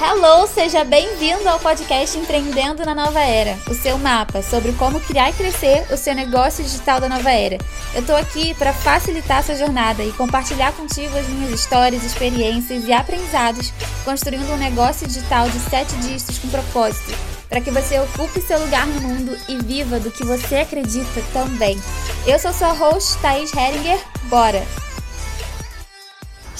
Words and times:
Hello, 0.00 0.46
seja 0.46 0.84
bem-vindo 0.84 1.48
ao 1.48 1.58
podcast 1.58 2.16
Empreendendo 2.16 2.86
na 2.86 2.94
Nova 2.94 3.18
Era, 3.18 3.58
o 3.68 3.74
seu 3.74 3.98
mapa 3.98 4.40
sobre 4.42 4.70
como 4.74 5.00
criar 5.00 5.30
e 5.30 5.32
crescer 5.32 5.84
o 5.92 5.96
seu 5.96 6.14
negócio 6.14 6.62
digital 6.62 7.00
da 7.00 7.08
nova 7.08 7.32
era. 7.32 7.58
Eu 7.92 8.06
tô 8.06 8.14
aqui 8.14 8.54
para 8.54 8.72
facilitar 8.72 9.42
sua 9.42 9.56
jornada 9.56 10.04
e 10.04 10.12
compartilhar 10.12 10.70
contigo 10.72 11.18
as 11.18 11.26
minhas 11.26 11.50
histórias, 11.50 12.04
experiências 12.04 12.84
e 12.84 12.92
aprendizados 12.92 13.72
construindo 14.04 14.52
um 14.52 14.56
negócio 14.56 15.04
digital 15.04 15.50
de 15.50 15.58
sete 15.58 15.96
dígitos 15.96 16.38
com 16.38 16.48
propósito, 16.48 17.12
para 17.48 17.60
que 17.60 17.72
você 17.72 17.98
ocupe 17.98 18.40
seu 18.40 18.60
lugar 18.60 18.86
no 18.86 19.00
mundo 19.00 19.36
e 19.48 19.56
viva 19.56 19.98
do 19.98 20.12
que 20.12 20.24
você 20.24 20.58
acredita 20.58 21.20
também. 21.32 21.76
Eu 22.24 22.38
sou 22.38 22.52
sua 22.52 22.70
host, 22.70 23.18
Thaís 23.18 23.52
Heringer. 23.52 23.98
Bora! 24.30 24.87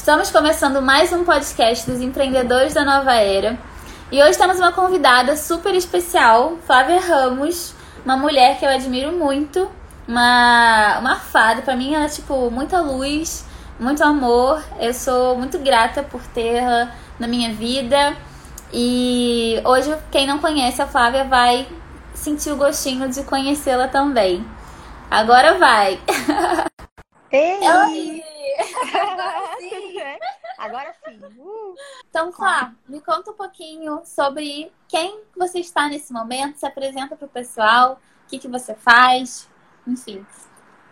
Estamos 0.08 0.30
começando 0.30 0.80
mais 0.80 1.12
um 1.12 1.22
podcast 1.22 1.84
dos 1.84 2.00
empreendedores 2.00 2.72
da 2.72 2.82
nova 2.82 3.12
era. 3.12 3.58
E 4.10 4.22
hoje 4.22 4.38
temos 4.38 4.56
uma 4.56 4.72
convidada 4.72 5.36
super 5.36 5.74
especial, 5.74 6.56
Flávia 6.66 6.98
Ramos, 6.98 7.74
uma 8.06 8.16
mulher 8.16 8.58
que 8.58 8.64
eu 8.64 8.70
admiro 8.70 9.12
muito, 9.12 9.70
uma, 10.08 10.98
uma 10.98 11.16
fada. 11.16 11.60
Para 11.60 11.76
mim, 11.76 11.92
ela 11.92 12.06
é 12.06 12.08
tipo 12.08 12.50
muita 12.50 12.80
luz, 12.80 13.44
muito 13.78 14.02
amor. 14.02 14.64
Eu 14.80 14.94
sou 14.94 15.36
muito 15.36 15.58
grata 15.58 16.02
por 16.02 16.22
ter-la 16.28 16.90
na 17.18 17.28
minha 17.28 17.52
vida. 17.52 18.16
E 18.72 19.60
hoje, 19.62 19.94
quem 20.10 20.26
não 20.26 20.38
conhece 20.38 20.80
a 20.80 20.86
Flávia 20.86 21.24
vai 21.24 21.68
sentir 22.14 22.50
o 22.50 22.56
gostinho 22.56 23.10
de 23.10 23.24
conhecê-la 23.24 23.88
também. 23.88 24.42
Agora 25.10 25.58
vai! 25.58 26.00
Ei! 27.30 27.58
Oi! 27.60 28.24
Tudo 29.68 29.94
bem? 29.94 30.18
Agora 30.56 30.94
sim. 31.04 31.20
Uh. 31.38 31.74
Então, 32.08 32.32
Flá, 32.32 32.74
me 32.88 33.00
conta 33.00 33.30
um 33.30 33.34
pouquinho 33.34 34.00
sobre 34.04 34.72
quem 34.88 35.22
você 35.36 35.60
está 35.60 35.88
nesse 35.88 36.12
momento, 36.12 36.58
se 36.58 36.66
apresenta 36.66 37.16
para 37.16 37.26
o 37.26 37.30
pessoal, 37.30 38.00
o 38.24 38.28
que, 38.28 38.38
que 38.38 38.48
você 38.48 38.74
faz, 38.74 39.48
enfim. 39.86 40.24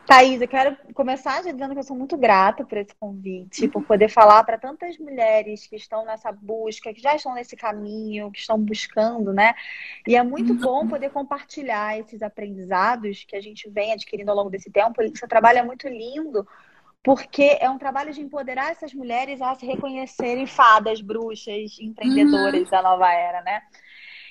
Thaís, 0.06 0.40
eu 0.40 0.46
quero 0.46 0.76
começar 0.94 1.42
dizendo 1.42 1.72
que 1.72 1.80
eu 1.80 1.82
sou 1.82 1.96
muito 1.96 2.16
grata 2.16 2.64
por 2.64 2.78
esse 2.78 2.94
convite, 2.94 3.66
por 3.66 3.82
poder 3.82 4.08
falar 4.08 4.44
para 4.44 4.56
tantas 4.56 4.96
mulheres 4.98 5.66
que 5.66 5.74
estão 5.74 6.04
nessa 6.04 6.30
busca, 6.30 6.94
que 6.94 7.00
já 7.00 7.16
estão 7.16 7.34
nesse 7.34 7.56
caminho, 7.56 8.30
que 8.30 8.38
estão 8.38 8.56
buscando, 8.56 9.32
né? 9.32 9.52
E 10.06 10.14
é 10.14 10.22
muito 10.22 10.54
bom 10.54 10.86
poder 10.86 11.10
compartilhar 11.10 11.98
esses 11.98 12.22
aprendizados 12.22 13.24
que 13.24 13.34
a 13.34 13.40
gente 13.40 13.68
vem 13.68 13.92
adquirindo 13.92 14.30
ao 14.30 14.36
longo 14.36 14.50
desse 14.50 14.70
tempo. 14.70 15.02
Esse 15.02 15.26
trabalho 15.26 15.58
é 15.58 15.64
muito 15.64 15.88
lindo, 15.88 16.46
porque 17.02 17.58
é 17.60 17.68
um 17.68 17.78
trabalho 17.78 18.12
de 18.12 18.20
empoderar 18.20 18.70
essas 18.70 18.94
mulheres 18.94 19.42
a 19.42 19.56
se 19.56 19.66
reconhecerem 19.66 20.46
fadas, 20.46 21.00
bruxas, 21.00 21.78
empreendedoras 21.80 22.62
Uhum. 22.62 22.70
da 22.70 22.80
nova 22.80 23.12
era, 23.12 23.42
né? 23.42 23.60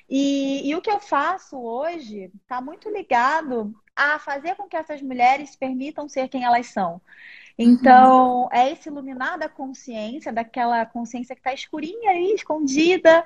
E, 0.10 0.70
e 0.70 0.76
o 0.76 0.82
que 0.82 0.90
eu 0.90 1.00
faço 1.02 1.60
hoje 1.60 2.32
está 2.44 2.62
muito 2.62 2.90
ligado 2.90 3.76
a 3.96 4.20
fazer 4.20 4.56
com 4.56 4.68
que 4.68 4.76
essas 4.76 5.02
mulheres 5.02 5.56
permitam 5.56 6.10
ser 6.10 6.28
quem 6.28 6.44
elas 6.44 6.68
são. 6.68 7.02
Então, 7.58 8.50
é 8.52 8.70
esse 8.72 8.90
iluminar 8.90 9.40
da 9.40 9.48
consciência, 9.48 10.34
daquela 10.34 10.86
consciência 10.86 11.34
que 11.34 11.40
está 11.40 11.54
escurinha 11.54 12.12
aí, 12.12 12.34
escondida, 12.34 13.26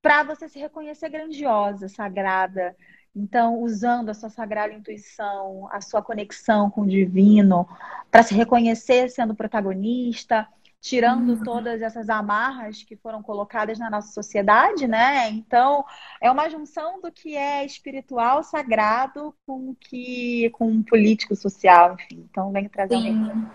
para 0.00 0.22
você 0.22 0.48
se 0.48 0.58
reconhecer 0.58 1.10
grandiosa, 1.10 1.88
sagrada. 1.88 2.74
Então, 3.14 3.60
usando 3.60 4.08
a 4.08 4.14
sua 4.14 4.30
sagrada 4.30 4.72
intuição, 4.72 5.68
a 5.70 5.80
sua 5.80 6.02
conexão 6.02 6.70
com 6.70 6.82
o 6.82 6.86
divino, 6.86 7.68
para 8.10 8.22
se 8.22 8.34
reconhecer 8.34 9.10
sendo 9.10 9.34
protagonista, 9.34 10.48
tirando 10.86 11.30
Uhum. 11.30 11.42
todas 11.42 11.82
essas 11.82 12.08
amarras 12.08 12.84
que 12.84 12.94
foram 12.94 13.20
colocadas 13.20 13.76
na 13.76 13.90
nossa 13.90 14.12
sociedade, 14.12 14.86
né? 14.86 15.28
Então, 15.30 15.84
é 16.20 16.30
uma 16.30 16.48
junção 16.48 17.00
do 17.00 17.10
que 17.10 17.36
é 17.36 17.64
espiritual, 17.64 18.44
sagrado, 18.44 19.34
com 19.44 19.70
o 19.70 19.74
que 19.74 20.48
com 20.50 20.80
político, 20.84 21.34
social, 21.34 21.94
enfim. 21.94 22.24
Então, 22.30 22.52
vem 22.52 22.68
trazendo 22.68 23.02
Sim, 23.02 23.46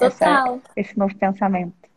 essa, 0.00 0.26
total. 0.26 0.60
esse 0.74 0.98
novo 0.98 1.16
pensamento. 1.16 1.88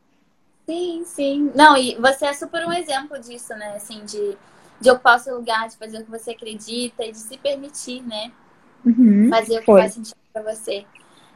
Sim, 0.67 1.03
sim. 1.03 1.51
Não, 1.55 1.75
e 1.75 1.95
você 1.95 2.27
é 2.27 2.33
super 2.33 2.63
um 2.67 2.71
exemplo 2.71 3.19
disso, 3.19 3.55
né? 3.55 3.75
Assim, 3.75 4.05
de, 4.05 4.37
de 4.79 4.91
ocupar 4.91 5.17
o 5.17 5.19
seu 5.19 5.35
lugar, 5.35 5.67
de 5.67 5.77
fazer 5.77 5.97
o 5.97 6.05
que 6.05 6.11
você 6.11 6.29
acredita 6.29 7.03
e 7.03 7.11
de 7.11 7.17
se 7.17 7.39
permitir, 7.39 8.03
né? 8.03 8.31
Uhum, 8.85 9.29
Fazer 9.29 9.57
o 9.57 9.59
que 9.61 9.65
foi. 9.65 9.81
faz 9.81 9.93
sentido 9.95 10.15
pra 10.31 10.43
você. 10.43 10.85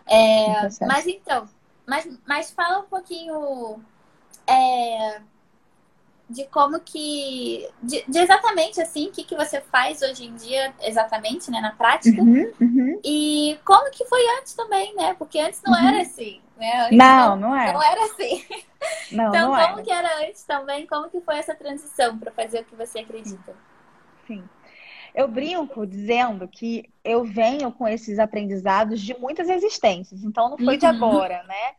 É, 0.05 0.69
mas 0.85 1.07
então, 1.07 1.47
mas, 1.87 2.07
mas 2.27 2.51
fala 2.51 2.79
um 2.79 2.87
pouquinho 2.87 3.83
é, 4.47 5.21
de 6.29 6.45
como 6.47 6.79
que. 6.79 7.69
De, 7.81 8.03
de 8.07 8.19
exatamente 8.19 8.81
assim, 8.81 9.07
o 9.07 9.11
que, 9.11 9.23
que 9.23 9.35
você 9.35 9.61
faz 9.61 10.01
hoje 10.01 10.25
em 10.25 10.35
dia, 10.35 10.73
exatamente, 10.81 11.51
né, 11.51 11.61
na 11.61 11.71
prática. 11.73 12.21
Uhum, 12.21 12.51
uhum. 12.59 12.99
E 13.03 13.59
como 13.65 13.89
que 13.91 14.05
foi 14.05 14.21
antes 14.39 14.53
também, 14.53 14.95
né? 14.95 15.13
Porque 15.15 15.39
antes 15.39 15.61
não 15.63 15.73
Uhum. 15.73 15.87
era 15.87 16.01
assim, 16.01 16.41
né? 16.57 16.87
Antes 16.87 16.97
Não, 16.97 17.35
não 17.35 17.55
é. 17.55 17.73
não 17.73 17.81
era 17.83 18.05
assim. 18.05 18.45
Não, 19.11 19.29
Então, 19.29 19.49
não 19.51 19.55
como 19.55 19.79
é. 19.79 19.83
que 19.83 19.91
era 19.91 20.27
antes 20.27 20.43
também? 20.43 20.85
Como 20.87 21.09
que 21.09 21.21
foi 21.21 21.37
essa 21.37 21.55
transição 21.55 22.17
para 22.19 22.31
fazer 22.33 22.61
o 22.61 22.65
que 22.65 22.75
você 22.75 22.99
acredita? 22.99 23.55
Sim. 24.27 24.49
Eu 25.13 25.27
brinco 25.27 25.85
dizendo 25.85 26.47
que 26.47 26.89
eu 27.03 27.23
venho 27.23 27.71
com 27.71 27.87
esses 27.87 28.17
aprendizados 28.17 28.99
de 29.01 29.13
muitas 29.19 29.47
existências, 29.47 30.23
então 30.23 30.49
não 30.49 30.57
foi 30.57 30.77
de 30.77 30.85
Uhum. 30.85 30.91
agora, 30.91 31.43
né? 31.43 31.73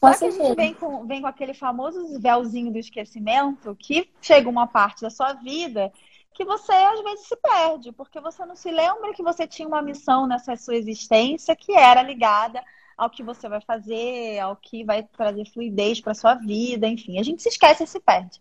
Com 0.00 0.12
Só 0.12 0.18
que 0.18 0.24
a 0.26 0.30
gente 0.30 0.54
vem 0.54 0.74
com, 0.74 1.06
vem 1.06 1.20
com 1.22 1.26
aquele 1.26 1.54
famoso 1.54 2.20
véuzinho 2.20 2.70
do 2.70 2.78
esquecimento 2.78 3.74
que 3.76 4.10
chega 4.20 4.48
uma 4.48 4.66
parte 4.66 5.00
da 5.00 5.10
sua 5.10 5.32
vida 5.32 5.92
que 6.36 6.44
você 6.44 6.70
às 6.70 7.02
vezes 7.02 7.26
se 7.28 7.36
perde, 7.36 7.92
porque 7.92 8.20
você 8.20 8.44
não 8.44 8.54
se 8.54 8.70
lembra 8.70 9.14
que 9.14 9.22
você 9.22 9.46
tinha 9.46 9.66
uma 9.66 9.80
missão 9.80 10.26
nessa 10.26 10.54
sua 10.54 10.76
existência 10.76 11.56
que 11.56 11.72
era 11.72 12.02
ligada 12.02 12.62
ao 12.96 13.08
que 13.08 13.22
você 13.22 13.48
vai 13.48 13.60
fazer, 13.62 14.38
ao 14.38 14.54
que 14.54 14.84
vai 14.84 15.02
trazer 15.02 15.46
fluidez 15.50 15.98
para 15.98 16.14
sua 16.14 16.34
vida, 16.34 16.86
enfim, 16.86 17.18
a 17.18 17.22
gente 17.22 17.42
se 17.42 17.48
esquece 17.48 17.84
e 17.84 17.86
se 17.86 17.98
perde. 18.00 18.38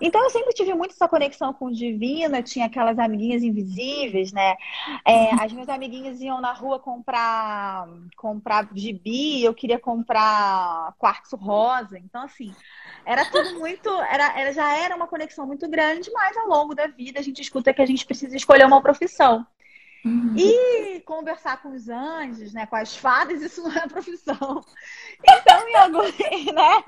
Então 0.00 0.22
eu 0.22 0.30
sempre 0.30 0.52
tive 0.54 0.72
muito 0.74 0.92
essa 0.92 1.08
conexão 1.08 1.52
com 1.52 1.66
o 1.66 1.72
divino, 1.72 2.36
eu 2.36 2.42
tinha 2.42 2.66
aquelas 2.66 2.98
amiguinhas 2.98 3.42
invisíveis, 3.42 4.32
né? 4.32 4.56
É, 5.04 5.30
as 5.42 5.52
minhas 5.52 5.68
amiguinhas 5.68 6.20
iam 6.20 6.40
na 6.40 6.52
rua 6.52 6.78
comprar 6.78 7.88
comprar 8.16 8.68
gibi, 8.74 9.42
eu 9.42 9.54
queria 9.54 9.78
comprar 9.78 10.94
quartzo 10.98 11.36
rosa, 11.36 11.98
então 11.98 12.22
assim, 12.22 12.54
era 13.04 13.24
tudo 13.30 13.58
muito, 13.58 13.88
era, 13.88 14.38
era- 14.38 14.52
já 14.52 14.76
era 14.76 14.94
uma 14.94 15.06
conexão 15.06 15.46
muito 15.46 15.68
grande, 15.68 16.10
mas 16.12 16.36
ao 16.36 16.46
longo 16.46 16.74
da 16.74 16.86
vida 16.86 17.18
a 17.20 17.22
gente 17.22 17.42
escuta 17.42 17.72
que 17.74 17.82
a 17.82 17.86
gente 17.86 18.06
precisa 18.06 18.36
escolher 18.36 18.66
uma 18.66 18.80
profissão. 18.82 19.46
Uhum. 20.04 20.34
E 20.36 21.00
conversar 21.00 21.60
com 21.60 21.70
os 21.70 21.88
anjos, 21.88 22.52
né, 22.52 22.66
com 22.66 22.76
as 22.76 22.96
fadas, 22.96 23.42
isso 23.42 23.62
não 23.62 23.72
é 23.72 23.88
profissão. 23.88 24.64
Então, 25.22 25.68
em 25.68 25.74
algum, 25.74 26.02
né, 26.54 26.84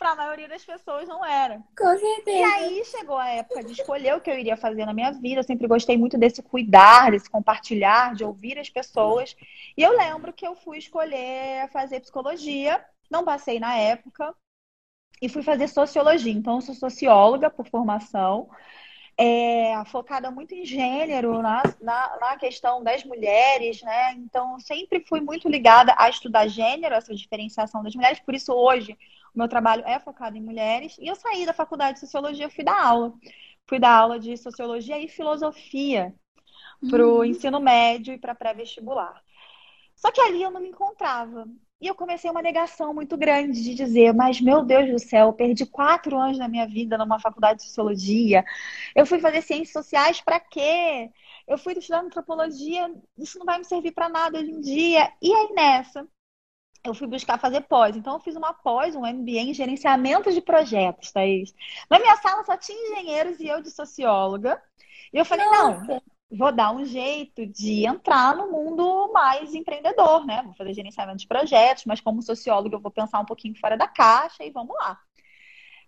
para 0.00 0.12
a 0.12 0.16
maioria 0.16 0.48
das 0.48 0.64
pessoas 0.66 1.08
não 1.08 1.24
era. 1.24 1.62
Com 1.76 1.98
E 2.26 2.38
certeza. 2.38 2.46
aí 2.46 2.84
chegou 2.86 3.18
a 3.18 3.28
época 3.28 3.64
de 3.64 3.72
escolher 3.72 4.16
o 4.16 4.20
que 4.22 4.30
eu 4.30 4.38
iria 4.38 4.56
fazer 4.56 4.86
na 4.86 4.94
minha 4.94 5.12
vida. 5.12 5.40
Eu 5.40 5.44
sempre 5.44 5.68
gostei 5.68 5.96
muito 5.98 6.18
desse 6.18 6.42
cuidar, 6.42 7.10
desse 7.12 7.30
compartilhar, 7.30 8.14
de 8.14 8.24
ouvir 8.24 8.58
as 8.58 8.70
pessoas. 8.70 9.36
E 9.76 9.82
eu 9.82 9.96
lembro 9.96 10.32
que 10.32 10.46
eu 10.46 10.56
fui 10.56 10.78
escolher 10.78 11.68
fazer 11.70 12.00
psicologia, 12.00 12.84
não 13.10 13.24
passei 13.24 13.60
na 13.60 13.76
época, 13.76 14.34
e 15.22 15.28
fui 15.28 15.42
fazer 15.42 15.68
sociologia. 15.68 16.32
Então, 16.32 16.56
eu 16.56 16.60
sou 16.62 16.74
socióloga 16.74 17.50
por 17.50 17.68
formação, 17.68 18.48
é, 19.16 19.84
focada 19.86 20.30
muito 20.30 20.54
em 20.54 20.64
gênero, 20.64 21.42
na, 21.42 21.62
na, 21.80 22.18
na 22.20 22.36
questão 22.38 22.82
das 22.82 23.04
mulheres, 23.04 23.82
né? 23.82 24.14
Então, 24.14 24.58
sempre 24.60 25.04
fui 25.06 25.20
muito 25.20 25.48
ligada 25.48 25.94
a 25.98 26.08
estudar 26.08 26.48
gênero, 26.48 26.94
essa 26.94 27.14
diferenciação 27.14 27.82
das 27.82 27.94
mulheres. 27.94 28.20
Por 28.20 28.34
isso, 28.34 28.52
hoje, 28.54 28.96
o 29.34 29.38
meu 29.38 29.48
trabalho 29.48 29.82
é 29.86 29.98
focado 30.00 30.36
em 30.36 30.42
mulheres. 30.42 30.96
E 30.98 31.06
eu 31.08 31.14
saí 31.16 31.46
da 31.46 31.52
faculdade 31.52 31.94
de 31.94 32.00
sociologia, 32.00 32.50
fui 32.50 32.64
dar 32.64 32.80
aula. 32.82 33.14
Fui 33.68 33.78
dar 33.78 33.94
aula 33.96 34.18
de 34.18 34.36
sociologia 34.36 34.98
e 34.98 35.08
filosofia 35.08 36.14
para 36.88 37.06
o 37.06 37.18
Uhum. 37.18 37.24
ensino 37.24 37.60
médio 37.60 38.14
e 38.14 38.18
para 38.18 38.34
pré-vestibular. 38.34 39.22
Só 39.94 40.10
que 40.10 40.20
ali 40.20 40.42
eu 40.42 40.50
não 40.50 40.60
me 40.60 40.68
encontrava. 40.70 41.46
E 41.80 41.86
eu 41.86 41.94
comecei 41.94 42.30
uma 42.30 42.42
negação 42.42 42.92
muito 42.92 43.16
grande 43.16 43.62
de 43.62 43.74
dizer, 43.74 44.12
mas 44.14 44.40
meu 44.40 44.62
Deus 44.62 44.90
do 44.90 44.98
céu, 44.98 45.28
eu 45.28 45.32
perdi 45.32 45.64
quatro 45.64 46.18
anos 46.18 46.38
da 46.38 46.46
minha 46.48 46.66
vida 46.66 46.98
numa 46.98 47.18
faculdade 47.18 47.60
de 47.60 47.66
sociologia. 47.66 48.44
Eu 48.94 49.06
fui 49.06 49.18
fazer 49.18 49.42
ciências 49.42 49.72
sociais 49.72 50.20
para 50.20 50.38
quê? 50.40 51.10
Eu 51.48 51.56
fui 51.58 51.72
estudar 51.74 52.00
antropologia, 52.02 52.92
isso 53.18 53.38
não 53.38 53.46
vai 53.46 53.58
me 53.58 53.64
servir 53.64 53.92
para 53.92 54.08
nada 54.10 54.38
hoje 54.38 54.50
em 54.50 54.60
dia. 54.60 55.10
E 55.22 55.32
aí 55.34 55.52
nessa, 55.54 56.06
eu 56.84 56.94
fui 56.94 57.06
buscar 57.06 57.38
fazer 57.38 57.62
pós. 57.62 57.96
Então, 57.96 58.14
eu 58.14 58.20
fiz 58.20 58.36
uma 58.36 58.52
pós, 58.54 58.94
um 58.94 59.06
MBA 59.06 59.40
em 59.40 59.54
gerenciamento 59.54 60.32
de 60.32 60.40
projetos, 60.40 61.12
Thaís. 61.12 61.54
Na 61.90 61.98
minha 61.98 62.16
sala 62.16 62.44
só 62.44 62.56
tinha 62.56 62.78
engenheiros 62.98 63.40
e 63.40 63.46
eu 63.48 63.60
de 63.62 63.70
socióloga. 63.70 64.62
E 65.12 65.18
eu 65.18 65.24
falei, 65.24 65.46
não, 65.46 65.80
Nossa. 65.80 66.02
vou 66.30 66.52
dar 66.52 66.72
um 66.72 66.84
jeito 66.84 67.46
de 67.46 67.86
entrar 67.86 68.34
no 68.36 68.50
mundo 68.50 69.10
mais 69.12 69.54
empreendedor, 69.54 70.24
né? 70.26 70.42
Vou 70.42 70.54
fazer 70.54 70.74
gerenciamento 70.74 71.18
de 71.18 71.26
projetos, 71.28 71.84
mas 71.84 72.00
como 72.00 72.22
socióloga 72.22 72.76
eu 72.76 72.80
vou 72.80 72.90
pensar 72.90 73.20
um 73.20 73.26
pouquinho 73.26 73.58
fora 73.58 73.76
da 73.76 73.88
caixa 73.88 74.44
e 74.44 74.50
vamos 74.50 74.74
lá. 74.76 74.98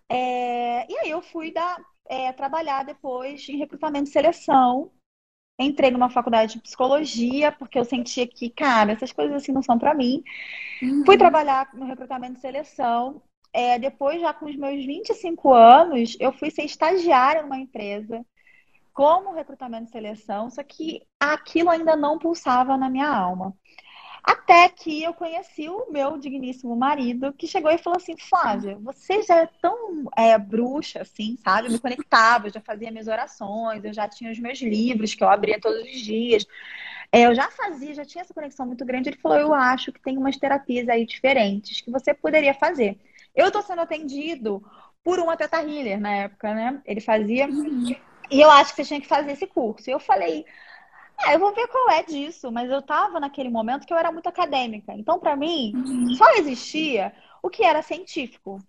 É, 0.09 0.85
E 0.91 0.97
aí 0.99 1.09
eu 1.09 1.21
fui 1.21 1.51
dar 1.51 1.79
é, 2.05 2.31
trabalhar 2.33 2.83
depois 2.83 3.47
em 3.49 3.57
recrutamento 3.57 4.09
e 4.09 4.13
seleção. 4.13 4.91
Entrei 5.59 5.91
numa 5.91 6.09
faculdade 6.09 6.53
de 6.53 6.61
psicologia, 6.61 7.51
porque 7.51 7.77
eu 7.77 7.85
sentia 7.85 8.25
que, 8.27 8.49
cara, 8.49 8.93
essas 8.93 9.11
coisas 9.11 9.35
assim 9.35 9.51
não 9.51 9.61
são 9.61 9.77
para 9.77 9.93
mim. 9.93 10.23
Uhum. 10.81 11.05
Fui 11.05 11.17
trabalhar 11.17 11.69
no 11.73 11.85
recrutamento 11.85 12.37
e 12.37 12.41
seleção. 12.41 13.21
É, 13.51 13.77
depois, 13.77 14.19
já 14.19 14.33
com 14.33 14.45
os 14.45 14.55
meus 14.55 14.83
25 14.83 15.53
anos, 15.53 16.17
eu 16.19 16.33
fui 16.33 16.49
ser 16.49 16.63
estagiária 16.63 17.43
numa 17.43 17.57
empresa 17.57 18.25
como 18.93 19.33
recrutamento 19.33 19.89
e 19.89 19.91
seleção, 19.91 20.49
só 20.49 20.61
que 20.63 21.01
aquilo 21.19 21.69
ainda 21.69 21.95
não 21.95 22.19
pulsava 22.19 22.77
na 22.77 22.89
minha 22.89 23.07
alma. 23.07 23.53
Até 24.23 24.69
que 24.69 25.03
eu 25.03 25.13
conheci 25.13 25.67
o 25.67 25.91
meu 25.91 26.17
digníssimo 26.17 26.75
marido, 26.75 27.33
que 27.33 27.45
chegou 27.45 27.69
e 27.69 27.77
falou 27.77 27.97
assim: 27.97 28.15
Flávia, 28.17 28.77
você 28.81 29.21
já 29.21 29.41
é 29.41 29.49
tão 29.61 30.09
é, 30.17 30.37
bruxa, 30.37 31.01
assim, 31.01 31.37
sabe? 31.43 31.67
Eu 31.67 31.73
me 31.73 31.79
conectava, 31.79 32.47
eu 32.47 32.51
já 32.51 32.61
fazia 32.61 32.89
minhas 32.89 33.07
orações, 33.07 33.83
eu 33.83 33.93
já 33.93 34.07
tinha 34.07 34.31
os 34.31 34.39
meus 34.39 34.61
livros 34.61 35.13
que 35.13 35.23
eu 35.23 35.29
abria 35.29 35.59
todos 35.59 35.81
os 35.81 35.99
dias. 35.99 36.45
É, 37.11 37.27
eu 37.27 37.35
já 37.35 37.51
fazia, 37.51 37.93
já 37.93 38.05
tinha 38.05 38.21
essa 38.21 38.33
conexão 38.33 38.65
muito 38.65 38.85
grande. 38.85 39.09
Ele 39.09 39.17
falou: 39.17 39.37
Eu 39.37 39.53
acho 39.53 39.91
que 39.91 40.01
tem 40.01 40.17
umas 40.17 40.37
terapias 40.37 40.87
aí 40.87 41.05
diferentes 41.05 41.81
que 41.81 41.91
você 41.91 42.13
poderia 42.13 42.53
fazer. 42.53 42.97
Eu 43.35 43.47
estou 43.47 43.61
sendo 43.61 43.81
atendido 43.81 44.63
por 45.03 45.19
uma 45.19 45.35
teta 45.35 45.61
healer 45.61 45.99
na 45.99 46.11
época, 46.11 46.53
né? 46.53 46.81
Ele 46.85 47.01
fazia. 47.01 47.47
Uhum. 47.47 47.93
E 48.31 48.41
eu 48.41 48.49
acho 48.49 48.73
que 48.73 48.81
você 48.81 48.87
tinha 48.87 49.01
que 49.01 49.07
fazer 49.07 49.33
esse 49.33 49.45
curso. 49.45 49.89
E 49.89 49.93
eu 49.93 49.99
falei, 49.99 50.45
ah, 51.17 51.33
eu 51.33 51.39
vou 51.39 51.53
ver 51.53 51.67
qual 51.67 51.89
é 51.91 52.03
disso, 52.03 52.51
mas 52.51 52.69
eu 52.69 52.81
tava 52.81 53.19
naquele 53.19 53.49
momento 53.49 53.85
que 53.85 53.93
eu 53.93 53.97
era 53.97 54.11
muito 54.11 54.27
acadêmica. 54.27 54.93
Então, 54.93 55.19
para 55.19 55.35
mim, 55.35 55.73
uhum. 55.75 56.13
só 56.15 56.31
existia 56.35 57.13
o 57.41 57.49
que 57.49 57.63
era 57.63 57.81
científico. 57.81 58.59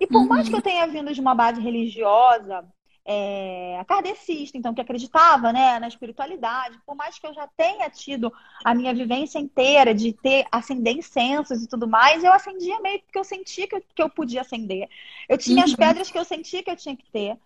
E 0.00 0.06
por 0.06 0.22
uhum. 0.22 0.28
mais 0.28 0.48
que 0.48 0.54
eu 0.54 0.62
tenha 0.62 0.86
vindo 0.86 1.12
de 1.12 1.20
uma 1.20 1.34
base 1.34 1.60
religiosa, 1.60 2.64
é, 3.04 3.82
kardecista, 3.86 4.56
então 4.56 4.74
que 4.74 4.80
acreditava 4.80 5.52
né, 5.52 5.78
na 5.78 5.88
espiritualidade, 5.88 6.78
por 6.86 6.94
mais 6.94 7.18
que 7.18 7.26
eu 7.26 7.34
já 7.34 7.48
tenha 7.56 7.88
tido 7.90 8.32
a 8.64 8.74
minha 8.74 8.94
vivência 8.94 9.38
inteira 9.38 9.94
de 9.94 10.12
ter 10.12 10.46
acender 10.52 10.96
incensos 10.96 11.62
e 11.62 11.68
tudo 11.68 11.88
mais, 11.88 12.22
eu 12.22 12.32
acendia 12.32 12.80
meio 12.80 13.00
porque 13.00 13.18
eu 13.18 13.24
sentia 13.24 13.66
que 13.66 13.74
eu, 13.74 13.82
que 13.94 14.02
eu 14.02 14.10
podia 14.10 14.42
acender. 14.42 14.88
Eu 15.28 15.38
tinha 15.38 15.58
uhum. 15.58 15.64
as 15.64 15.74
pedras 15.74 16.10
que 16.10 16.18
eu 16.18 16.24
sentia 16.24 16.62
que 16.62 16.70
eu 16.70 16.76
tinha 16.76 16.96
que 16.96 17.10
ter 17.10 17.36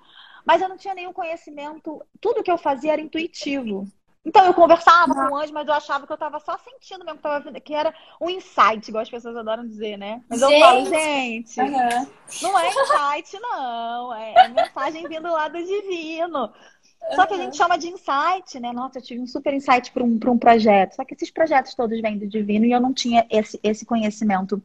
mas 0.46 0.62
eu 0.62 0.68
não 0.68 0.76
tinha 0.76 0.94
nenhum 0.94 1.12
conhecimento. 1.12 2.00
Tudo 2.20 2.42
que 2.42 2.50
eu 2.50 2.56
fazia 2.56 2.92
era 2.92 3.02
intuitivo. 3.02 3.84
Então 4.26 4.44
eu 4.44 4.52
conversava 4.52 5.14
com 5.14 5.34
o 5.34 5.36
anjo, 5.36 5.54
mas 5.54 5.68
eu 5.68 5.72
achava 5.72 6.04
que 6.04 6.12
eu 6.12 6.16
estava 6.16 6.40
só 6.40 6.58
sentindo 6.58 7.04
mesmo 7.04 7.18
que, 7.18 7.22
tava, 7.22 7.60
que 7.60 7.72
era 7.72 7.94
um 8.20 8.28
insight, 8.28 8.88
igual 8.88 9.02
as 9.02 9.08
pessoas 9.08 9.36
adoram 9.36 9.64
dizer, 9.64 9.96
né? 9.96 10.20
Mas 10.28 10.40
gente. 10.40 10.52
eu 10.52 10.60
falo, 10.60 10.84
gente, 10.86 11.60
uhum. 11.60 12.06
não 12.42 12.58
é 12.58 12.68
insight, 12.68 13.40
não. 13.40 14.14
É 14.14 14.48
mensagem 14.48 15.08
vindo 15.08 15.30
lá 15.30 15.46
do 15.46 15.64
divino. 15.64 16.52
Só 17.14 17.24
que 17.24 17.34
a 17.34 17.36
gente 17.36 17.56
chama 17.56 17.78
de 17.78 17.86
insight, 17.86 18.58
né? 18.58 18.72
Nossa, 18.72 18.98
eu 18.98 19.02
tive 19.02 19.20
um 19.20 19.28
super 19.28 19.54
insight 19.54 19.92
para 19.92 20.02
um, 20.02 20.18
um 20.26 20.38
projeto. 20.38 20.96
Só 20.96 21.04
que 21.04 21.14
esses 21.14 21.30
projetos 21.30 21.76
todos 21.76 22.00
vêm 22.02 22.18
do 22.18 22.26
divino 22.26 22.64
e 22.66 22.72
eu 22.72 22.80
não 22.80 22.92
tinha 22.92 23.24
esse, 23.30 23.60
esse 23.62 23.86
conhecimento 23.86 24.60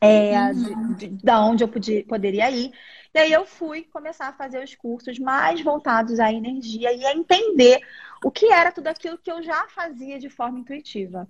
é, 0.00 0.36
uhum. 0.40 0.94
de, 0.94 1.06
de, 1.06 1.24
da 1.24 1.44
onde 1.44 1.62
eu 1.62 1.68
podia, 1.68 2.04
poderia 2.04 2.50
ir. 2.50 2.72
E 3.14 3.18
aí 3.18 3.32
eu 3.32 3.44
fui 3.44 3.82
começar 3.84 4.28
a 4.28 4.32
fazer 4.32 4.64
os 4.64 4.74
cursos 4.74 5.18
mais 5.18 5.60
voltados 5.60 6.18
à 6.18 6.32
energia 6.32 6.92
e 6.92 7.04
a 7.04 7.14
entender 7.14 7.80
o 8.24 8.30
que 8.30 8.46
era 8.46 8.72
tudo 8.72 8.86
aquilo 8.86 9.18
que 9.18 9.30
eu 9.30 9.42
já 9.42 9.66
fazia 9.68 10.18
de 10.18 10.30
forma 10.30 10.60
intuitiva. 10.60 11.28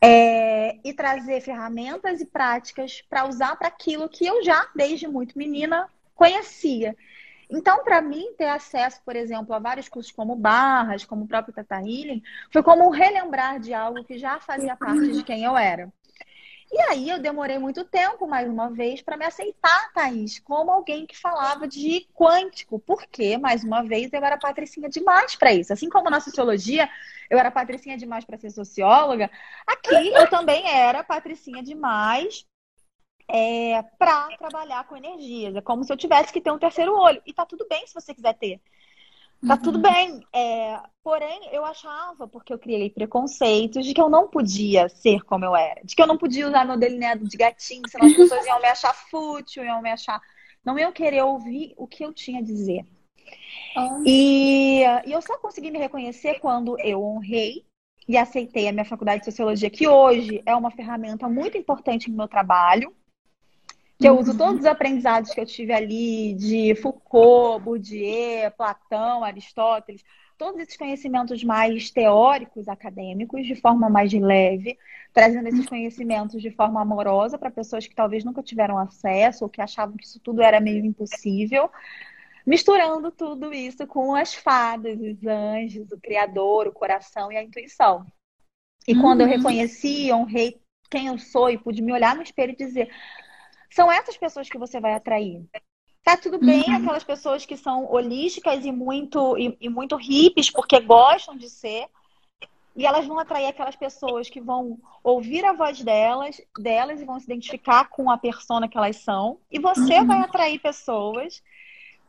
É, 0.00 0.78
e 0.84 0.92
trazer 0.92 1.40
ferramentas 1.40 2.20
e 2.20 2.26
práticas 2.26 3.02
para 3.02 3.26
usar 3.26 3.56
para 3.56 3.66
aquilo 3.66 4.08
que 4.08 4.26
eu 4.26 4.44
já, 4.44 4.68
desde 4.76 5.08
muito 5.08 5.36
menina, 5.36 5.88
conhecia. 6.14 6.96
Então, 7.50 7.82
para 7.82 8.00
mim, 8.02 8.32
ter 8.36 8.48
acesso, 8.48 9.00
por 9.04 9.16
exemplo, 9.16 9.54
a 9.54 9.58
vários 9.58 9.88
cursos 9.88 10.12
como 10.12 10.36
Barras, 10.36 11.04
como 11.04 11.24
o 11.24 11.28
próprio 11.28 11.54
Tata 11.54 11.76
Healing, 11.76 12.22
foi 12.52 12.62
como 12.62 12.90
relembrar 12.90 13.58
de 13.58 13.72
algo 13.72 14.04
que 14.04 14.18
já 14.18 14.38
fazia 14.38 14.76
parte 14.76 15.10
de 15.10 15.22
quem 15.24 15.44
eu 15.44 15.56
era. 15.56 15.90
E 16.70 16.78
aí 16.82 17.08
eu 17.08 17.18
demorei 17.18 17.58
muito 17.58 17.84
tempo, 17.84 18.26
mais 18.26 18.48
uma 18.48 18.70
vez, 18.70 19.00
para 19.00 19.16
me 19.16 19.24
aceitar, 19.24 19.92
Thaís, 19.94 20.38
como 20.40 20.70
alguém 20.70 21.06
que 21.06 21.16
falava 21.16 21.66
de 21.66 22.06
quântico. 22.14 22.78
Porque, 22.78 23.38
mais 23.38 23.64
uma 23.64 23.82
vez, 23.82 24.12
eu 24.12 24.22
era 24.24 24.36
patricinha 24.36 24.88
demais 24.88 25.34
para 25.34 25.52
isso. 25.52 25.72
Assim 25.72 25.88
como 25.88 26.10
na 26.10 26.20
sociologia 26.20 26.88
eu 27.30 27.38
era 27.38 27.50
patricinha 27.50 27.96
demais 27.96 28.24
para 28.24 28.38
ser 28.38 28.50
socióloga, 28.50 29.30
aqui 29.66 30.08
eu 30.14 30.28
também 30.30 30.66
era 30.66 31.04
patricinha 31.04 31.62
demais 31.62 32.46
é, 33.28 33.82
para 33.98 34.28
trabalhar 34.38 34.86
com 34.86 34.96
energias. 34.96 35.54
É 35.56 35.60
como 35.60 35.84
se 35.84 35.92
eu 35.92 35.96
tivesse 35.96 36.32
que 36.32 36.40
ter 36.40 36.50
um 36.50 36.58
terceiro 36.58 36.94
olho. 36.96 37.22
E 37.26 37.32
tá 37.32 37.44
tudo 37.46 37.66
bem 37.68 37.86
se 37.86 37.94
você 37.94 38.14
quiser 38.14 38.34
ter. 38.34 38.60
Tá 39.46 39.54
uhum. 39.54 39.62
tudo 39.62 39.78
bem. 39.78 40.20
É, 40.34 40.80
porém, 41.02 41.48
eu 41.52 41.64
achava, 41.64 42.26
porque 42.26 42.52
eu 42.52 42.58
criei 42.58 42.90
preconceitos, 42.90 43.86
de 43.86 43.94
que 43.94 44.00
eu 44.00 44.08
não 44.08 44.28
podia 44.28 44.88
ser 44.88 45.22
como 45.24 45.44
eu 45.44 45.54
era. 45.54 45.80
De 45.84 45.94
que 45.94 46.02
eu 46.02 46.06
não 46.06 46.18
podia 46.18 46.48
usar 46.48 46.64
meu 46.64 46.76
delineado 46.76 47.24
de 47.28 47.36
gatinho, 47.36 47.88
senão 47.88 48.06
as 48.06 48.14
pessoas 48.14 48.46
iam 48.46 48.60
me 48.60 48.68
achar 48.68 48.94
fútil, 48.94 49.64
iam 49.64 49.80
me 49.80 49.90
achar. 49.90 50.20
Não 50.64 50.78
iam 50.78 50.92
querer 50.92 51.22
ouvir 51.22 51.72
o 51.76 51.86
que 51.86 52.04
eu 52.04 52.12
tinha 52.12 52.40
a 52.40 52.44
dizer. 52.44 52.84
Uhum. 53.76 54.02
E, 54.04 54.82
e 55.06 55.12
eu 55.12 55.22
só 55.22 55.38
consegui 55.38 55.70
me 55.70 55.78
reconhecer 55.78 56.40
quando 56.40 56.78
eu 56.80 57.02
honrei 57.02 57.64
e 58.08 58.16
aceitei 58.16 58.66
a 58.66 58.72
minha 58.72 58.84
faculdade 58.84 59.20
de 59.20 59.26
sociologia, 59.26 59.70
que 59.70 59.86
hoje 59.86 60.42
é 60.46 60.56
uma 60.56 60.70
ferramenta 60.70 61.28
muito 61.28 61.58
importante 61.58 62.10
no 62.10 62.16
meu 62.16 62.26
trabalho 62.26 62.92
que 63.98 64.08
eu 64.08 64.16
uso 64.16 64.36
todos 64.36 64.60
os 64.60 64.66
aprendizados 64.66 65.32
que 65.32 65.40
eu 65.40 65.46
tive 65.46 65.72
ali 65.72 66.34
de 66.34 66.74
Foucault, 66.76 67.64
Bourdieu, 67.64 68.50
Platão, 68.56 69.24
Aristóteles, 69.24 70.04
todos 70.38 70.60
esses 70.60 70.76
conhecimentos 70.76 71.42
mais 71.42 71.90
teóricos, 71.90 72.68
acadêmicos, 72.68 73.44
de 73.44 73.56
forma 73.56 73.90
mais 73.90 74.12
leve, 74.12 74.78
trazendo 75.12 75.48
esses 75.48 75.66
conhecimentos 75.66 76.40
de 76.40 76.50
forma 76.52 76.80
amorosa 76.80 77.36
para 77.36 77.50
pessoas 77.50 77.88
que 77.88 77.94
talvez 77.94 78.24
nunca 78.24 78.40
tiveram 78.40 78.78
acesso 78.78 79.44
ou 79.44 79.50
que 79.50 79.60
achavam 79.60 79.96
que 79.96 80.06
isso 80.06 80.20
tudo 80.20 80.42
era 80.42 80.60
meio 80.60 80.84
impossível, 80.84 81.68
misturando 82.46 83.10
tudo 83.10 83.52
isso 83.52 83.84
com 83.84 84.14
as 84.14 84.32
fadas, 84.32 84.96
os 85.00 85.26
anjos, 85.26 85.90
o 85.90 85.98
criador, 86.00 86.68
o 86.68 86.72
coração 86.72 87.32
e 87.32 87.36
a 87.36 87.42
intuição. 87.42 88.06
E 88.86 88.94
uhum. 88.94 89.02
quando 89.02 89.22
eu 89.22 89.26
uhum. 89.26 89.32
reconheci, 89.32 90.12
honrei 90.12 90.60
quem 90.88 91.08
eu 91.08 91.18
sou 91.18 91.50
e 91.50 91.58
pude 91.58 91.82
me 91.82 91.92
olhar 91.92 92.14
no 92.14 92.22
espelho 92.22 92.52
e 92.52 92.56
dizer: 92.56 92.88
são 93.78 93.92
essas 93.92 94.16
pessoas 94.16 94.48
que 94.50 94.58
você 94.58 94.80
vai 94.80 94.92
atrair. 94.94 95.44
Tá 96.02 96.16
tudo 96.16 96.36
bem 96.36 96.64
uhum. 96.66 96.76
aquelas 96.78 97.04
pessoas 97.04 97.46
que 97.46 97.56
são 97.56 97.88
holísticas 97.88 98.64
e 98.64 98.72
muito, 98.72 99.38
e, 99.38 99.56
e 99.60 99.68
muito 99.68 99.94
hippies, 99.94 100.50
porque 100.50 100.80
gostam 100.80 101.36
de 101.36 101.48
ser. 101.48 101.86
E 102.74 102.84
elas 102.84 103.06
vão 103.06 103.20
atrair 103.20 103.46
aquelas 103.46 103.76
pessoas 103.76 104.28
que 104.28 104.40
vão 104.40 104.80
ouvir 105.02 105.44
a 105.44 105.52
voz 105.52 105.80
delas, 105.80 106.40
delas 106.58 107.00
e 107.00 107.04
vão 107.04 107.20
se 107.20 107.26
identificar 107.26 107.88
com 107.88 108.10
a 108.10 108.18
persona 108.18 108.66
que 108.66 108.76
elas 108.76 108.96
são. 108.96 109.38
E 109.48 109.60
você 109.60 110.00
uhum. 110.00 110.06
vai 110.06 110.22
atrair 110.22 110.58
pessoas 110.58 111.40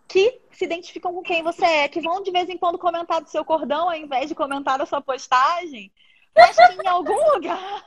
que 0.08 0.42
se 0.52 0.66
identificam 0.66 1.14
com 1.14 1.22
quem 1.22 1.44
você 1.44 1.66
é, 1.66 1.88
que 1.88 2.02
vão 2.02 2.24
de 2.24 2.32
vez 2.32 2.50
em 2.50 2.58
quando 2.58 2.80
comentar 2.80 3.22
do 3.22 3.30
seu 3.30 3.46
cordão 3.46 3.90
ao 3.90 3.96
invés 3.96 4.28
de 4.28 4.34
comentar 4.34 4.80
da 4.80 4.88
sua 4.88 5.02
postagem, 5.02 5.92
mas 6.36 6.56
que 6.56 6.82
em 6.82 6.88
algum 6.88 7.14
lugar 7.34 7.84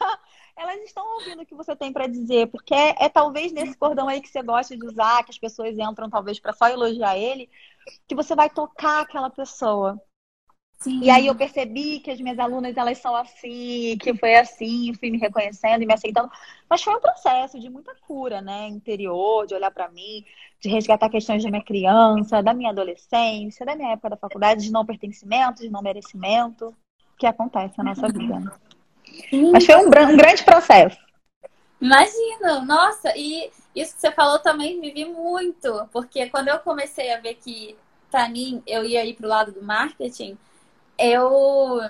elas 0.56 0.80
estão 0.82 1.04
ouvindo 1.14 1.42
o 1.42 1.46
que 1.46 1.54
você 1.54 1.74
tem 1.74 1.92
para 1.92 2.06
dizer, 2.06 2.48
porque 2.48 2.74
é, 2.74 2.94
é, 3.04 3.08
talvez 3.08 3.52
nesse 3.52 3.76
cordão 3.76 4.08
aí 4.08 4.20
que 4.20 4.28
você 4.28 4.42
gosta 4.42 4.76
de 4.76 4.86
usar, 4.86 5.24
que 5.24 5.30
as 5.30 5.38
pessoas 5.38 5.78
entram 5.78 6.10
talvez 6.10 6.38
para 6.38 6.52
só 6.52 6.68
elogiar 6.68 7.16
ele, 7.16 7.48
que 8.06 8.14
você 8.14 8.34
vai 8.34 8.50
tocar 8.50 9.02
aquela 9.02 9.30
pessoa. 9.30 10.00
Sim. 10.82 11.00
E 11.00 11.10
aí 11.10 11.28
eu 11.28 11.34
percebi 11.34 12.00
que 12.00 12.10
as 12.10 12.20
minhas 12.20 12.40
alunas 12.40 12.76
elas 12.76 12.98
são 12.98 13.14
assim, 13.14 13.96
que 14.00 14.16
foi 14.16 14.34
assim, 14.34 14.92
fui 14.94 15.10
me 15.10 15.18
reconhecendo 15.18 15.82
e 15.82 15.86
me 15.86 15.94
aceitando. 15.94 16.28
Mas 16.68 16.82
foi 16.82 16.96
um 16.96 17.00
processo 17.00 17.60
de 17.60 17.70
muita 17.70 17.94
cura, 18.00 18.40
né, 18.40 18.66
interior, 18.66 19.46
de 19.46 19.54
olhar 19.54 19.70
para 19.70 19.88
mim, 19.88 20.24
de 20.60 20.68
resgatar 20.68 21.08
questões 21.08 21.42
da 21.44 21.50
minha 21.50 21.62
criança, 21.62 22.42
da 22.42 22.52
minha 22.52 22.70
adolescência, 22.70 23.64
da 23.64 23.76
minha 23.76 23.92
época 23.92 24.10
da 24.10 24.16
faculdade, 24.16 24.64
de 24.64 24.72
não 24.72 24.84
pertencimento, 24.84 25.62
de 25.62 25.70
não 25.70 25.82
merecimento, 25.82 26.74
que 27.16 27.26
acontece 27.26 27.78
na 27.78 27.84
nossa 27.84 28.08
vida. 28.08 28.60
Né? 29.32 29.50
Mas 29.52 29.66
foi 29.66 29.76
um, 29.76 29.86
um 29.86 30.16
grande 30.16 30.44
processo. 30.44 30.96
Imagino, 31.80 32.64
nossa, 32.64 33.12
e 33.16 33.50
isso 33.74 33.94
que 33.94 34.00
você 34.00 34.12
falou 34.12 34.38
também 34.38 34.78
me 34.78 34.92
vi 34.92 35.04
muito, 35.04 35.88
porque 35.92 36.28
quando 36.28 36.48
eu 36.48 36.58
comecei 36.60 37.12
a 37.12 37.20
ver 37.20 37.34
que, 37.34 37.76
para 38.10 38.28
mim, 38.28 38.62
eu 38.66 38.84
ia 38.84 39.04
ir 39.04 39.14
pro 39.14 39.26
lado 39.26 39.50
do 39.50 39.62
marketing, 39.62 40.38
eu, 40.98 41.80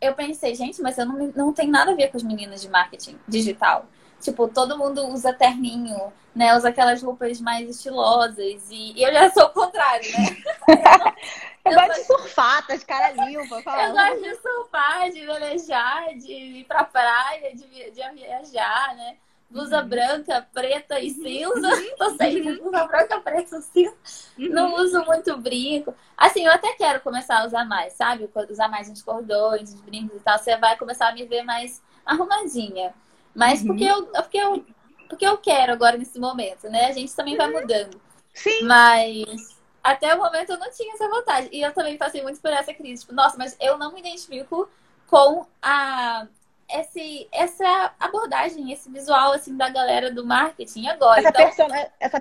eu 0.00 0.14
pensei, 0.14 0.54
gente, 0.54 0.80
mas 0.80 0.98
eu 0.98 1.06
não, 1.06 1.32
não 1.34 1.52
tenho 1.52 1.72
nada 1.72 1.90
a 1.90 1.94
ver 1.94 2.08
com 2.08 2.16
as 2.16 2.22
meninas 2.22 2.62
de 2.62 2.68
marketing 2.68 3.18
digital. 3.26 3.86
Tipo, 4.20 4.46
todo 4.48 4.78
mundo 4.78 5.06
usa 5.08 5.32
terninho, 5.32 6.12
né? 6.34 6.54
Usa 6.54 6.68
aquelas 6.68 7.02
roupas 7.02 7.40
mais 7.40 7.68
estilosas. 7.68 8.70
E, 8.70 8.92
e 8.94 9.02
eu 9.02 9.12
já 9.12 9.30
sou 9.30 9.44
o 9.44 9.50
contrário, 9.50 10.06
né? 10.12 10.36
Eu, 11.64 11.72
eu 11.72 11.78
gosto 11.78 12.00
de 12.00 12.06
surfar, 12.06 12.66
tá 12.66 12.76
de 12.76 12.84
cara 12.84 13.12
limpa. 13.24 13.56
Eu 13.56 13.92
gosto 13.92 14.22
de 14.22 14.34
surfar, 14.36 15.10
de 15.10 15.26
velejar, 15.26 16.14
de 16.16 16.32
ir 16.32 16.64
pra 16.64 16.84
praia, 16.84 17.54
de, 17.54 17.66
viajar, 17.66 18.96
né? 18.96 19.16
blusa 19.50 19.82
uhum. 19.82 19.88
branca, 19.88 20.46
preta 20.54 21.00
e 21.00 21.10
cinza. 21.10 21.68
Tô 21.98 22.10
sempre 22.10 22.40
de 22.40 22.60
blusa 22.60 22.86
branca, 22.86 23.20
preta 23.20 23.58
e 23.58 23.62
cinza. 23.62 23.94
Uhum. 24.38 24.48
Não 24.48 24.74
uso 24.76 25.04
muito 25.04 25.36
brinco. 25.36 25.94
Assim, 26.16 26.46
eu 26.46 26.52
até 26.52 26.72
quero 26.74 27.00
começar 27.00 27.40
a 27.40 27.46
usar 27.46 27.64
mais, 27.64 27.94
sabe? 27.94 28.30
Usar 28.48 28.68
mais 28.68 28.88
uns 28.88 29.02
cordões, 29.02 29.74
uns 29.74 29.80
brincos 29.80 30.20
e 30.20 30.20
tal. 30.20 30.38
Você 30.38 30.56
vai 30.56 30.78
começar 30.78 31.08
a 31.08 31.12
me 31.12 31.24
ver 31.24 31.42
mais 31.42 31.82
arrumadinha. 32.06 32.94
Mas 33.34 33.60
uhum. 33.60 33.68
porque, 33.68 33.84
eu, 33.84 34.06
porque, 34.06 34.38
eu, 34.38 34.66
porque 35.08 35.26
eu 35.26 35.38
quero 35.38 35.72
agora 35.72 35.98
nesse 35.98 36.18
momento, 36.18 36.68
né? 36.70 36.86
A 36.86 36.92
gente 36.92 37.14
também 37.14 37.36
vai 37.36 37.48
uhum. 37.48 37.60
mudando. 37.60 38.00
Sim. 38.32 38.62
Mas 38.62 39.59
até 39.82 40.14
o 40.14 40.18
momento 40.18 40.50
eu 40.50 40.58
não 40.58 40.70
tinha 40.70 40.94
essa 40.94 41.08
vontade. 41.08 41.48
E 41.52 41.60
eu 41.60 41.72
também 41.72 41.96
passei 41.96 42.22
muito 42.22 42.40
por 42.40 42.52
essa 42.52 42.72
crise. 42.74 43.02
Tipo, 43.02 43.14
nossa, 43.14 43.36
mas 43.36 43.56
eu 43.60 43.78
não 43.78 43.92
me 43.92 44.00
identifico 44.00 44.68
com 45.06 45.46
a 45.60 46.26
esse, 46.72 47.28
essa 47.32 47.94
abordagem, 47.98 48.70
esse 48.72 48.88
visual 48.90 49.32
assim 49.32 49.56
da 49.56 49.68
galera 49.68 50.10
do 50.10 50.24
marketing 50.24 50.86
agora. 50.86 51.20
Essa, 51.20 51.28
então, 51.30 51.44
persona, 51.44 51.92
essa 51.98 52.20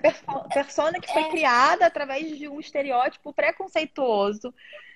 persona 0.49 0.99
que 0.99 1.11
foi 1.11 1.23
é... 1.23 1.29
criada 1.29 1.85
através 1.85 2.37
de 2.37 2.47
um 2.47 2.59
estereótipo 2.59 3.31
preconceituoso. 3.33 4.53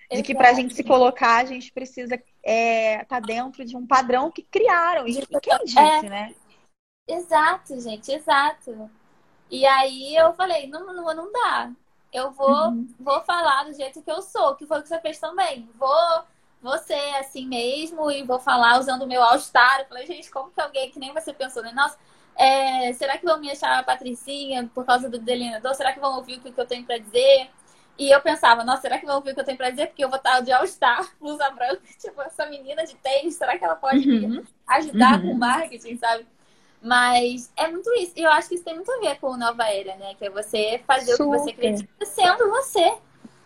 De 0.10 0.17
Exato. 0.17 0.27
que 0.27 0.36
para 0.36 0.50
a 0.50 0.53
gente 0.53 0.75
se 0.75 0.84
colocar, 0.84 1.38
a 1.38 1.46
gente 1.46 1.72
precisa 1.72 2.15
estar 2.15 2.25
é, 2.43 3.03
tá 3.05 3.20
dentro 3.20 3.65
de 3.65 3.75
um 3.75 3.88
padrão 3.88 4.29
que 4.29 4.43
criaram. 4.43 5.08
E 5.08 5.25
quem 5.25 5.58
disse, 5.63 5.79
é... 5.79 6.01
né? 6.03 6.36
Exato, 7.08 7.79
gente, 7.79 8.12
exato. 8.12 8.89
E 9.50 9.65
aí 9.65 10.15
eu 10.15 10.34
falei, 10.34 10.67
não, 10.67 10.86
não, 10.93 11.13
não 11.15 11.32
dá. 11.32 11.72
Eu 12.13 12.32
vou, 12.32 12.67
uhum. 12.67 12.88
vou 13.00 13.22
falar 13.22 13.63
do 13.63 13.74
jeito 13.74 14.01
que 14.01 14.12
eu 14.12 14.22
sou, 14.22 14.55
que 14.55 14.65
foi 14.65 14.79
o 14.79 14.84
que 14.84 14.88
você 14.88 15.00
fez 15.00 15.20
também. 15.20 15.67
Vou, 15.79 16.24
vou 16.62 16.77
ser 16.77 17.15
assim 17.15 17.48
mesmo 17.48 18.12
e 18.12 18.24
vou 18.24 18.39
falar 18.39 18.79
usando 18.79 19.01
o 19.01 19.08
meu 19.08 19.24
All-Star. 19.24 19.79
Eu 19.79 19.86
falei, 19.88 20.05
gente, 20.05 20.29
como 20.29 20.51
que 20.51 20.62
alguém 20.62 20.91
que 20.91 21.00
nem 21.00 21.12
você 21.12 21.34
pensou, 21.34 21.63
né? 21.63 21.72
Nossa, 21.74 21.98
é, 22.36 22.93
será 22.93 23.17
que 23.17 23.25
vão 23.25 23.39
me 23.39 23.50
achar 23.50 23.79
a 23.79 23.84
Patricinha 23.84 24.70
por 24.74 24.86
causa 24.86 25.10
do 25.10 25.17
delineador? 25.17 25.74
Será 25.74 25.91
que 25.91 26.00
vão 26.00 26.17
ouvir 26.17 26.38
o 26.38 26.41
que 26.41 26.53
eu 26.55 26.67
tenho 26.67 26.86
para 26.86 27.00
dizer? 27.00 27.50
E 27.98 28.10
eu 28.10 28.22
pensava, 28.22 28.63
nossa, 28.63 28.82
será 28.82 28.98
que 28.98 29.05
vão 29.05 29.15
ouvir 29.15 29.32
o 29.32 29.34
que 29.36 29.41
eu 29.41 29.46
tenho 29.46 29.58
pra 29.58 29.70
dizer? 29.70 29.88
Porque 29.88 30.03
eu 30.03 30.10
vou 30.10 30.17
estar 30.17 30.39
de 30.39 30.51
All-Star, 30.51 31.08
blusa 31.20 31.50
branca, 31.51 31.82
tipo, 32.00 32.22
essa 32.22 32.46
menina 32.48 32.86
de 32.86 32.96
tênis, 32.96 33.36
será 33.36 33.58
que 33.58 33.63
ela 33.63 33.75
pode 33.75 34.10
uhum. 34.10 34.29
me 34.29 34.46
ajudar 34.67 35.20
uhum. 35.20 35.27
com 35.27 35.32
o 35.34 35.39
marketing, 35.39 35.98
sabe? 35.98 36.25
Mas 36.84 37.50
é 37.56 37.70
muito 37.70 37.90
isso. 37.94 38.12
E 38.18 38.24
eu 38.24 38.30
acho 38.30 38.50
que 38.50 38.56
isso 38.56 38.63
tem 38.66 38.75
muito 38.75 38.92
a 38.92 39.00
ver 39.00 39.18
com 39.20 39.28
o 39.28 39.38
Nova 39.38 39.63
Era, 39.63 39.96
né? 39.96 40.16
Que 40.16 40.25
é 40.25 40.30
você 40.30 40.82
fazer 40.86 41.16
Super. 41.16 41.24
o 41.24 41.32
que 41.32 41.38
você 41.40 41.50
acredita 41.52 42.06
sendo 42.06 42.50
você. 42.50 42.94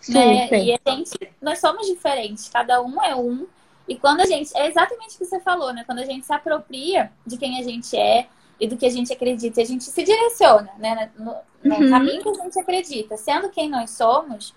Né? 0.09 0.49
E 0.51 0.73
a 0.73 0.91
gente, 0.91 1.17
nós 1.39 1.59
somos 1.59 1.85
diferentes, 1.85 2.49
cada 2.49 2.81
um 2.81 3.01
é 3.03 3.15
um. 3.15 3.45
E 3.87 3.95
quando 3.95 4.21
a 4.21 4.25
gente, 4.25 4.55
é 4.57 4.67
exatamente 4.67 5.15
o 5.15 5.17
que 5.19 5.25
você 5.25 5.39
falou, 5.39 5.71
né? 5.71 5.83
Quando 5.85 5.99
a 5.99 6.05
gente 6.05 6.25
se 6.25 6.33
apropria 6.33 7.11
de 7.25 7.37
quem 7.37 7.59
a 7.59 7.63
gente 7.63 7.95
é 7.95 8.27
e 8.59 8.67
do 8.67 8.75
que 8.75 8.85
a 8.85 8.89
gente 8.89 9.13
acredita, 9.13 9.61
a 9.61 9.65
gente 9.65 9.83
se 9.83 10.03
direciona, 10.03 10.71
né? 10.77 11.11
No, 11.15 11.35
no 11.63 11.75
uhum. 11.75 11.89
caminho 11.89 12.23
que 12.23 12.29
a 12.29 12.43
gente 12.43 12.59
acredita, 12.59 13.17
sendo 13.17 13.49
quem 13.49 13.69
nós 13.69 13.91
somos, 13.91 14.53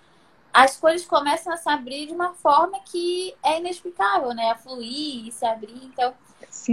as 0.53 0.77
coisas 0.77 1.07
começam 1.07 1.53
a 1.53 1.57
se 1.57 1.69
abrir 1.69 2.07
de 2.07 2.13
uma 2.13 2.33
forma 2.35 2.81
que 2.81 3.35
é 3.43 3.59
inexplicável, 3.59 4.35
né? 4.35 4.51
A 4.51 4.57
fluir 4.57 5.29
e 5.29 5.33
se 5.33 5.45
abrir. 5.45 5.85
Então, 5.85 6.15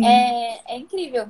é, 0.04 0.74
é 0.74 0.78
incrível. 0.78 1.30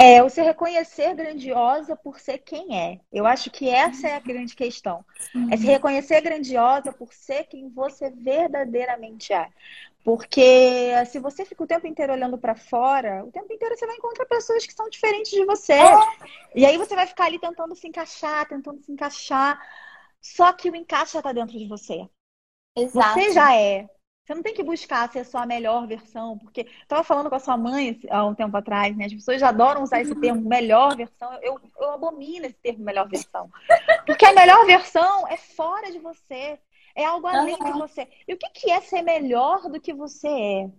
É 0.00 0.22
o 0.22 0.30
se 0.30 0.40
reconhecer 0.40 1.12
grandiosa 1.12 1.96
por 1.96 2.20
ser 2.20 2.38
quem 2.38 2.78
é. 2.78 3.00
Eu 3.12 3.26
acho 3.26 3.50
que 3.50 3.68
essa 3.68 4.06
é 4.06 4.14
a 4.14 4.20
grande 4.20 4.54
questão. 4.54 5.04
É 5.50 5.56
se 5.56 5.66
reconhecer 5.66 6.20
grandiosa 6.20 6.92
por 6.92 7.12
ser 7.12 7.48
quem 7.48 7.68
você 7.68 8.08
verdadeiramente 8.08 9.32
é. 9.32 9.48
Porque 10.04 10.92
se 11.06 11.18
você 11.18 11.44
fica 11.44 11.64
o 11.64 11.66
tempo 11.66 11.84
inteiro 11.88 12.12
olhando 12.12 12.38
para 12.38 12.54
fora, 12.54 13.24
o 13.24 13.32
tempo 13.32 13.52
inteiro 13.52 13.76
você 13.76 13.86
vai 13.86 13.96
encontrar 13.96 14.24
pessoas 14.26 14.64
que 14.64 14.72
são 14.72 14.88
diferentes 14.88 15.32
de 15.32 15.44
você. 15.44 15.80
E 16.54 16.64
aí 16.64 16.78
você 16.78 16.94
vai 16.94 17.06
ficar 17.08 17.24
ali 17.24 17.40
tentando 17.40 17.74
se 17.74 17.88
encaixar, 17.88 18.46
tentando 18.46 18.80
se 18.80 18.92
encaixar. 18.92 19.60
Só 20.20 20.52
que 20.52 20.70
o 20.70 20.76
encaixe 20.76 21.14
já 21.14 21.22
tá 21.22 21.32
dentro 21.32 21.58
de 21.58 21.66
você. 21.66 22.08
Exato. 22.76 23.18
Você 23.18 23.32
já 23.32 23.52
é. 23.56 23.88
Você 24.28 24.34
não 24.34 24.42
tem 24.42 24.52
que 24.52 24.62
buscar 24.62 25.10
ser 25.10 25.20
a 25.20 25.24
sua 25.24 25.46
melhor 25.46 25.86
versão, 25.86 26.36
porque 26.36 26.68
estava 26.82 27.02
falando 27.02 27.30
com 27.30 27.36
a 27.36 27.40
sua 27.40 27.56
mãe 27.56 27.98
há 28.10 28.26
um 28.26 28.34
tempo 28.34 28.54
atrás, 28.58 28.94
né? 28.94 29.06
As 29.06 29.14
pessoas 29.14 29.42
adoram 29.42 29.82
usar 29.82 30.02
esse 30.02 30.14
termo 30.16 30.46
melhor 30.46 30.94
versão. 30.94 31.32
Eu, 31.40 31.58
eu 31.80 31.90
abomino 31.92 32.44
esse 32.44 32.58
termo 32.58 32.84
melhor 32.84 33.08
versão. 33.08 33.48
Porque 34.04 34.26
a 34.26 34.34
melhor 34.34 34.66
versão 34.66 35.26
é 35.28 35.38
fora 35.38 35.90
de 35.90 35.98
você, 35.98 36.58
é 36.94 37.06
algo 37.06 37.26
além 37.26 37.56
uhum. 37.58 37.72
de 37.72 37.78
você. 37.78 38.06
E 38.28 38.34
o 38.34 38.36
que, 38.36 38.50
que 38.50 38.70
é 38.70 38.82
ser 38.82 39.00
melhor 39.00 39.62
do 39.62 39.80
que 39.80 39.94
você 39.94 40.28
é? 40.28 40.70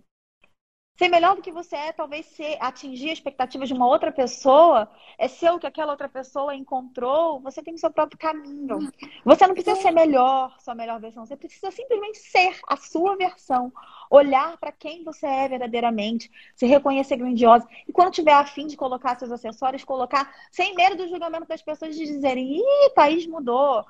Ser 1.00 1.08
melhor 1.08 1.34
do 1.34 1.40
que 1.40 1.50
você 1.50 1.76
é, 1.76 1.92
talvez 1.94 2.26
ser 2.26 2.58
atingir 2.60 3.08
a 3.08 3.12
expectativa 3.14 3.64
de 3.64 3.72
uma 3.72 3.86
outra 3.86 4.12
pessoa, 4.12 4.86
é 5.16 5.28
ser 5.28 5.50
o 5.50 5.58
que 5.58 5.66
aquela 5.66 5.92
outra 5.92 6.10
pessoa 6.10 6.54
encontrou, 6.54 7.40
você 7.40 7.62
tem 7.62 7.72
o 7.72 7.78
seu 7.78 7.90
próprio 7.90 8.18
caminho. 8.18 8.92
Você 9.24 9.46
não 9.46 9.54
precisa 9.54 9.80
ser 9.80 9.92
melhor, 9.92 10.54
sua 10.60 10.74
melhor 10.74 11.00
versão, 11.00 11.24
você 11.24 11.38
precisa 11.38 11.70
simplesmente 11.70 12.18
ser 12.18 12.54
a 12.68 12.76
sua 12.76 13.16
versão. 13.16 13.72
Olhar 14.10 14.58
para 14.58 14.72
quem 14.72 15.02
você 15.02 15.24
é 15.26 15.48
verdadeiramente, 15.48 16.30
se 16.54 16.66
reconhecer 16.66 17.16
grandiosa. 17.16 17.66
E 17.88 17.92
quando 17.94 18.12
tiver 18.12 18.34
afim 18.34 18.66
de 18.66 18.76
colocar 18.76 19.18
seus 19.18 19.32
acessórios, 19.32 19.82
colocar 19.82 20.30
sem 20.52 20.74
medo 20.74 20.98
do 20.98 21.08
julgamento 21.08 21.46
das 21.46 21.62
pessoas 21.62 21.96
de 21.96 22.04
dizerem, 22.04 22.58
ih, 22.58 22.90
Thaís 22.94 23.26
mudou. 23.26 23.86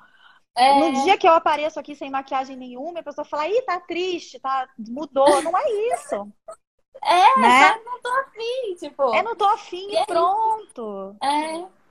É... 0.55 0.79
No 0.79 1.03
dia 1.03 1.17
que 1.17 1.27
eu 1.27 1.33
apareço 1.33 1.77
aqui 1.77 1.93
sem 1.93 2.09
maquiagem 2.09 2.55
nenhuma, 2.55 3.01
a 3.01 3.03
pessoa 3.03 3.25
fala, 3.25 3.49
ih, 3.49 3.61
tá 3.63 3.81
triste, 3.81 4.39
tá, 4.39 4.69
mudou. 4.79 5.43
Não 5.43 5.57
é 5.57 5.93
isso. 5.93 6.31
É, 7.03 7.39
né? 7.39 7.79
não 7.83 7.99
tô 8.01 8.09
afim, 8.09 8.75
tipo. 8.79 9.15
É, 9.15 9.23
não 9.23 9.35
tô 9.35 9.45
afim, 9.45 9.87
e 9.91 10.05
pronto. 10.05 11.15
É. 11.21 11.81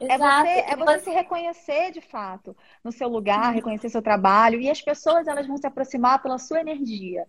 É 0.00 0.16
você, 0.16 0.48
é 0.48 0.76
você 0.76 1.00
se 1.00 1.10
reconhecer 1.10 1.90
de 1.90 2.00
fato 2.00 2.56
no 2.84 2.92
seu 2.92 3.08
lugar, 3.08 3.52
reconhecer 3.52 3.88
seu 3.88 4.00
trabalho 4.00 4.60
e 4.60 4.70
as 4.70 4.80
pessoas 4.80 5.26
elas 5.26 5.46
vão 5.46 5.56
se 5.56 5.66
aproximar 5.66 6.22
pela 6.22 6.38
sua 6.38 6.60
energia. 6.60 7.26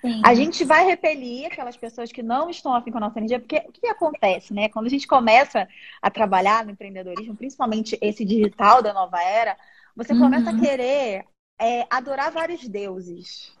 Sim. 0.00 0.22
A 0.24 0.32
gente 0.34 0.64
vai 0.64 0.84
repelir 0.84 1.46
aquelas 1.46 1.76
pessoas 1.76 2.12
que 2.12 2.22
não 2.22 2.48
estão 2.48 2.72
afim 2.74 2.92
com 2.92 2.98
a 2.98 3.00
nossa 3.00 3.18
energia, 3.18 3.40
porque 3.40 3.56
o 3.66 3.72
que 3.72 3.88
acontece, 3.88 4.54
né? 4.54 4.68
Quando 4.68 4.86
a 4.86 4.90
gente 4.90 5.06
começa 5.06 5.66
a 6.00 6.08
trabalhar 6.08 6.64
no 6.64 6.70
empreendedorismo, 6.70 7.34
principalmente 7.34 7.98
esse 8.00 8.24
digital 8.24 8.82
da 8.82 8.92
nova 8.92 9.20
era, 9.20 9.56
você 9.96 10.12
uhum. 10.12 10.20
começa 10.20 10.50
a 10.50 10.52
uhum. 10.52 10.60
querer 10.60 11.24
é, 11.58 11.86
adorar 11.90 12.30
vários 12.30 12.68
deuses 12.68 13.55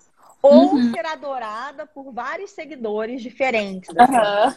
ou 0.46 0.74
uhum. 0.74 0.92
ser 0.92 1.04
adorada 1.06 1.86
por 1.86 2.12
vários 2.12 2.50
seguidores 2.50 3.22
diferentes. 3.22 3.90
Assim. 3.96 4.12
Uhum. 4.12 4.54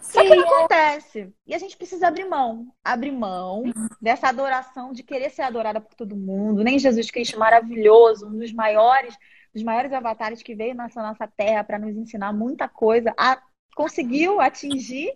Só 0.00 0.22
que 0.22 0.34
não 0.34 0.44
acontece. 0.44 1.32
E 1.46 1.54
a 1.54 1.58
gente 1.58 1.76
precisa 1.76 2.08
abrir 2.08 2.24
mão. 2.24 2.66
Abrir 2.82 3.12
mão 3.12 3.64
dessa 4.00 4.28
adoração 4.28 4.92
de 4.92 5.02
querer 5.02 5.30
ser 5.30 5.42
adorada 5.42 5.80
por 5.80 5.94
todo 5.94 6.16
mundo. 6.16 6.64
Nem 6.64 6.78
Jesus 6.78 7.10
Cristo 7.10 7.38
maravilhoso, 7.38 8.26
um 8.26 8.38
dos 8.38 8.52
maiores, 8.52 9.14
dos 9.52 9.62
maiores 9.62 9.92
avatares 9.92 10.42
que 10.42 10.54
veio 10.54 10.74
nessa 10.74 11.02
nossa 11.02 11.26
terra 11.26 11.62
para 11.62 11.78
nos 11.78 11.96
ensinar 11.96 12.32
muita 12.32 12.68
coisa, 12.68 13.12
a, 13.18 13.38
conseguiu 13.74 14.40
atingir. 14.40 15.12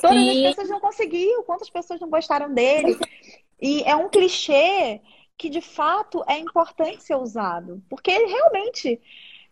Todas 0.00 0.16
Sim. 0.16 0.46
as 0.46 0.54
pessoas 0.54 0.70
não 0.70 0.80
conseguiu. 0.80 1.42
Quantas 1.44 1.70
pessoas 1.70 2.00
não 2.00 2.10
gostaram 2.10 2.52
dele? 2.52 2.98
E 3.60 3.82
é 3.84 3.94
um 3.94 4.08
clichê 4.08 5.00
que 5.36 5.48
de 5.48 5.60
fato 5.60 6.24
é 6.28 6.38
importante 6.38 7.02
ser 7.02 7.16
usado. 7.16 7.82
Porque 7.88 8.10
realmente. 8.10 9.00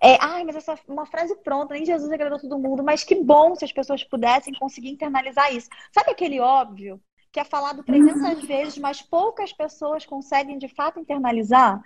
É, 0.02 0.16
ai, 0.18 0.44
mas 0.44 0.56
essa 0.56 0.72
é 0.72 0.78
uma 0.88 1.04
frase 1.04 1.36
pronta, 1.36 1.74
nem 1.74 1.84
Jesus 1.84 2.10
agradou 2.10 2.38
todo 2.38 2.58
mundo, 2.58 2.82
mas 2.82 3.04
que 3.04 3.14
bom 3.14 3.54
se 3.54 3.66
as 3.66 3.72
pessoas 3.72 4.02
pudessem 4.02 4.54
conseguir 4.54 4.88
internalizar 4.88 5.54
isso. 5.54 5.68
Sabe 5.92 6.10
aquele 6.10 6.40
óbvio 6.40 6.98
que 7.32 7.38
é 7.38 7.44
falado 7.44 7.84
300 7.84 8.22
uhum. 8.22 8.46
vezes, 8.46 8.78
mas 8.78 9.02
poucas 9.02 9.52
pessoas 9.52 10.06
conseguem 10.06 10.58
de 10.58 10.68
fato 10.68 10.98
internalizar? 10.98 11.80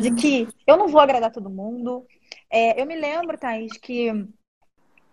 De 0.00 0.14
que 0.14 0.48
eu 0.66 0.76
não 0.76 0.88
vou 0.88 1.00
agradar 1.00 1.32
todo 1.32 1.50
mundo. 1.50 2.06
É, 2.48 2.80
eu 2.80 2.86
me 2.86 2.96
lembro, 2.96 3.36
Thaís, 3.36 3.76
que 3.76 4.08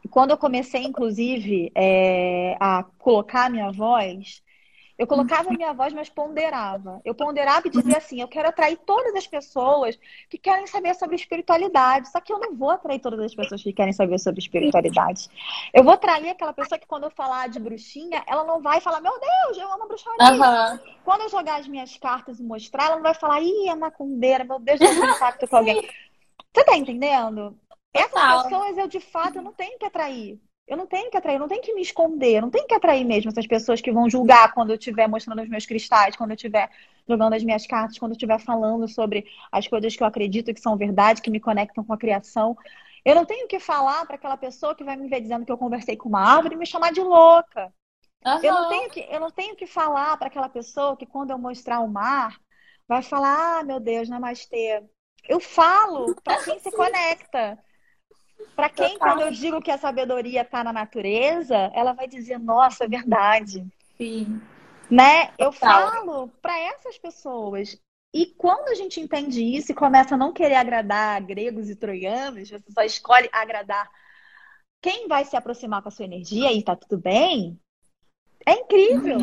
quando 0.10 0.32
eu 0.32 0.38
comecei, 0.38 0.84
inclusive, 0.84 1.72
é, 1.76 2.56
a 2.60 2.84
colocar 2.98 3.46
a 3.46 3.50
minha 3.50 3.72
voz, 3.72 4.42
eu 4.98 5.06
colocava 5.06 5.50
a 5.50 5.54
minha 5.54 5.74
voz, 5.74 5.94
mas 5.94 6.10
ponderava. 6.10 7.02
Eu 7.04 7.14
ponderava 7.14 7.68
e 7.68 7.70
dizia 7.70 7.98
assim: 7.98 8.22
eu 8.22 8.28
quero 8.28 8.48
atrair 8.48 8.78
todas 8.78 9.14
as 9.16 9.28
pessoas 9.28 10.00
que 10.30 10.38
querem 10.38 10.66
saber 10.68 10.96
sobre 10.96 11.16
espiritualidade. 11.16 12.10
Só 12.10 12.22
que 12.22 12.32
eu 12.32 12.40
não 12.40 12.56
vou 12.56 12.70
atrair 12.70 13.00
todas 13.00 13.20
as 13.20 13.36
pessoas 13.36 13.62
que 13.62 13.74
querem 13.74 13.92
saber 13.92 14.18
sobre 14.20 14.40
espiritualidade. 14.40 15.30
Eu 15.74 15.84
vou 15.84 15.94
atrair 15.94 16.30
aquela 16.30 16.54
pessoa 16.54 16.80
que, 16.80 16.88
quando 16.88 17.04
eu 17.04 17.12
falar 17.12 17.50
de 17.50 17.60
bruxinha, 17.60 18.24
ela 18.26 18.46
não 18.46 18.62
vai 18.62 18.80
falar: 18.80 19.02
meu 19.02 19.14
Deus, 19.20 19.58
eu 19.58 19.72
amo 19.74 19.88
bruxaria. 19.88 20.32
Uhum. 20.32 20.80
Quando 21.04 21.22
eu 21.22 21.30
jogar 21.30 21.60
as 21.60 21.68
minhas 21.68 21.98
cartas 21.98 22.40
e 22.40 22.44
mostrar, 22.44 22.86
ela 22.86 22.96
não 22.96 23.04
vai 23.04 23.14
falar: 23.14 23.42
ih, 23.42 23.68
é 23.68 23.76
macumbeira, 23.76 24.46
meu 24.46 24.60
Deus, 24.60 24.80
eu 24.80 24.88
tenho 24.88 25.10
impacto 25.12 25.48
com 25.48 25.58
alguém. 25.58 25.82
Você 26.54 26.64
tá 26.64 26.78
entendendo? 26.78 27.60
Essas 27.94 28.44
pessoas 28.44 28.78
eu, 28.78 28.88
de 28.88 29.00
fato, 29.00 29.42
não 29.42 29.52
tenho 29.52 29.78
que 29.78 29.86
atrair. 29.86 30.40
Eu 30.68 30.78
não 30.78 30.88
tenho 30.88 31.12
que 31.12 31.18
atrair, 31.18 31.36
eu 31.36 31.40
não 31.40 31.48
tenho 31.48 31.62
que 31.62 31.74
me 31.74 31.82
esconder, 31.82 32.38
eu 32.38 32.42
não 32.42 32.50
tenho 32.50 32.66
que 32.66 32.74
atrair 32.74 33.06
mesmo 33.06 33.30
essas 33.30 33.46
pessoas 33.46 33.82
que 33.82 33.92
vão 33.92 34.10
julgar 34.10 34.52
quando 34.54 34.72
eu 34.72 34.78
estiver 34.78 35.08
mostrando 35.08 35.42
os 35.44 35.48
meus 35.48 35.66
cristais, 35.66 36.16
quando 36.16 36.32
eu 36.32 36.36
estiver 36.36 36.72
jogando 37.08 37.34
as 37.34 37.44
minhas 37.44 37.68
cartas, 37.68 38.00
quando 38.00 38.12
eu 38.12 38.16
estiver 38.16 38.40
falando 38.40 38.88
sobre 38.88 39.26
as 39.52 39.68
coisas 39.68 39.96
que 39.96 40.02
eu 40.02 40.08
acredito 40.08 40.52
que 40.52 40.60
são 40.60 40.76
verdade, 40.76 41.22
que 41.22 41.30
me 41.30 41.40
conectam 41.40 41.84
com 41.84 41.94
a 41.94 41.98
criação. 41.98 42.58
Eu 43.04 43.14
não 43.14 43.26
tenho 43.26 43.48
que 43.48 43.60
falar 43.60 44.04
para 44.08 44.16
aquela 44.16 44.38
pessoa 44.38 44.74
que 44.74 44.84
vai 44.84 44.96
me 44.96 45.08
ver 45.08 45.22
dizendo 45.22 45.46
que 45.46 45.52
eu 45.52 45.58
conversei 45.58 45.96
com 45.96 46.10
uma 46.10 46.22
árvore 46.22 46.56
e 46.56 46.58
me 46.58 46.66
chamar 46.66 46.92
de 46.92 47.02
louca. 47.02 47.72
Uhum. 48.26 48.40
Eu, 48.42 48.54
não 48.54 48.70
tenho 48.70 48.90
que, 48.90 49.08
eu 49.08 49.20
não 49.20 49.30
tenho 49.30 49.56
que 49.56 49.68
falar 49.68 50.18
para 50.18 50.28
aquela 50.28 50.50
pessoa 50.50 50.98
que 50.98 51.06
quando 51.06 51.30
eu 51.30 51.38
mostrar 51.38 51.82
o 51.82 51.88
mar, 51.88 52.36
vai 52.88 53.04
falar, 53.04 53.60
ah, 53.60 53.64
meu 53.64 53.80
Deus, 53.80 54.10
namastê. 54.10 54.84
Eu 55.30 55.40
falo 55.40 56.16
para 56.24 56.44
quem 56.44 56.60
se 56.60 56.72
conecta. 56.72 57.60
Para 58.56 58.70
quem, 58.70 58.98
quando 58.98 59.22
eu 59.22 59.32
digo 59.32 59.62
que 59.62 59.72
a 59.72 59.78
sabedoria 59.78 60.42
está 60.42 60.64
na 60.64 60.72
natureza, 60.72 61.56
ela 61.74 61.94
vai 61.94 62.08
dizer, 62.08 62.40
nossa, 62.40 62.86
é 62.86 62.88
verdade. 62.88 63.66
Sim. 63.98 64.42
Né? 64.90 65.32
Eu 65.38 65.52
falo 65.52 66.30
para 66.42 66.58
essas 66.60 66.98
pessoas. 66.98 67.78
E 68.14 68.28
quando 68.28 68.70
a 68.70 68.76
gente 68.76 69.00
entende 69.00 69.44
isso 69.44 69.72
e 69.72 69.76
começa 69.76 70.16
a 70.16 70.18
não 70.18 70.32
querer 70.32 70.56
agradar 70.56 71.22
gregos 71.22 71.70
e 71.70 71.76
troianos, 71.76 72.50
você 72.50 72.72
só 72.72 72.82
escolhe 72.82 73.30
agradar 73.32 73.90
quem 74.82 75.08
vai 75.08 75.26
se 75.26 75.36
aproximar 75.36 75.82
com 75.82 75.90
a 75.90 75.92
sua 75.92 76.06
energia 76.06 76.54
e 76.54 76.64
tá 76.64 76.76
tudo 76.76 77.02
bem, 77.02 77.60
é 78.46 78.54
incrível. 78.54 79.18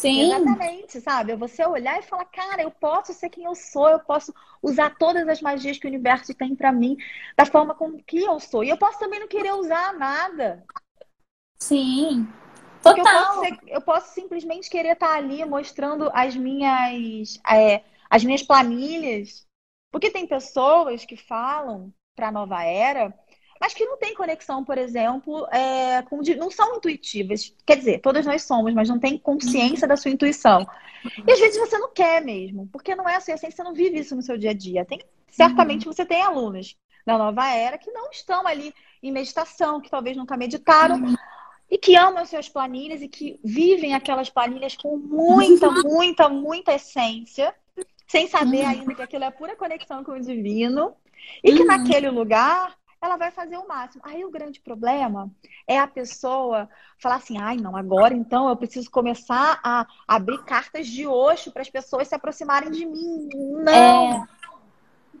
Sim. 0.00 0.32
Exatamente, 0.32 0.98
sabe? 1.02 1.32
É 1.32 1.36
você 1.36 1.62
olhar 1.66 1.98
e 1.98 2.02
falar, 2.02 2.24
cara, 2.24 2.62
eu 2.62 2.70
posso 2.70 3.12
ser 3.12 3.28
quem 3.28 3.44
eu 3.44 3.54
sou, 3.54 3.86
eu 3.90 4.00
posso 4.00 4.32
usar 4.62 4.96
todas 4.96 5.28
as 5.28 5.42
magias 5.42 5.76
que 5.76 5.86
o 5.86 5.90
universo 5.90 6.32
tem 6.32 6.56
para 6.56 6.72
mim, 6.72 6.96
da 7.36 7.44
forma 7.44 7.74
como 7.74 8.02
que 8.02 8.18
eu 8.18 8.40
sou. 8.40 8.64
E 8.64 8.70
eu 8.70 8.78
posso 8.78 8.98
também 8.98 9.20
não 9.20 9.28
querer 9.28 9.52
usar 9.52 9.92
nada. 9.92 10.64
Sim. 11.58 12.26
Total. 12.82 12.96
Eu 12.96 13.04
posso, 13.04 13.40
ser, 13.40 13.58
eu 13.66 13.80
posso, 13.82 14.14
simplesmente 14.14 14.70
querer 14.70 14.92
estar 14.92 15.14
ali 15.14 15.44
mostrando 15.44 16.10
as 16.14 16.34
minhas, 16.34 17.38
é, 17.46 17.84
as 18.08 18.24
minhas 18.24 18.42
planilhas. 18.42 19.46
Porque 19.92 20.10
tem 20.10 20.26
pessoas 20.26 21.04
que 21.04 21.16
falam 21.16 21.92
para 22.16 22.28
a 22.28 22.32
nova 22.32 22.64
era 22.64 23.14
mas 23.60 23.74
que 23.74 23.84
não 23.84 23.98
tem 23.98 24.14
conexão, 24.14 24.64
por 24.64 24.78
exemplo, 24.78 25.46
é, 25.52 26.00
com, 26.02 26.22
não 26.38 26.50
são 26.50 26.76
intuitivas. 26.76 27.54
Quer 27.66 27.76
dizer, 27.76 28.00
todas 28.00 28.24
nós 28.24 28.42
somos, 28.42 28.72
mas 28.72 28.88
não 28.88 28.98
tem 28.98 29.18
consciência 29.18 29.86
da 29.86 29.98
sua 29.98 30.10
intuição. 30.10 30.66
E 31.26 31.30
às 31.30 31.38
vezes 31.38 31.58
você 31.58 31.76
não 31.76 31.92
quer 31.92 32.24
mesmo, 32.24 32.66
porque 32.72 32.94
não 32.94 33.06
é 33.06 33.16
a 33.16 33.20
sua 33.20 33.34
essência, 33.34 33.56
você 33.56 33.62
não 33.62 33.74
vive 33.74 33.98
isso 33.98 34.16
no 34.16 34.22
seu 34.22 34.38
dia 34.38 34.50
a 34.50 34.54
dia. 34.54 34.86
Tem, 34.86 34.98
certamente 35.28 35.84
você 35.84 36.06
tem 36.06 36.22
alunos 36.22 36.74
da 37.04 37.18
nova 37.18 37.48
era 37.48 37.76
que 37.76 37.90
não 37.90 38.10
estão 38.10 38.46
ali 38.46 38.72
em 39.02 39.12
meditação, 39.12 39.80
que 39.80 39.90
talvez 39.90 40.16
nunca 40.16 40.38
meditaram. 40.38 41.14
E 41.70 41.78
que 41.78 41.94
amam 41.94 42.24
suas 42.24 42.48
planilhas 42.48 43.00
e 43.02 43.08
que 43.08 43.38
vivem 43.44 43.94
aquelas 43.94 44.28
planilhas 44.30 44.74
com 44.74 44.96
muita, 44.96 45.70
muita, 45.84 46.28
muita 46.28 46.74
essência, 46.74 47.54
sem 48.08 48.26
saber 48.26 48.64
ainda 48.64 48.94
que 48.94 49.02
aquilo 49.02 49.22
é 49.22 49.30
pura 49.30 49.54
conexão 49.54 50.02
com 50.02 50.12
o 50.12 50.20
divino. 50.20 50.96
E 51.44 51.54
que 51.54 51.64
naquele 51.64 52.08
lugar 52.08 52.74
ela 53.00 53.16
vai 53.16 53.30
fazer 53.30 53.56
o 53.56 53.66
máximo. 53.66 54.02
Aí 54.04 54.24
o 54.24 54.30
grande 54.30 54.60
problema 54.60 55.30
é 55.66 55.78
a 55.78 55.86
pessoa 55.86 56.68
falar 56.98 57.16
assim: 57.16 57.38
ai, 57.38 57.56
não, 57.56 57.76
agora 57.76 58.14
então 58.14 58.48
eu 58.48 58.56
preciso 58.56 58.90
começar 58.90 59.58
a 59.64 59.86
abrir 60.06 60.42
cartas 60.44 60.86
de 60.86 61.06
oxo 61.06 61.50
para 61.50 61.62
as 61.62 61.70
pessoas 61.70 62.08
se 62.08 62.14
aproximarem 62.14 62.70
de 62.70 62.84
mim. 62.84 63.28
Não! 63.64 64.24
É... 64.24 64.40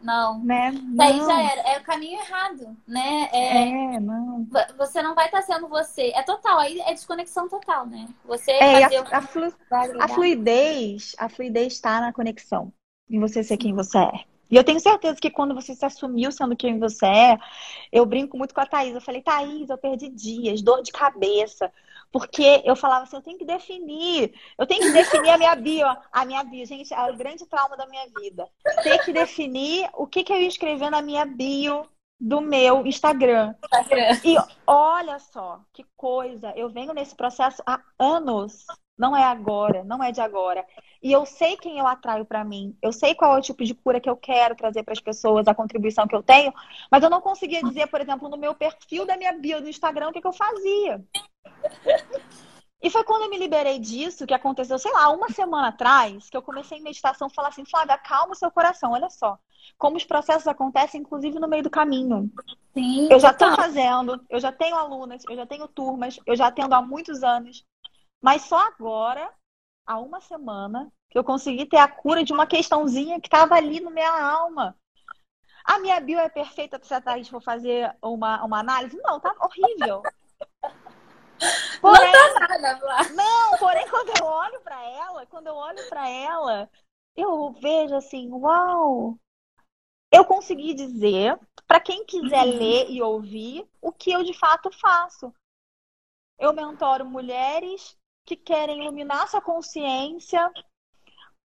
Não. 0.02 0.42
Né? 0.42 0.72
Daí 0.94 1.18
não. 1.18 1.26
já 1.26 1.42
era. 1.42 1.60
É 1.60 1.78
o 1.78 1.82
caminho 1.82 2.18
errado, 2.20 2.76
né? 2.88 3.28
É, 3.32 3.96
é 3.96 4.00
não. 4.00 4.46
Você 4.78 5.02
não 5.02 5.14
vai 5.14 5.26
estar 5.26 5.42
sendo 5.42 5.68
você. 5.68 6.10
É 6.14 6.22
total, 6.22 6.58
aí 6.58 6.80
é 6.80 6.94
desconexão 6.94 7.48
total, 7.48 7.86
né? 7.86 8.08
Você 8.24 8.50
é, 8.52 8.80
fazer 8.80 8.96
a, 8.96 9.18
a, 9.18 9.22
flu... 9.22 9.54
a 10.00 10.08
fluidez, 10.08 11.14
a 11.18 11.28
fluidez 11.28 11.74
está 11.74 12.00
na 12.00 12.14
conexão. 12.14 12.72
Em 13.10 13.20
você 13.20 13.42
ser 13.42 13.58
quem 13.58 13.74
você 13.74 13.98
é. 13.98 14.24
E 14.50 14.56
eu 14.56 14.64
tenho 14.64 14.80
certeza 14.80 15.20
que 15.20 15.30
quando 15.30 15.54
você 15.54 15.74
se 15.74 15.84
assumiu 15.84 16.32
sendo 16.32 16.56
quem 16.56 16.78
você 16.78 17.06
é, 17.06 17.38
eu 17.92 18.04
brinco 18.04 18.36
muito 18.36 18.54
com 18.54 18.60
a 18.60 18.66
Thaís. 18.66 18.94
Eu 18.94 19.00
falei, 19.00 19.22
Thaís, 19.22 19.70
eu 19.70 19.78
perdi 19.78 20.08
dias, 20.08 20.60
dor 20.62 20.82
de 20.82 20.90
cabeça. 20.90 21.72
Porque 22.12 22.60
eu 22.64 22.74
falava 22.74 23.04
assim, 23.04 23.16
eu 23.16 23.22
tenho 23.22 23.38
que 23.38 23.44
definir, 23.44 24.34
eu 24.58 24.66
tenho 24.66 24.82
que 24.82 24.90
definir 24.90 25.30
a 25.30 25.38
minha 25.38 25.54
bio. 25.54 25.86
A 26.10 26.24
minha 26.24 26.42
bio, 26.42 26.66
gente, 26.66 26.92
é 26.92 27.10
o 27.10 27.16
grande 27.16 27.46
trauma 27.46 27.76
da 27.76 27.86
minha 27.86 28.04
vida. 28.20 28.48
Ter 28.82 28.98
que 29.04 29.12
definir 29.12 29.88
o 29.94 30.06
que, 30.06 30.24
que 30.24 30.32
eu 30.32 30.40
ia 30.40 30.48
escrever 30.48 30.90
na 30.90 31.00
minha 31.00 31.24
bio 31.24 31.86
do 32.20 32.40
meu 32.40 32.84
Instagram. 32.84 33.54
Instagram. 33.64 34.20
E 34.24 34.36
olha 34.66 35.18
só, 35.20 35.60
que 35.72 35.84
coisa. 35.96 36.52
Eu 36.56 36.68
venho 36.68 36.92
nesse 36.92 37.14
processo 37.14 37.62
há 37.64 37.80
anos. 37.98 38.66
Não 39.00 39.16
é 39.16 39.24
agora, 39.24 39.82
não 39.82 40.04
é 40.04 40.12
de 40.12 40.20
agora. 40.20 40.62
E 41.02 41.10
eu 41.10 41.24
sei 41.24 41.56
quem 41.56 41.78
eu 41.78 41.86
atraio 41.86 42.26
para 42.26 42.44
mim. 42.44 42.76
Eu 42.82 42.92
sei 42.92 43.14
qual 43.14 43.34
é 43.34 43.38
o 43.38 43.42
tipo 43.42 43.64
de 43.64 43.72
cura 43.72 43.98
que 43.98 44.10
eu 44.10 44.14
quero 44.14 44.54
trazer 44.54 44.82
para 44.82 44.92
as 44.92 45.00
pessoas, 45.00 45.48
a 45.48 45.54
contribuição 45.54 46.06
que 46.06 46.14
eu 46.14 46.22
tenho. 46.22 46.52
Mas 46.90 47.02
eu 47.02 47.08
não 47.08 47.22
conseguia 47.22 47.62
dizer, 47.62 47.86
por 47.86 47.98
exemplo, 47.98 48.28
no 48.28 48.36
meu 48.36 48.54
perfil 48.54 49.06
da 49.06 49.16
minha 49.16 49.32
bio 49.32 49.62
do 49.62 49.70
Instagram 49.70 50.10
o 50.10 50.12
que, 50.12 50.20
que 50.20 50.26
eu 50.26 50.34
fazia. 50.34 51.02
E 52.82 52.90
foi 52.90 53.02
quando 53.02 53.22
eu 53.22 53.30
me 53.30 53.38
liberei 53.38 53.78
disso 53.78 54.26
que 54.26 54.34
aconteceu, 54.34 54.78
sei 54.78 54.92
lá, 54.92 55.08
uma 55.08 55.30
semana 55.30 55.68
atrás, 55.68 56.28
que 56.28 56.36
eu 56.36 56.42
comecei 56.42 56.76
em 56.76 56.82
meditação 56.82 57.30
falar 57.30 57.48
assim, 57.48 57.64
Flávia, 57.64 57.96
calma 57.96 58.32
o 58.32 58.36
seu 58.36 58.50
coração, 58.50 58.92
olha 58.92 59.08
só. 59.08 59.38
Como 59.78 59.96
os 59.96 60.04
processos 60.04 60.46
acontecem, 60.46 61.00
inclusive 61.00 61.38
no 61.38 61.48
meio 61.48 61.62
do 61.62 61.70
caminho. 61.70 62.30
Sim, 62.74 63.08
eu 63.10 63.18
já 63.18 63.30
estou 63.30 63.54
fazendo, 63.56 64.22
eu 64.28 64.38
já 64.38 64.52
tenho 64.52 64.76
alunas, 64.76 65.22
eu 65.26 65.36
já 65.36 65.46
tenho 65.46 65.66
turmas, 65.68 66.18
eu 66.26 66.36
já 66.36 66.48
atendo 66.48 66.74
há 66.74 66.82
muitos 66.82 67.22
anos. 67.22 67.64
Mas 68.20 68.42
só 68.42 68.58
agora, 68.58 69.32
há 69.86 69.98
uma 69.98 70.20
semana, 70.20 70.92
que 71.08 71.18
eu 71.18 71.24
consegui 71.24 71.66
ter 71.66 71.78
a 71.78 71.88
cura 71.88 72.22
de 72.22 72.32
uma 72.32 72.46
questãozinha 72.46 73.20
que 73.20 73.26
estava 73.26 73.54
ali 73.54 73.80
na 73.80 73.90
minha 73.90 74.32
alma. 74.32 74.76
A 75.64 75.78
minha 75.78 76.00
bio 76.00 76.18
é 76.18 76.28
perfeita 76.28 76.78
para 76.78 76.96
a 76.96 77.00
Thaís 77.00 77.28
for 77.28 77.42
fazer 77.42 77.94
uma, 78.02 78.44
uma 78.44 78.60
análise? 78.60 78.96
Não, 79.02 79.20
tá 79.20 79.34
horrível. 79.40 80.02
Porém, 81.80 82.12
não 82.12 82.34
tá 82.34 82.58
nada, 82.58 83.08
Não, 83.14 83.58
porém, 83.58 83.88
quando 83.88 84.10
eu 84.18 84.26
olho 84.26 84.60
para 84.60 84.82
ela, 84.82 85.26
quando 85.26 85.46
eu 85.46 85.54
olho 85.54 85.88
para 85.88 86.08
ela, 86.08 86.70
eu 87.16 87.52
vejo 87.52 87.94
assim, 87.94 88.30
uau! 88.32 89.18
Eu 90.12 90.24
consegui 90.24 90.74
dizer 90.74 91.38
para 91.66 91.80
quem 91.80 92.04
quiser 92.04 92.44
uhum. 92.44 92.58
ler 92.58 92.90
e 92.90 93.00
ouvir 93.00 93.68
o 93.80 93.92
que 93.92 94.10
eu 94.10 94.24
de 94.24 94.34
fato 94.34 94.70
faço. 94.72 95.32
Eu 96.38 96.52
mentoro 96.52 97.04
mulheres 97.04 97.96
que 98.24 98.36
querem 98.36 98.82
iluminar 98.82 99.28
sua 99.28 99.40
consciência, 99.40 100.50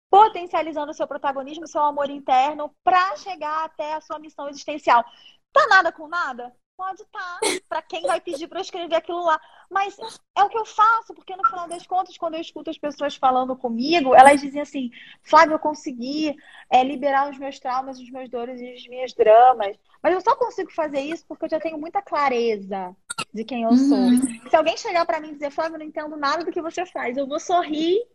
potencializando 0.09 0.93
seu 0.93 1.07
protagonismo, 1.07 1.67
seu 1.67 1.81
amor 1.81 2.09
interno, 2.09 2.75
para 2.83 3.15
chegar 3.17 3.65
até 3.65 3.93
a 3.93 4.01
sua 4.01 4.19
missão 4.19 4.47
existencial. 4.47 5.03
Tá 5.51 5.67
nada 5.67 5.91
com 5.91 6.07
nada? 6.07 6.55
Pode 6.77 7.03
estar, 7.03 7.39
tá, 7.39 7.47
para 7.69 7.81
quem 7.81 8.01
vai 8.01 8.19
pedir 8.19 8.49
para 8.49 8.59
eu 8.59 8.61
escrever 8.61 8.95
aquilo 8.95 9.23
lá. 9.23 9.39
Mas 9.71 9.97
é 10.38 10.43
o 10.43 10.49
que 10.49 10.57
eu 10.57 10.65
faço, 10.65 11.13
porque 11.13 11.35
no 11.35 11.47
final 11.47 11.69
das 11.69 11.88
contas, 11.88 12.17
quando 12.17 12.35
eu 12.35 12.41
escuto 12.41 12.69
as 12.69 12.77
pessoas 12.77 13.15
falando 13.15 13.55
comigo, 13.55 14.13
elas 14.13 14.41
dizem 14.41 14.61
assim: 14.61 14.91
Flávio, 15.23 15.53
eu 15.53 15.59
consegui 15.59 16.35
é, 16.69 16.83
liberar 16.83 17.29
os 17.29 17.38
meus 17.38 17.59
traumas, 17.59 17.97
os 17.97 18.09
meus 18.11 18.29
dores 18.29 18.59
e 18.59 18.73
os 18.73 18.88
meus 18.89 19.13
dramas. 19.13 19.77
Mas 20.03 20.13
eu 20.13 20.21
só 20.21 20.35
consigo 20.35 20.71
fazer 20.71 20.99
isso 20.99 21.25
porque 21.27 21.45
eu 21.45 21.49
já 21.49 21.59
tenho 21.59 21.77
muita 21.77 22.01
clareza 22.01 22.95
de 23.33 23.45
quem 23.45 23.63
eu 23.63 23.75
sou. 23.77 23.97
Uhum. 23.97 24.49
Se 24.49 24.55
alguém 24.55 24.77
chegar 24.77 25.05
para 25.05 25.21
mim 25.21 25.29
e 25.29 25.33
dizer, 25.33 25.51
Flávio, 25.51 25.75
eu 25.75 25.79
não 25.79 25.85
entendo 25.85 26.17
nada 26.17 26.43
do 26.43 26.51
que 26.51 26.61
você 26.61 26.85
faz, 26.85 27.15
eu 27.15 27.25
vou 27.25 27.39
sorrir 27.39 28.05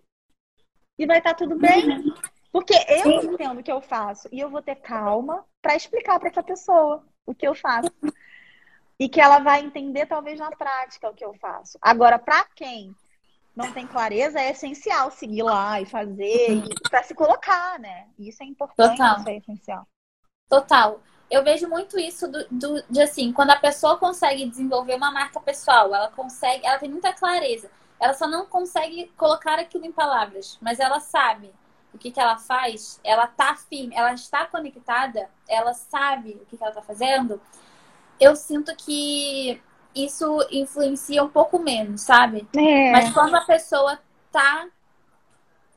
e 0.99 1.07
vai 1.07 1.19
estar 1.19 1.31
tá 1.31 1.37
tudo 1.37 1.57
bem. 1.57 1.89
Uhum. 1.89 2.15
Porque 2.53 2.75
eu 2.75 3.21
Sim. 3.21 3.33
entendo 3.33 3.61
o 3.61 3.63
que 3.63 3.73
eu 3.73 3.81
faço 3.81 4.29
e 4.31 4.39
eu 4.39 4.51
vou 4.51 4.61
ter 4.61 4.77
calma 4.77 5.45
para 5.63 5.77
explicar 5.77 6.19
para 6.19 6.29
essa 6.29 6.43
pessoa 6.43 7.05
o 7.25 7.35
que 7.35 7.47
eu 7.47 7.55
faço. 7.55 7.91
E 9.01 9.09
que 9.09 9.21
ela 9.21 9.39
vai 9.39 9.61
entender, 9.61 10.07
talvez, 10.07 10.39
na 10.39 10.51
prática 10.51 11.09
o 11.09 11.15
que 11.15 11.25
eu 11.25 11.35
faço. 11.35 11.79
Agora, 11.81 12.19
para 12.19 12.45
quem 12.55 12.95
não 13.57 13.73
tem 13.73 13.87
clareza, 13.87 14.39
é 14.39 14.51
essencial 14.51 15.11
seguir 15.11 15.43
lá 15.43 15.81
e 15.81 15.87
fazer, 15.87 16.51
uhum. 16.51 16.69
para 16.89 17.03
se 17.03 17.15
colocar, 17.15 17.79
né? 17.81 18.07
Isso 18.19 18.43
é 18.43 18.47
importante, 18.47 18.99
Total. 18.99 19.19
isso 19.19 19.29
é 19.29 19.37
essencial. 19.37 19.89
Total 20.49 21.01
eu 21.31 21.45
vejo 21.45 21.69
muito 21.69 21.99
isso 21.99 22.27
do, 22.27 22.45
do, 22.51 22.83
de 22.91 23.01
assim, 23.01 23.33
quando 23.33 23.51
a 23.51 23.57
pessoa 23.57 23.97
consegue 23.97 24.45
desenvolver 24.47 24.97
uma 24.97 25.13
marca 25.13 25.39
pessoal, 25.41 25.95
ela 25.95 26.11
consegue, 26.11 26.67
ela 26.67 26.79
tem 26.79 26.91
muita 26.91 27.13
clareza. 27.13 27.71
Ela 28.01 28.15
só 28.15 28.27
não 28.27 28.47
consegue 28.47 29.13
colocar 29.17 29.59
aquilo 29.59 29.87
em 29.87 29.93
palavras, 29.93 30.59
mas 30.61 30.81
ela 30.81 30.99
sabe 30.99 31.53
o 31.95 31.99
que, 31.99 32.11
que 32.11 32.19
ela 32.19 32.37
faz, 32.37 33.01
ela 33.05 33.27
tá 33.27 33.55
firme, 33.55 33.95
ela 33.95 34.13
está 34.13 34.47
conectada, 34.47 35.29
ela 35.49 35.73
sabe 35.73 36.33
o 36.43 36.47
que, 36.47 36.57
que 36.57 36.65
ela 36.65 36.73
tá 36.73 36.83
fazendo. 36.83 37.41
Eu 38.21 38.37
sinto 38.37 38.75
que 38.77 39.61
isso 39.95 40.47
influencia 40.51 41.25
um 41.25 41.29
pouco 41.29 41.59
menos, 41.59 42.03
sabe? 42.03 42.47
É. 42.57 42.93
Mas 42.93 43.13
quando 43.13 43.35
a 43.35 43.41
pessoa 43.41 43.99
tá 44.31 44.69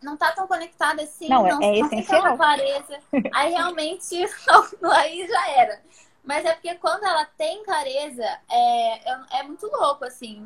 não 0.03 0.17
tá 0.17 0.31
tão 0.33 0.45
conectada 0.47 1.01
assim, 1.01 1.29
não, 1.29 1.43
não, 1.43 1.61
é, 1.61 1.79
não 1.79 1.89
tem 1.89 2.03
tanta 2.03 2.35
clareza. 2.35 2.99
Aí 3.33 3.53
realmente, 3.53 4.15
aí 4.83 5.27
já 5.27 5.49
era. 5.51 5.81
Mas 6.23 6.45
é 6.45 6.53
porque 6.53 6.75
quando 6.75 7.03
ela 7.03 7.25
tem 7.37 7.63
clareza, 7.63 8.25
é, 8.49 9.39
é 9.39 9.43
muito 9.43 9.65
louco, 9.67 10.05
assim. 10.05 10.45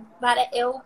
Eu, 0.51 0.81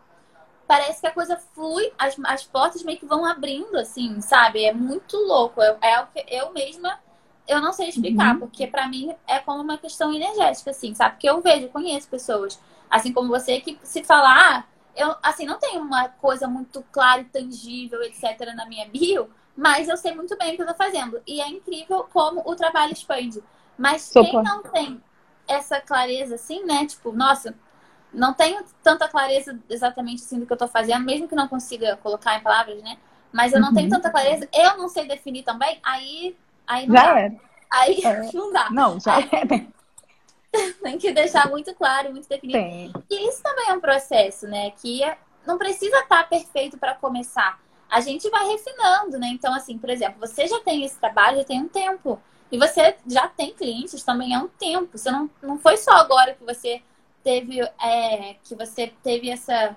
parece 0.68 1.02
que 1.02 1.08
a 1.08 1.12
coisa 1.12 1.38
flui, 1.54 1.94
as, 1.98 2.18
as 2.26 2.44
portas 2.44 2.84
meio 2.84 2.98
que 2.98 3.06
vão 3.06 3.26
abrindo, 3.26 3.78
assim, 3.78 4.20
sabe? 4.22 4.66
É 4.66 4.74
muito 4.74 5.18
louco. 5.18 5.62
É 5.62 6.02
o 6.02 6.08
que 6.08 6.26
eu 6.28 6.52
mesma, 6.52 7.00
eu 7.48 7.62
não 7.62 7.74
sei 7.74 7.90
explicar, 7.90 8.34
uhum. 8.34 8.42
porque 8.42 8.68
para 8.68 8.88
mim 8.88 9.14
é 9.28 9.40
como 9.40 9.62
uma 9.62 9.78
questão 9.78 10.14
energética, 10.14 10.72
assim, 10.72 10.94
sabe? 10.94 11.16
Porque 11.16 11.30
eu 11.30 11.42
vejo, 11.42 11.68
conheço 11.70 12.08
pessoas, 12.08 12.60
assim 12.90 13.12
como 13.12 13.30
você, 13.30 13.60
que 13.60 13.78
se 13.84 14.04
falar, 14.04 14.60
ah, 14.60 14.64
eu, 14.96 15.16
assim, 15.24 15.46
não 15.46 15.58
tenho 15.58 15.82
uma 15.82 16.10
coisa 16.10 16.48
muito 16.48 16.84
clara 16.92 17.22
e 17.22 17.26
tangível, 17.26 18.02
etc., 18.04 18.54
na 18.56 18.66
minha 18.66 18.88
bio, 18.88 19.30
mas 19.56 19.88
eu 19.88 19.98
sei 19.98 20.14
muito 20.14 20.38
bem 20.38 20.54
o 20.54 20.56
que 20.56 20.62
eu 20.62 20.68
tô 20.68 20.76
fazendo. 20.76 21.22
E 21.26 21.42
é 21.42 21.48
incrível 21.48 22.08
como 22.12 22.42
o 22.46 22.56
trabalho 22.56 22.94
expande. 22.94 23.42
Mas 23.78 24.04
Super. 24.04 24.30
quem 24.30 24.44
não 24.44 24.64
tem 24.64 25.02
essa 25.48 25.80
clareza, 25.82 26.36
assim, 26.36 26.64
né? 26.66 26.86
Tipo, 26.86 27.12
nossa, 27.12 27.56
não 28.14 28.34
tenho 28.34 28.64
tanta 28.84 29.08
clareza 29.08 29.58
exatamente 29.70 30.24
assim 30.24 30.40
do 30.40 30.46
que 30.46 30.54
eu 30.54 30.58
tô 30.58 30.68
fazendo, 30.68 31.04
mesmo 31.06 31.28
que 31.28 31.36
não 31.36 31.48
consiga 31.48 31.98
colocar 31.98 32.38
em 32.38 32.42
palavras, 32.42 32.82
né? 32.82 32.98
Mas 33.32 33.54
eu 33.54 33.62
não 33.62 33.70
uhum. 33.70 33.76
tenho 33.76 33.90
tanta 33.90 34.10
clareza, 34.10 34.48
eu 34.54 34.78
não 34.78 34.90
sei 34.90 35.08
definir 35.08 35.44
também, 35.44 35.80
aí, 35.84 36.36
aí 36.72 36.88
não 36.88 36.96
já 36.96 37.04
dá. 37.04 37.20
É. 37.20 37.32
Aí 37.70 38.02
é. 38.04 38.32
não 38.34 38.54
dá. 38.54 38.70
Não, 38.70 39.00
já 39.00 39.16
aí, 39.16 39.30
é. 39.32 39.68
Tem 40.84 40.98
que 40.98 41.12
deixar 41.14 41.50
muito 41.50 41.74
claro, 41.76 42.12
muito 42.12 42.28
definido. 42.28 42.60
Tem. 42.60 42.94
E 43.10 43.30
isso 43.30 43.42
também 43.42 43.70
é 43.70 43.74
um 43.74 43.80
processo, 43.80 44.48
né? 44.48 44.72
Que 44.72 45.04
é, 45.04 45.18
não 45.46 45.58
precisa 45.58 45.98
estar 46.00 46.28
perfeito 46.28 46.78
para 46.78 46.96
começar. 46.96 47.60
A 47.90 48.02
gente 48.02 48.30
vai 48.30 48.48
refinando, 48.48 49.18
né? 49.18 49.28
Então, 49.28 49.54
assim, 49.54 49.78
por 49.78 49.90
exemplo, 49.90 50.20
você 50.20 50.48
já 50.48 50.60
tem 50.62 50.84
esse 50.84 51.00
trabalho, 51.00 51.38
já 51.38 51.44
tem 51.44 51.62
um 51.62 51.68
tempo. 51.68 52.20
E 52.52 52.58
você 52.58 52.98
já 53.08 53.28
tem 53.30 53.54
clientes 53.54 54.04
também 54.04 54.36
há 54.36 54.40
um 54.40 54.48
tempo. 54.48 54.98
Você 54.98 55.10
não, 55.10 55.30
não 55.42 55.58
foi 55.58 55.78
só 55.78 55.92
agora 55.92 56.34
que 56.34 56.44
você 56.44 56.82
teve 57.24 57.62
é, 57.82 58.36
que 58.44 58.56
você 58.56 58.94
teve 59.02 59.30
essa 59.30 59.76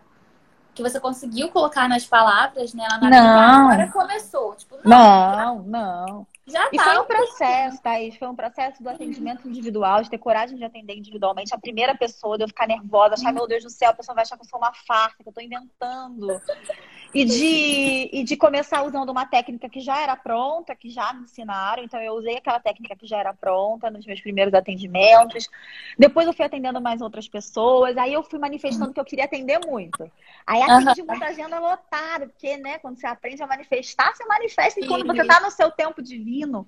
que 0.75 0.83
você 0.83 0.99
conseguiu 0.99 1.51
colocar 1.51 1.89
nas 1.89 2.05
palavras, 2.05 2.75
né? 2.75 2.85
Lá 2.91 2.99
na 2.99 3.11
não. 3.11 3.71
agora 3.71 3.93
começou. 3.93 4.57
Tipo, 4.57 4.77
não, 4.85 5.37
não. 5.37 5.63
não. 5.63 6.27
Já 6.47 6.69
e 6.71 6.77
tá 6.77 6.85
foi 6.85 6.99
um 6.99 7.05
processo, 7.05 7.83
Thaís. 7.83 8.17
Foi 8.17 8.29
um 8.29 8.37
processo 8.37 8.83
do 8.83 8.89
atendimento 8.89 9.49
individual, 9.49 10.03
de 10.03 10.11
ter 10.11 10.19
coragem 10.19 10.57
de 10.59 10.65
atender 10.65 10.95
individualmente. 10.95 11.55
A 11.55 11.59
primeira 11.59 11.97
pessoa, 11.97 12.37
de 12.37 12.45
eu 12.45 12.49
ficar 12.49 12.67
nervosa, 12.67 13.15
achar, 13.15 13.33
meu 13.33 13.47
Deus 13.47 13.65
do 13.65 13.71
céu, 13.71 13.91
a 13.91 13.95
pessoa 13.95 14.15
vai 14.15 14.23
achar 14.23 14.37
que 14.37 14.43
eu 14.43 14.49
sou 14.49 14.59
uma 14.59 14.73
farsa, 14.87 15.17
que 15.23 15.29
eu 15.29 15.33
tô 15.33 15.41
inventando. 15.41 16.29
E 17.15 17.25
de, 17.25 18.11
e 18.13 18.25
de 18.25 18.37
começar 18.37 18.83
usando 18.83 19.09
uma 19.09 19.25
técnica 19.25 19.69
que 19.69 19.79
já 19.79 20.01
era 20.01 20.17
pronta, 20.17 20.75
que 20.75 20.91
já 20.91 21.13
me 21.13 21.23
ensinaram. 21.23 21.85
Então, 21.85 22.01
eu 22.01 22.15
usei 22.15 22.37
aquela 22.37 22.59
técnica 22.59 22.97
que 22.97 23.07
já 23.07 23.19
era 23.19 23.33
pronta 23.33 23.89
nos 23.89 24.05
meus 24.05 24.21
primeiros 24.21 24.53
atendimentos. 24.53 25.49
Depois, 25.97 26.27
eu 26.27 26.33
fui 26.33 26.45
atendendo 26.45 26.81
mais 26.81 27.01
outras 27.01 27.29
pessoas. 27.29 27.97
Aí, 27.97 28.13
eu 28.13 28.25
fui 28.25 28.39
manifestando 28.41 28.93
que 28.93 28.99
eu 28.99 29.05
queria 29.05 29.27
atender 29.27 29.61
muito. 29.65 30.11
Aí, 30.45 30.61
atendi 30.61 31.03
uhum. 31.03 31.07
muita 31.07 31.27
agenda 31.27 31.61
lotada, 31.61 32.27
porque, 32.27 32.57
né, 32.57 32.79
quando 32.79 32.99
você 32.99 33.07
aprende 33.07 33.41
a 33.43 33.47
manifestar, 33.47 34.13
você 34.13 34.25
manifesta. 34.25 34.81
E 34.81 34.89
quando 34.89 35.07
você 35.07 35.25
tá 35.25 35.41
no 35.41 35.51
seu 35.53 35.71
tempo 35.71 36.03
divino. 36.03 36.67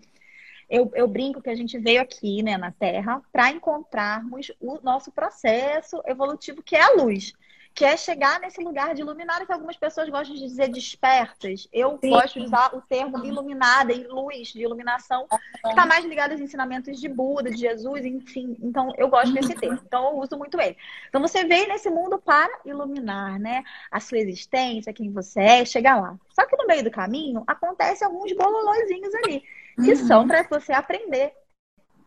Eu, 0.69 0.91
eu, 0.95 1.07
brinco 1.07 1.41
que 1.41 1.49
a 1.49 1.55
gente 1.55 1.79
veio 1.79 2.03
aqui 2.03 2.43
né, 2.43 2.57
na 2.57 2.73
Terra 2.73 3.23
para 3.33 3.51
encontrarmos 3.51 4.51
o 4.61 4.81
nosso 4.83 5.13
processo 5.13 6.03
evolutivo, 6.05 6.61
que 6.61 6.75
é 6.75 6.83
a 6.83 6.95
luz, 6.95 7.35
que 7.77 7.85
é 7.85 7.95
chegar 7.95 8.41
nesse 8.41 8.59
lugar 8.63 8.95
de 8.95 9.03
iluminado 9.03 9.45
que 9.45 9.53
algumas 9.53 9.77
pessoas 9.77 10.09
gostam 10.09 10.35
de 10.35 10.41
dizer 10.41 10.69
despertas. 10.69 11.69
Eu 11.71 11.99
Sim. 12.01 12.09
gosto 12.09 12.41
de 12.41 12.47
usar 12.47 12.75
o 12.75 12.81
termo 12.81 13.23
iluminada 13.23 13.93
e 13.93 14.03
luz, 14.05 14.49
de 14.49 14.63
iluminação, 14.63 15.27
que 15.29 15.69
está 15.69 15.85
mais 15.85 16.03
ligado 16.03 16.33
aos 16.33 16.41
ensinamentos 16.41 16.99
de 16.99 17.07
Buda, 17.07 17.51
de 17.51 17.59
Jesus, 17.59 18.07
enfim. 18.07 18.57
Então, 18.63 18.95
eu 18.97 19.09
gosto 19.09 19.31
desse 19.35 19.53
uhum. 19.53 19.61
termo. 19.61 19.81
Então, 19.87 20.09
eu 20.09 20.17
uso 20.17 20.39
muito 20.39 20.59
ele. 20.59 20.75
Então, 21.11 21.21
você 21.21 21.45
veio 21.45 21.69
nesse 21.69 21.91
mundo 21.91 22.19
para 22.19 22.51
iluminar, 22.65 23.39
né? 23.39 23.63
A 23.91 24.01
sua 24.01 24.21
existência, 24.21 24.91
quem 24.91 25.13
você 25.13 25.41
é, 25.41 25.65
chegar 25.67 26.01
lá. 26.01 26.19
Só 26.31 26.47
que 26.47 26.57
no 26.57 26.67
meio 26.67 26.83
do 26.83 26.91
caminho, 26.91 27.45
acontece 27.47 28.03
alguns 28.03 28.33
bololôzinhos 28.33 29.15
ali 29.17 29.45
que 29.75 29.91
uhum. 29.91 30.07
são 30.07 30.27
para 30.27 30.43
você 30.45 30.73
aprender. 30.73 31.35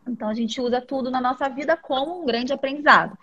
Então, 0.09 0.29
a 0.29 0.33
gente 0.33 0.59
usa 0.59 0.81
tudo 0.81 1.09
na 1.09 1.21
nossa 1.21 1.47
vida 1.49 1.77
como 1.77 2.21
um 2.21 2.25
grande 2.25 2.53
aprendizado. 2.53 3.17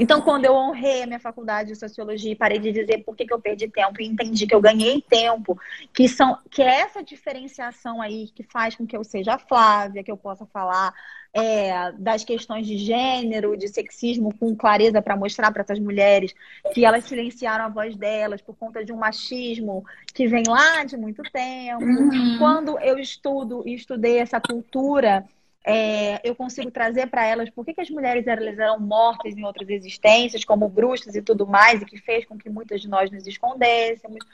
Então, 0.00 0.22
quando 0.22 0.44
eu 0.44 0.54
honrei 0.54 1.02
a 1.02 1.06
minha 1.06 1.20
faculdade 1.20 1.70
de 1.70 1.78
sociologia 1.78 2.32
e 2.32 2.36
parei 2.36 2.58
de 2.58 2.72
dizer 2.72 3.04
por 3.04 3.14
que, 3.14 3.26
que 3.26 3.32
eu 3.32 3.40
perdi 3.40 3.68
tempo 3.68 4.00
e 4.00 4.06
entendi 4.06 4.46
que 4.46 4.54
eu 4.54 4.60
ganhei 4.60 5.02
tempo, 5.02 5.58
que, 5.92 6.08
são, 6.08 6.38
que 6.50 6.62
é 6.62 6.80
essa 6.80 7.02
diferenciação 7.02 8.00
aí 8.00 8.28
que 8.34 8.42
faz 8.42 8.74
com 8.74 8.86
que 8.86 8.96
eu 8.96 9.04
seja 9.04 9.38
Flávia, 9.38 10.02
que 10.02 10.10
eu 10.10 10.16
possa 10.16 10.46
falar 10.46 10.94
é, 11.34 11.92
das 11.92 12.24
questões 12.24 12.66
de 12.66 12.76
gênero, 12.76 13.56
de 13.56 13.68
sexismo 13.68 14.34
com 14.38 14.54
clareza 14.54 15.00
para 15.00 15.16
mostrar 15.16 15.50
para 15.50 15.62
essas 15.62 15.78
mulheres 15.78 16.34
que 16.74 16.84
elas 16.84 17.04
silenciaram 17.04 17.64
a 17.64 17.68
voz 17.68 17.96
delas 17.96 18.42
por 18.42 18.56
conta 18.56 18.84
de 18.84 18.92
um 18.92 18.96
machismo 18.96 19.84
que 20.12 20.26
vem 20.26 20.44
lá 20.46 20.84
de 20.84 20.96
muito 20.96 21.22
tempo. 21.22 21.82
Uhum. 21.82 22.38
Quando 22.38 22.78
eu 22.80 22.98
estudo 22.98 23.62
e 23.66 23.74
estudei 23.74 24.18
essa 24.18 24.40
cultura 24.40 25.24
é, 25.64 26.20
eu 26.28 26.34
consigo 26.34 26.70
trazer 26.70 27.06
para 27.06 27.24
elas 27.24 27.48
por 27.48 27.64
que, 27.64 27.72
que 27.72 27.80
as 27.80 27.90
mulheres 27.90 28.26
elas 28.26 28.58
eram 28.58 28.80
mortas 28.80 29.36
em 29.36 29.44
outras 29.44 29.68
existências, 29.68 30.44
como 30.44 30.68
bruxas 30.68 31.14
e 31.14 31.22
tudo 31.22 31.46
mais, 31.46 31.80
e 31.80 31.86
que 31.86 31.98
fez 31.98 32.24
com 32.24 32.36
que 32.36 32.50
muitas 32.50 32.80
de 32.80 32.88
nós 32.88 33.10
nos 33.10 33.26
escondêssemos. 33.26 34.24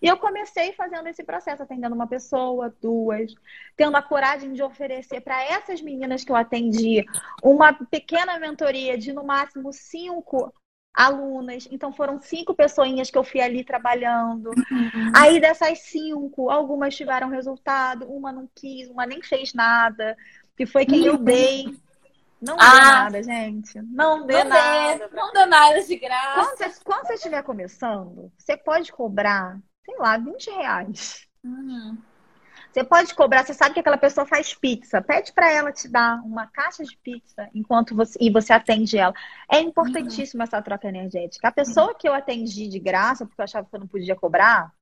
E 0.00 0.08
eu 0.08 0.16
comecei 0.16 0.72
fazendo 0.72 1.06
esse 1.06 1.22
processo, 1.22 1.62
atendendo 1.62 1.94
uma 1.94 2.08
pessoa, 2.08 2.74
duas, 2.82 3.32
tendo 3.76 3.96
a 3.96 4.02
coragem 4.02 4.52
de 4.52 4.62
oferecer 4.62 5.20
para 5.20 5.40
essas 5.44 5.80
meninas 5.80 6.24
que 6.24 6.32
eu 6.32 6.36
atendi 6.36 7.04
uma 7.40 7.72
pequena 7.72 8.36
mentoria 8.40 8.98
de 8.98 9.12
no 9.12 9.22
máximo 9.22 9.72
cinco 9.72 10.52
alunas. 10.92 11.68
Então 11.70 11.92
foram 11.92 12.20
cinco 12.20 12.52
pessoinhas 12.54 13.08
que 13.08 13.16
eu 13.16 13.22
fui 13.22 13.40
ali 13.40 13.62
trabalhando. 13.62 14.48
Uhum. 14.48 15.12
Aí 15.14 15.40
dessas 15.40 15.78
cinco, 15.78 16.50
algumas 16.50 16.96
tiveram 16.96 17.28
resultado, 17.28 18.04
uma 18.12 18.32
não 18.32 18.48
quis, 18.52 18.90
uma 18.90 19.06
nem 19.06 19.22
fez 19.22 19.54
nada 19.54 20.16
que 20.56 20.66
foi 20.66 20.86
quem 20.86 21.06
eu 21.06 21.18
dei. 21.18 21.74
Não 22.40 22.56
ah, 22.58 22.70
dê 22.70 22.80
nada, 22.80 23.22
gente. 23.22 23.82
Não 23.82 24.26
dê 24.26 24.42
não 24.42 24.50
nada. 24.50 25.08
Dê, 25.08 25.16
não 25.16 25.32
dê 25.32 25.46
nada 25.46 25.82
de 25.82 25.96
graça. 25.96 26.34
Quando 26.34 26.58
você, 26.58 26.80
quando 26.84 27.06
você 27.06 27.14
estiver 27.14 27.42
começando, 27.42 28.32
você 28.36 28.56
pode 28.56 28.92
cobrar, 28.92 29.58
sei 29.84 29.96
lá, 29.96 30.16
20 30.16 30.50
reais. 30.50 31.26
Uhum. 31.44 31.96
Você 32.72 32.82
pode 32.82 33.14
cobrar, 33.14 33.44
você 33.44 33.52
sabe 33.52 33.74
que 33.74 33.80
aquela 33.80 33.98
pessoa 33.98 34.26
faz 34.26 34.54
pizza. 34.54 35.02
Pede 35.02 35.32
para 35.32 35.52
ela 35.52 35.70
te 35.70 35.86
dar 35.88 36.22
uma 36.24 36.46
caixa 36.46 36.82
de 36.82 36.96
pizza 36.96 37.48
enquanto 37.54 37.94
você 37.94 38.18
e 38.20 38.30
você 38.30 38.52
atende 38.52 38.96
ela. 38.96 39.12
É 39.50 39.60
importantíssimo 39.60 40.40
uhum. 40.40 40.44
essa 40.44 40.62
troca 40.62 40.88
energética. 40.88 41.48
A 41.48 41.52
pessoa 41.52 41.94
que 41.94 42.08
eu 42.08 42.14
atendi 42.14 42.68
de 42.68 42.78
graça, 42.78 43.26
porque 43.26 43.40
eu 43.40 43.44
achava 43.44 43.68
que 43.68 43.76
eu 43.76 43.80
não 43.80 43.86
podia 43.86 44.16
cobrar, 44.16 44.72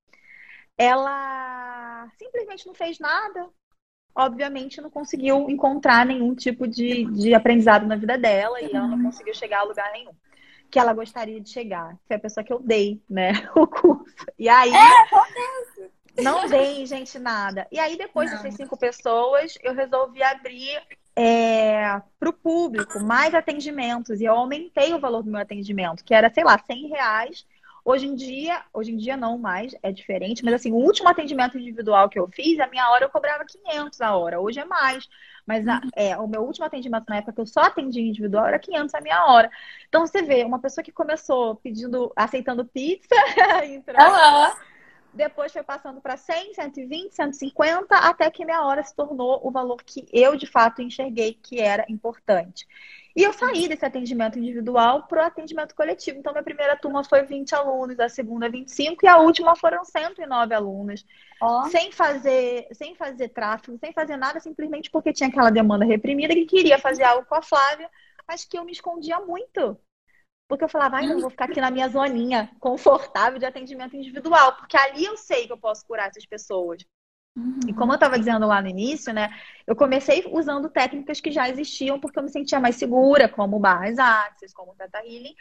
ela 0.79 2.09
simplesmente 2.17 2.67
não 2.67 2.75
fez 2.75 2.99
nada, 2.99 3.51
obviamente 4.15 4.81
não 4.81 4.91
conseguiu 4.91 5.49
encontrar 5.49 6.05
nenhum 6.05 6.35
tipo 6.35 6.67
de, 6.67 7.05
de 7.05 7.35
aprendizado 7.35 7.87
na 7.87 7.97
vida 7.97 8.19
dela 8.19 8.61
e 8.61 8.75
ela 8.75 8.87
não 8.87 9.03
conseguiu 9.03 9.35
chegar 9.35 9.61
a 9.61 9.65
lugar 9.65 9.91
nenhum 9.93 10.13
que 10.71 10.79
ela 10.79 10.93
gostaria 10.93 11.41
de 11.41 11.51
chegar. 11.51 11.97
Foi 12.07 12.17
a 12.17 12.21
pessoa 12.21 12.45
que 12.45 12.53
eu 12.53 12.61
dei, 12.61 13.03
né, 13.11 13.33
o 13.57 13.67
curso. 13.67 14.05
E 14.39 14.49
aí 14.49 14.71
é, 14.73 16.23
não 16.23 16.49
dei, 16.49 16.87
gente, 16.87 17.19
nada. 17.19 17.67
E 17.73 17.79
aí 17.79 17.99
depois 17.99 18.31
não. 18.31 18.37
dessas 18.37 18.55
cinco 18.55 18.77
pessoas, 18.77 19.59
eu 19.63 19.75
resolvi 19.75 20.23
abrir 20.23 20.81
é, 21.17 22.01
para 22.19 22.31
o 22.31 22.33
público 22.33 23.01
mais 23.03 23.35
atendimentos 23.35 24.21
e 24.21 24.25
eu 24.25 24.35
aumentei 24.35 24.95
o 24.95 25.01
valor 25.01 25.23
do 25.23 25.31
meu 25.31 25.41
atendimento, 25.41 26.05
que 26.05 26.15
era, 26.15 26.33
sei 26.33 26.45
lá, 26.45 26.59
100 26.59 26.89
reais 26.89 27.45
Hoje 27.85 28.07
em 28.07 28.15
dia, 28.15 28.63
hoje 28.73 28.93
em 28.93 28.97
dia 28.97 29.17
não 29.17 29.39
mais, 29.39 29.75
é 29.83 29.91
diferente, 29.91 30.45
mas 30.45 30.55
assim, 30.55 30.73
o 30.73 30.77
último 30.77 31.09
atendimento 31.09 31.59
individual 31.59 32.09
que 32.09 32.19
eu 32.19 32.29
fiz, 32.29 32.59
a 32.61 32.67
minha 32.67 32.89
hora 32.91 33.05
eu 33.05 33.11
cobrava 33.11 33.45
500 33.45 34.01
a 34.01 34.17
hora, 34.17 34.41
hoje 34.41 34.61
é 34.61 34.65
mais. 34.65 35.09
Mas 35.47 35.67
a, 35.67 35.81
é, 35.97 36.17
o 36.17 36.29
meu 36.29 36.43
último 36.43 36.67
atendimento 36.67 37.07
na 37.09 37.17
época 37.17 37.33
que 37.33 37.41
eu 37.41 37.47
só 37.47 37.63
atendi 37.63 38.01
individual 38.01 38.47
era 38.47 38.59
500 38.59 38.95
a 38.95 39.01
minha 39.01 39.25
hora. 39.27 39.51
Então 39.89 40.07
você 40.07 40.23
vê, 40.23 40.45
uma 40.45 40.61
pessoa 40.61 40.85
que 40.85 40.93
começou 40.93 41.57
pedindo, 41.57 42.13
aceitando 42.15 42.65
pizza, 42.65 43.15
entrou, 43.65 43.97
uhum. 43.99 44.70
Depois 45.13 45.53
foi 45.53 45.63
passando 45.63 46.01
para 46.01 46.17
100, 46.17 46.55
120, 46.55 47.15
150, 47.15 47.97
até 47.97 48.31
que 48.31 48.45
minha 48.45 48.63
hora 48.65 48.83
se 48.83 48.95
tornou 48.95 49.41
o 49.43 49.51
valor 49.51 49.83
que 49.83 50.07
eu 50.13 50.37
de 50.37 50.47
fato 50.47 50.83
enxerguei 50.83 51.35
que 51.35 51.61
era 51.61 51.85
importante. 51.89 52.67
E 53.15 53.25
eu 53.25 53.33
saí 53.33 53.67
desse 53.67 53.85
atendimento 53.85 54.39
individual 54.39 55.07
para 55.09 55.23
o 55.23 55.27
atendimento 55.27 55.75
coletivo. 55.75 56.19
Então, 56.19 56.33
minha 56.33 56.45
primeira 56.45 56.77
turma 56.77 57.03
foi 57.03 57.25
20 57.25 57.55
alunos, 57.55 57.99
a 57.99 58.09
segunda 58.09 58.49
25 58.49 59.05
e 59.05 59.09
a 59.09 59.19
última 59.19 59.57
foram 59.57 59.85
109 59.85 60.55
alunos. 60.55 61.05
Oh. 61.43 61.65
Sem 61.65 61.91
fazer, 61.91 62.69
sem 62.73 62.95
fazer 62.95 63.31
tráfego, 63.31 63.77
sem 63.79 63.93
fazer 63.93 64.17
nada, 64.17 64.39
simplesmente 64.39 64.91
porque 64.91 65.13
tinha 65.13 65.29
aquela 65.29 65.51
demanda 65.51 65.85
reprimida 65.85 66.35
que 66.35 66.47
queria 66.47 66.79
fazer 66.79 67.03
algo 67.03 67.27
com 67.27 67.35
a 67.35 67.43
Flávia, 67.43 67.91
mas 68.29 68.45
que 68.45 68.57
eu 68.57 68.65
me 68.65 68.73
escondia 68.73 69.19
muito. 69.19 69.77
Porque 70.51 70.65
eu 70.65 70.69
falava, 70.69 70.97
ai, 70.97 71.07
não 71.07 71.21
vou 71.21 71.31
ficar 71.31 71.45
aqui 71.45 71.61
na 71.61 71.71
minha 71.71 71.89
zoninha 71.89 72.51
confortável 72.59 73.39
de 73.39 73.47
atendimento 73.47 73.95
individual, 73.95 74.57
porque 74.57 74.77
ali 74.77 75.05
eu 75.05 75.17
sei 75.17 75.47
que 75.47 75.53
eu 75.53 75.57
posso 75.57 75.87
curar 75.87 76.09
essas 76.09 76.27
pessoas. 76.27 76.85
Uhum. 77.37 77.61
E 77.69 77.73
como 77.73 77.93
eu 77.93 77.95
estava 77.95 78.19
dizendo 78.19 78.49
lá 78.49 78.61
no 78.61 78.67
início, 78.67 79.13
né? 79.13 79.31
Eu 79.65 79.77
comecei 79.77 80.25
usando 80.33 80.69
técnicas 80.69 81.21
que 81.21 81.31
já 81.31 81.49
existiam 81.49 82.01
porque 82.01 82.19
eu 82.19 82.25
me 82.25 82.31
sentia 82.31 82.59
mais 82.59 82.75
segura, 82.75 83.29
como 83.29 83.61
barras 83.61 83.97
axis, 84.01 84.53
como 84.53 84.75
Teta 84.75 84.99
Healing. 84.99 85.37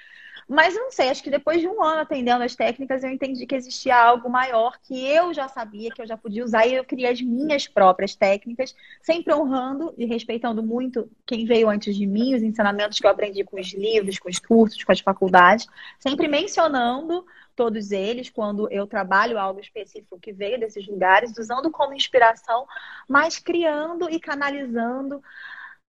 Mas 0.49 0.73
não 0.73 0.91
sei, 0.91 1.09
acho 1.09 1.21
que 1.21 1.29
depois 1.29 1.61
de 1.61 1.67
um 1.67 1.83
ano 1.83 2.01
atendendo 2.01 2.43
as 2.43 2.55
técnicas, 2.55 3.03
eu 3.03 3.11
entendi 3.11 3.45
que 3.45 3.53
existia 3.53 3.95
algo 3.95 4.27
maior 4.27 4.79
que 4.81 5.07
eu 5.07 5.31
já 5.31 5.47
sabia, 5.47 5.91
que 5.91 6.01
eu 6.01 6.07
já 6.07 6.17
podia 6.17 6.43
usar, 6.43 6.65
e 6.65 6.73
eu 6.73 6.83
criei 6.83 7.11
as 7.11 7.21
minhas 7.21 7.67
próprias 7.67 8.15
técnicas, 8.15 8.75
sempre 9.03 9.31
honrando 9.31 9.93
e 9.95 10.07
respeitando 10.07 10.63
muito 10.63 11.07
quem 11.23 11.45
veio 11.45 11.69
antes 11.69 11.95
de 11.95 12.07
mim, 12.07 12.33
os 12.33 12.41
ensinamentos 12.41 12.97
que 12.97 13.05
eu 13.05 13.11
aprendi 13.11 13.43
com 13.43 13.59
os 13.59 13.71
livros, 13.73 14.17
com 14.17 14.27
os 14.27 14.39
cursos, 14.39 14.83
com 14.83 14.91
as 14.91 14.99
faculdades, 14.99 15.67
sempre 15.99 16.27
mencionando 16.27 17.23
todos 17.55 17.91
eles 17.91 18.31
quando 18.31 18.67
eu 18.71 18.87
trabalho 18.87 19.37
algo 19.37 19.59
específico 19.59 20.19
que 20.19 20.33
veio 20.33 20.59
desses 20.59 20.87
lugares, 20.87 21.37
usando 21.37 21.69
como 21.69 21.93
inspiração, 21.93 22.65
mas 23.07 23.37
criando 23.37 24.09
e 24.09 24.19
canalizando 24.19 25.21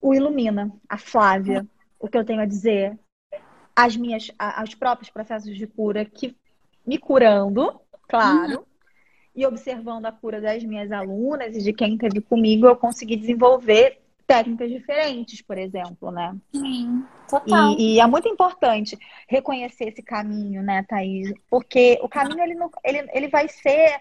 o 0.01 0.13
Ilumina, 0.13 0.69
a 0.89 0.97
Flávia. 0.97 1.65
O 1.97 2.09
que 2.09 2.17
eu 2.17 2.25
tenho 2.25 2.41
a 2.41 2.45
dizer, 2.45 2.99
as 3.75 3.95
minhas, 3.95 4.29
os 4.63 4.75
próprios 4.75 5.09
processos 5.09 5.55
de 5.55 5.67
cura 5.67 6.05
que 6.05 6.35
me 6.85 6.97
curando, 6.97 7.79
claro, 8.07 8.59
uhum. 8.59 8.65
e 9.35 9.45
observando 9.45 10.05
a 10.05 10.11
cura 10.11 10.41
das 10.41 10.63
minhas 10.63 10.91
alunas 10.91 11.55
e 11.55 11.63
de 11.63 11.73
quem 11.73 11.93
esteve 11.93 12.21
comigo, 12.21 12.67
eu 12.67 12.75
consegui 12.75 13.15
desenvolver 13.15 14.01
técnicas 14.25 14.69
diferentes, 14.69 15.41
por 15.41 15.57
exemplo, 15.57 16.09
né? 16.09 16.33
Sim, 16.53 17.03
total. 17.29 17.73
E, 17.77 17.95
e, 17.95 17.99
é 17.99 18.07
muito 18.07 18.29
importante 18.29 18.97
reconhecer 19.27 19.89
esse 19.89 20.01
caminho, 20.01 20.63
né, 20.63 20.85
Thaís? 20.87 21.33
Porque 21.49 21.99
o 22.01 22.07
caminho, 22.07 22.41
ele, 22.41 22.55
não, 22.55 22.69
ele, 22.83 23.09
ele 23.13 23.27
vai 23.27 23.49
ser 23.49 23.99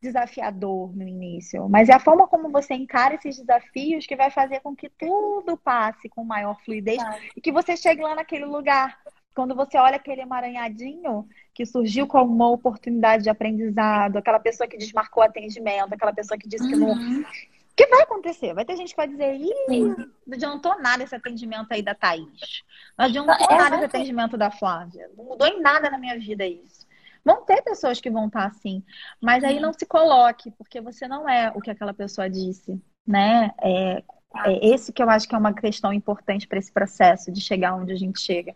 desafiador 0.00 0.94
no 0.96 1.06
início, 1.06 1.68
mas 1.68 1.88
é 1.88 1.94
a 1.94 1.98
forma 1.98 2.26
como 2.28 2.50
você 2.50 2.74
encara 2.74 3.14
esses 3.14 3.38
desafios 3.38 4.06
que 4.06 4.16
vai 4.16 4.30
fazer 4.30 4.60
com 4.60 4.74
que 4.74 4.88
tudo 4.88 5.56
passe 5.56 6.08
com 6.08 6.24
maior 6.24 6.56
fluidez 6.64 6.98
tá. 6.98 7.18
e 7.36 7.40
que 7.40 7.52
você 7.52 7.76
chegue 7.76 8.02
lá 8.02 8.14
naquele 8.14 8.44
lugar. 8.44 8.98
Quando 9.34 9.54
você 9.54 9.78
olha 9.78 9.96
aquele 9.96 10.22
emaranhadinho 10.22 11.28
que 11.54 11.64
surgiu 11.64 12.06
como 12.06 12.32
uma 12.32 12.50
oportunidade 12.50 13.22
de 13.22 13.30
aprendizado, 13.30 14.16
aquela 14.16 14.40
pessoa 14.40 14.68
que 14.68 14.76
desmarcou 14.76 15.22
atendimento, 15.22 15.92
aquela 15.92 16.12
pessoa 16.12 16.36
que 16.36 16.48
disse 16.48 16.64
uhum. 16.64 16.70
que 16.70 16.76
não 16.76 16.88
uhum 16.88 17.24
que 17.78 17.86
vai 17.86 18.02
acontecer? 18.02 18.52
Vai 18.52 18.64
ter 18.64 18.76
gente 18.76 18.90
que 18.90 18.96
vai 18.96 19.06
dizer, 19.06 19.36
Ih, 19.36 19.54
não 20.26 20.34
adiantou 20.34 20.82
nada 20.82 21.04
esse 21.04 21.14
atendimento 21.14 21.70
aí 21.70 21.80
da 21.80 21.94
Thaís. 21.94 22.64
Não 22.98 23.04
adiantou 23.06 23.36
é, 23.48 23.56
nada 23.56 23.76
esse 23.76 23.84
atendimento 23.84 24.36
da 24.36 24.50
Flávia. 24.50 25.08
Não 25.16 25.24
mudou 25.24 25.46
em 25.46 25.60
nada 25.60 25.88
na 25.88 25.96
minha 25.96 26.18
vida 26.18 26.44
isso. 26.44 26.77
Vão 27.28 27.44
ter 27.44 27.60
pessoas 27.60 28.00
que 28.00 28.10
vão 28.10 28.26
estar 28.26 28.46
assim. 28.46 28.82
Mas 29.20 29.44
aí 29.44 29.60
não 29.60 29.70
se 29.70 29.84
coloque, 29.84 30.50
porque 30.52 30.80
você 30.80 31.06
não 31.06 31.28
é 31.28 31.52
o 31.54 31.60
que 31.60 31.70
aquela 31.70 31.92
pessoa 31.92 32.30
disse, 32.30 32.82
né? 33.06 33.50
É, 33.60 34.02
é 34.46 34.66
esse 34.66 34.94
que 34.94 35.02
eu 35.02 35.10
acho 35.10 35.28
que 35.28 35.34
é 35.34 35.38
uma 35.38 35.52
questão 35.52 35.92
importante 35.92 36.48
para 36.48 36.58
esse 36.58 36.72
processo 36.72 37.30
de 37.30 37.42
chegar 37.42 37.74
onde 37.74 37.92
a 37.92 37.96
gente 37.96 38.18
chega. 38.18 38.54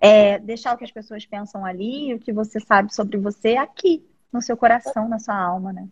É 0.00 0.38
deixar 0.38 0.74
o 0.74 0.78
que 0.78 0.84
as 0.84 0.90
pessoas 0.90 1.26
pensam 1.26 1.66
ali, 1.66 2.14
o 2.14 2.18
que 2.18 2.32
você 2.32 2.58
sabe 2.60 2.94
sobre 2.94 3.18
você 3.18 3.58
aqui, 3.58 4.02
no 4.32 4.40
seu 4.40 4.56
coração, 4.56 5.06
na 5.06 5.18
sua 5.18 5.36
alma, 5.36 5.70
né? 5.70 5.86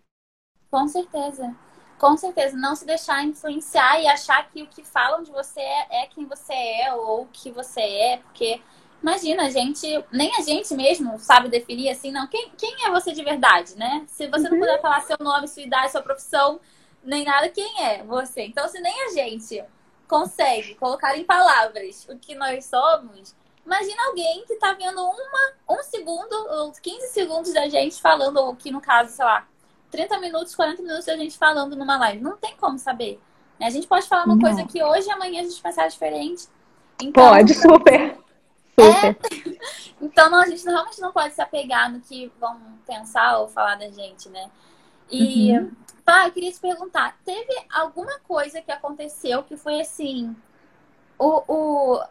Com 0.71 0.89
certeza. 0.89 1.55
Com 1.99 2.17
certeza, 2.17 2.57
não 2.57 2.75
se 2.75 2.87
deixar 2.87 3.23
influenciar 3.23 4.01
e 4.01 4.09
achar 4.09 4.49
que 4.49 4.63
o 4.63 4.67
que 4.67 4.83
falam 4.83 5.23
de 5.23 5.31
você 5.31 5.61
é, 5.61 6.03
é 6.03 6.07
quem 6.07 6.25
você 6.25 6.55
é 6.55 6.95
ou 6.95 7.25
o 7.25 7.27
que 7.27 7.51
você 7.53 7.83
é, 7.83 8.17
porque 8.17 8.59
imagina, 9.03 9.45
a 9.45 9.51
gente, 9.51 9.87
nem 10.11 10.35
a 10.37 10.41
gente 10.43 10.73
mesmo 10.75 11.19
sabe 11.19 11.49
definir 11.49 11.91
assim, 11.91 12.13
não, 12.13 12.27
quem, 12.29 12.51
quem 12.57 12.87
é 12.87 12.91
você 12.91 13.13
de 13.13 13.23
verdade, 13.23 13.77
né? 13.77 14.05
Se 14.07 14.29
você 14.29 14.49
não 14.49 14.59
puder 14.59 14.77
uhum. 14.77 14.83
falar 14.83 15.01
seu 15.03 15.17
nome, 15.21 15.49
sua 15.49 15.63
idade, 15.63 15.93
sua 15.93 16.03
profissão, 16.03 16.61
nem 17.03 17.25
nada, 17.25 17.49
quem 17.49 17.85
é 17.85 18.03
você? 18.05 18.43
Então, 18.43 18.67
se 18.69 18.81
nem 18.81 19.07
a 19.07 19.09
gente 19.11 19.63
consegue 20.07 20.75
colocar 20.77 21.17
em 21.19 21.25
palavras 21.25 22.07
o 22.09 22.17
que 22.17 22.35
nós 22.35 22.65
somos, 22.67 23.35
imagina 23.67 24.07
alguém 24.07 24.45
que 24.47 24.55
tá 24.57 24.73
vendo 24.75 25.01
uma, 25.03 25.79
um 25.79 25.83
segundo 25.83 26.33
ou 26.33 26.73
15 26.73 27.09
segundos 27.09 27.53
da 27.53 27.69
gente 27.69 28.01
falando, 28.01 28.37
ou 28.37 28.55
que 28.55 28.71
no 28.71 28.81
caso, 28.81 29.11
sei 29.11 29.25
lá, 29.25 29.47
30 29.91 30.19
minutos, 30.21 30.55
40 30.55 30.83
minutos 30.83 31.09
a 31.09 31.17
gente 31.17 31.37
falando 31.37 31.77
numa 31.77 31.99
live. 31.99 32.23
Não 32.23 32.37
tem 32.37 32.57
como 32.57 32.79
saber. 32.79 33.21
A 33.61 33.71
gente 33.71 33.87
pode 33.87 34.09
falar 34.09 34.25
uma 34.25 34.35
não. 34.35 34.43
coisa 34.43 34.65
que 34.65 34.83
hoje 34.83 35.07
e 35.07 35.11
amanhã 35.13 35.41
a 35.41 35.45
gente 35.45 35.61
pensar 35.63 35.87
diferente. 35.87 36.49
Então, 37.01 37.31
pode, 37.31 37.55
super. 37.55 38.19
Super. 38.79 39.05
É... 39.05 39.17
então, 40.01 40.31
não, 40.31 40.39
a 40.41 40.47
gente 40.47 40.65
realmente 40.65 41.01
não 41.01 41.13
pode 41.13 41.35
se 41.35 41.41
apegar 41.41 41.93
no 41.93 42.01
que 42.01 42.33
vão 42.39 42.61
pensar 42.87 43.39
ou 43.39 43.49
falar 43.49 43.77
da 43.77 43.91
gente, 43.91 44.29
né? 44.29 44.51
E, 45.11 45.57
uhum. 45.57 45.71
tá, 46.05 46.27
eu 46.27 46.33
queria 46.33 46.53
te 46.53 46.61
perguntar: 46.61 47.19
teve 47.25 47.53
alguma 47.71 48.19
coisa 48.21 48.63
que 48.63 48.73
aconteceu 48.73 49.43
que 49.43 49.57
foi 49.57 49.81
assim. 49.81 50.35
O. 51.19 51.43
o 51.47 52.03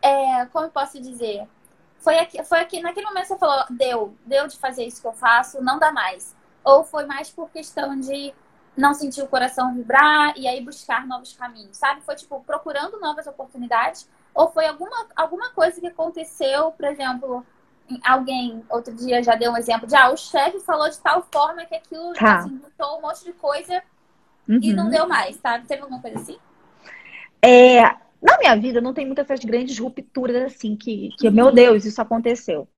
é, 0.00 0.46
como 0.46 0.66
eu 0.66 0.70
posso 0.70 1.00
dizer? 1.00 1.48
Foi 1.98 2.18
aqui, 2.18 2.42
foi 2.44 2.60
aqui, 2.60 2.80
naquele 2.80 3.06
momento 3.06 3.26
você 3.26 3.38
falou, 3.38 3.64
deu, 3.70 4.16
deu 4.24 4.46
de 4.46 4.56
fazer 4.56 4.84
isso 4.84 5.00
que 5.00 5.08
eu 5.08 5.12
faço, 5.12 5.60
não 5.60 5.78
dá 5.78 5.90
mais. 5.90 6.36
Ou 6.62 6.84
foi 6.84 7.04
mais 7.04 7.30
por 7.30 7.50
questão 7.50 7.98
de 7.98 8.32
não 8.76 8.94
sentir 8.94 9.22
o 9.22 9.26
coração 9.26 9.74
vibrar 9.74 10.36
e 10.36 10.46
aí 10.46 10.62
buscar 10.62 11.04
novos 11.06 11.32
caminhos, 11.32 11.76
sabe? 11.76 12.02
Foi 12.02 12.14
tipo 12.14 12.40
procurando 12.44 13.00
novas 13.00 13.26
oportunidades 13.26 14.08
ou 14.36 14.52
foi 14.52 14.66
alguma, 14.66 15.06
alguma 15.16 15.50
coisa 15.50 15.80
que 15.80 15.86
aconteceu, 15.86 16.70
por 16.72 16.84
exemplo, 16.84 17.44
alguém 18.04 18.62
outro 18.68 18.94
dia 18.94 19.22
já 19.22 19.34
deu 19.34 19.50
um 19.50 19.56
exemplo 19.56 19.86
de 19.86 19.96
ah, 19.96 20.10
o 20.10 20.16
chefe 20.16 20.60
falou 20.60 20.90
de 20.90 20.98
tal 20.98 21.26
forma 21.32 21.64
que 21.64 21.74
aquilo 21.74 22.12
tá. 22.12 22.40
assim, 22.40 22.60
um 22.80 23.00
monte 23.00 23.24
de 23.24 23.32
coisa 23.32 23.82
uhum. 24.46 24.60
e 24.62 24.74
não 24.74 24.84
uhum. 24.84 24.90
deu 24.90 25.08
mais, 25.08 25.36
sabe? 25.36 25.66
Teve 25.66 25.82
alguma 25.82 26.02
coisa 26.02 26.18
assim? 26.18 26.38
É, 27.40 27.80
na 28.22 28.36
minha 28.38 28.54
vida 28.56 28.80
não 28.80 28.92
tem 28.92 29.06
muitas 29.06 29.24
essas 29.24 29.42
grandes 29.42 29.78
rupturas 29.78 30.52
assim 30.52 30.76
que, 30.76 31.08
que 31.18 31.30
meu 31.30 31.50
Deus, 31.50 31.86
isso 31.86 32.02
aconteceu. 32.02 32.68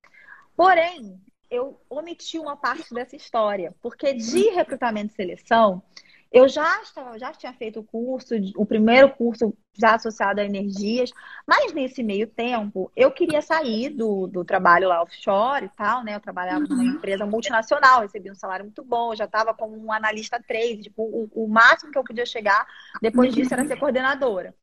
Porém, 0.56 1.20
eu 1.50 1.80
omiti 1.90 2.38
uma 2.38 2.56
parte 2.56 2.94
dessa 2.94 3.16
história, 3.16 3.74
porque 3.82 4.12
de 4.12 4.50
recrutamento 4.50 5.12
e 5.12 5.16
seleção, 5.16 5.82
eu 6.30 6.48
já, 6.48 6.82
estava, 6.82 7.18
já 7.18 7.32
tinha 7.32 7.52
feito 7.54 7.80
o 7.80 7.84
curso, 7.84 8.34
o 8.56 8.66
primeiro 8.66 9.10
curso 9.10 9.56
já 9.74 9.94
associado 9.94 10.40
a 10.40 10.44
energias, 10.44 11.10
mas 11.46 11.72
nesse 11.72 12.02
meio 12.02 12.26
tempo 12.26 12.92
eu 12.94 13.10
queria 13.10 13.40
sair 13.40 13.88
do, 13.90 14.26
do 14.26 14.44
trabalho 14.44 14.88
lá 14.88 15.02
offshore 15.02 15.66
e 15.66 15.68
tal, 15.70 16.04
né? 16.04 16.14
Eu 16.16 16.20
trabalhava 16.20 16.60
numa 16.60 16.82
uhum. 16.82 16.96
empresa 16.96 17.24
multinacional, 17.24 18.02
recebia 18.02 18.32
um 18.32 18.34
salário 18.34 18.64
muito 18.64 18.84
bom, 18.84 19.14
já 19.14 19.24
estava 19.24 19.54
como 19.54 19.76
um 19.76 19.90
analista 19.90 20.42
3, 20.46 20.82
tipo, 20.82 21.02
o, 21.02 21.30
o 21.44 21.48
máximo 21.48 21.92
que 21.92 21.98
eu 21.98 22.04
podia 22.04 22.26
chegar 22.26 22.66
depois 23.00 23.34
disso 23.34 23.54
era 23.54 23.64
ser 23.64 23.78
coordenadora. 23.78 24.54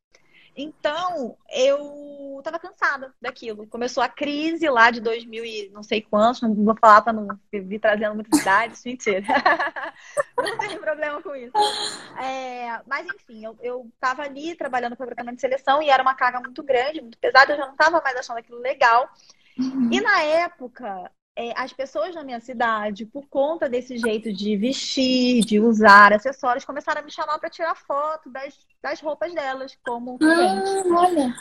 Então, 0.56 1.36
eu 1.50 2.40
tava 2.42 2.58
cansada 2.58 3.12
daquilo. 3.20 3.66
Começou 3.66 4.02
a 4.02 4.08
crise 4.08 4.68
lá 4.70 4.90
de 4.90 5.00
2000 5.00 5.44
e 5.44 5.70
não 5.70 5.82
sei 5.82 6.00
quantos, 6.00 6.40
não 6.40 6.54
vou 6.54 6.74
falar 6.80 7.02
para 7.02 7.12
não 7.12 7.28
vir 7.52 7.78
trazendo 7.78 8.14
muitas 8.14 8.40
idades, 8.40 8.82
mentira. 8.82 9.26
não 10.38 10.56
tem 10.56 10.78
problema 10.78 11.20
com 11.20 11.36
isso. 11.36 11.52
É, 12.18 12.80
mas, 12.86 13.06
enfim, 13.06 13.44
eu, 13.44 13.58
eu 13.60 13.90
tava 14.00 14.22
ali 14.22 14.54
trabalhando 14.56 14.96
com 14.96 15.02
o 15.02 15.06
programa 15.06 15.34
de 15.34 15.40
seleção 15.40 15.82
e 15.82 15.90
era 15.90 16.02
uma 16.02 16.14
carga 16.14 16.40
muito 16.40 16.62
grande, 16.62 17.02
muito 17.02 17.18
pesada, 17.18 17.52
eu 17.52 17.58
já 17.58 17.66
não 17.66 17.76
tava 17.76 18.00
mais 18.00 18.16
achando 18.16 18.38
aquilo 18.38 18.58
legal. 18.58 19.10
Uhum. 19.58 19.90
E 19.92 20.00
na 20.00 20.22
época, 20.22 21.10
é, 21.36 21.52
as 21.54 21.72
pessoas 21.72 22.14
na 22.14 22.24
minha 22.24 22.40
cidade, 22.40 23.04
por 23.04 23.26
conta 23.28 23.68
desse 23.68 23.98
jeito 23.98 24.32
de 24.32 24.56
vestir, 24.56 25.44
de 25.44 25.60
usar 25.60 26.12
acessórios, 26.12 26.64
começaram 26.64 27.02
a 27.02 27.04
me 27.04 27.10
chamar 27.10 27.38
para 27.38 27.50
tirar 27.50 27.76
foto 27.76 28.30
das, 28.30 28.56
das 28.82 29.00
roupas 29.00 29.34
delas 29.34 29.76
como 29.84 30.18
cliente. 30.18 30.38
Ah, 30.40 31.00
olha. 31.00 31.34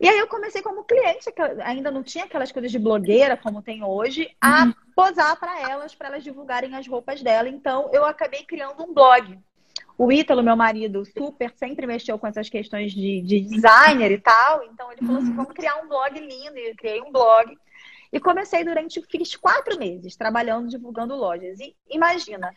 E 0.00 0.08
aí 0.08 0.18
eu 0.18 0.28
comecei 0.28 0.62
como 0.62 0.84
cliente, 0.84 1.30
que 1.30 1.42
ainda 1.62 1.90
não 1.90 2.02
tinha 2.02 2.24
aquelas 2.24 2.52
coisas 2.52 2.70
de 2.70 2.78
blogueira 2.78 3.36
como 3.36 3.60
tem 3.60 3.84
hoje, 3.84 4.30
a 4.40 4.64
uhum. 4.64 4.74
posar 4.94 5.38
para 5.38 5.60
elas, 5.68 5.94
para 5.94 6.08
elas 6.08 6.24
divulgarem 6.24 6.74
as 6.74 6.86
roupas 6.86 7.20
dela. 7.20 7.48
Então 7.48 7.90
eu 7.92 8.04
acabei 8.06 8.44
criando 8.44 8.82
um 8.82 8.94
blog. 8.94 9.38
O 9.98 10.12
Ítalo, 10.12 10.44
meu 10.44 10.56
marido, 10.56 11.04
super, 11.04 11.52
sempre 11.56 11.84
mexeu 11.84 12.16
com 12.16 12.28
essas 12.28 12.48
questões 12.48 12.92
de, 12.92 13.20
de 13.20 13.40
designer 13.40 14.12
e 14.12 14.18
tal. 14.18 14.62
Então 14.64 14.90
ele 14.92 15.04
falou 15.04 15.20
assim: 15.20 15.30
uhum. 15.30 15.36
vamos 15.36 15.52
criar 15.52 15.76
um 15.82 15.88
blog 15.88 16.18
lindo. 16.18 16.56
E 16.56 16.70
eu 16.70 16.76
criei 16.76 17.02
um 17.02 17.10
blog. 17.10 17.58
E 18.12 18.18
comecei 18.20 18.64
durante, 18.64 19.02
fiz 19.02 19.36
quatro 19.36 19.78
meses 19.78 20.16
trabalhando, 20.16 20.68
divulgando 20.68 21.14
lojas. 21.14 21.58
E 21.60 21.76
imagina, 21.88 22.52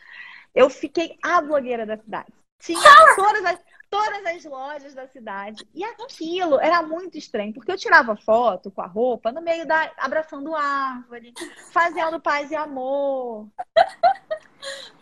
eu 0.54 0.70
fiquei 0.70 1.16
a 1.22 1.40
blogueira 1.40 1.86
da 1.86 1.96
cidade. 1.96 2.32
Tinha 2.58 3.14
todas 3.16 3.44
as, 3.44 3.58
todas 3.92 4.24
as 4.24 4.44
lojas 4.46 4.94
da 4.94 5.06
cidade. 5.06 5.68
E 5.74 5.84
aquilo 5.84 6.58
era 6.58 6.82
muito 6.82 7.18
estranho, 7.18 7.52
porque 7.52 7.70
eu 7.70 7.76
tirava 7.76 8.16
foto 8.16 8.70
com 8.70 8.80
a 8.80 8.86
roupa 8.86 9.30
no 9.30 9.42
meio 9.42 9.66
da. 9.66 9.92
abraçando 9.98 10.56
árvore, 10.56 11.34
fazendo 11.70 12.18
paz 12.18 12.50
e 12.50 12.56
amor. 12.56 13.48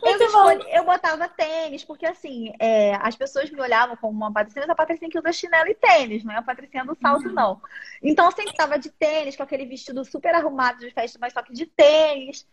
Eu, 0.02 0.16
escolhi, 0.16 0.64
eu, 0.72 0.84
botava 0.86 1.28
tênis, 1.28 1.84
porque 1.84 2.06
assim, 2.06 2.50
é, 2.58 2.94
as 2.94 3.14
pessoas 3.14 3.50
me 3.50 3.60
olhavam 3.60 3.94
como 3.94 4.16
uma 4.16 4.32
patricinha, 4.32 4.62
mas 4.62 4.70
a 4.70 4.74
patricinha 4.74 5.10
que 5.10 5.18
usa 5.18 5.34
chinelo 5.34 5.68
e 5.68 5.74
tênis, 5.74 6.24
não 6.24 6.32
é 6.32 6.38
a 6.38 6.42
patricinha 6.42 6.82
do 6.82 6.96
salto, 6.96 7.28
uhum. 7.28 7.34
não. 7.34 7.60
Então 8.02 8.24
eu 8.24 8.32
sempre 8.32 8.54
tava 8.54 8.78
de 8.78 8.88
tênis, 8.88 9.36
com 9.36 9.42
aquele 9.42 9.66
vestido 9.66 10.02
super 10.02 10.34
arrumado 10.34 10.78
de 10.78 10.90
festa, 10.90 11.18
mas 11.20 11.34
só 11.34 11.42
que 11.42 11.52
de 11.52 11.66
tênis. 11.66 12.46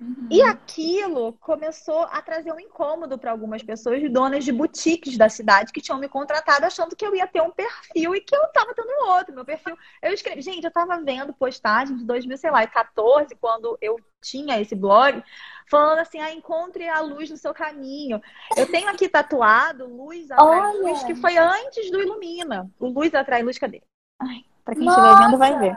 Uhum. 0.00 0.28
E 0.30 0.40
aquilo 0.40 1.34
começou 1.34 2.04
a 2.04 2.22
trazer 2.22 2.50
um 2.52 2.58
incômodo 2.58 3.18
para 3.18 3.30
algumas 3.30 3.62
pessoas, 3.62 4.02
donas 4.10 4.44
de 4.44 4.50
boutiques 4.50 5.18
da 5.18 5.28
cidade, 5.28 5.72
que 5.72 5.80
tinham 5.80 5.98
me 5.98 6.08
contratado 6.08 6.64
achando 6.64 6.96
que 6.96 7.04
eu 7.04 7.14
ia 7.14 7.26
ter 7.26 7.42
um 7.42 7.50
perfil 7.50 8.14
e 8.14 8.20
que 8.22 8.34
eu 8.34 8.42
estava 8.44 8.74
tendo 8.74 8.88
outro. 9.08 9.34
Meu 9.34 9.44
perfil. 9.44 9.76
Eu 10.00 10.14
escrevi, 10.14 10.40
gente, 10.40 10.64
eu 10.64 10.68
estava 10.68 10.98
vendo 11.02 11.34
postagens 11.34 11.98
de 11.98 12.06
2014, 12.06 13.34
quando 13.36 13.76
eu 13.82 13.96
tinha 14.22 14.58
esse 14.58 14.74
blog, 14.74 15.22
falando 15.68 15.98
assim: 15.98 16.18
ah, 16.18 16.32
encontre 16.32 16.88
a 16.88 17.00
luz 17.00 17.28
no 17.28 17.36
seu 17.36 17.52
caminho. 17.52 18.22
Eu 18.56 18.70
tenho 18.70 18.88
aqui 18.88 19.06
tatuado 19.06 19.86
Luz 19.86 20.30
Atrai 20.30 20.46
Olha. 20.46 20.80
Luz, 20.80 21.02
que 21.02 21.14
foi 21.14 21.36
antes 21.36 21.90
do 21.90 22.00
Ilumina. 22.00 22.70
O 22.78 22.88
Luz 22.88 23.14
Atrai 23.14 23.42
Luz, 23.42 23.58
cadê? 23.58 23.82
Ai, 24.18 24.44
pra 24.64 24.74
quem 24.74 24.88
estiver 24.88 25.18
vendo, 25.18 25.36
vai 25.36 25.58
ver 25.58 25.76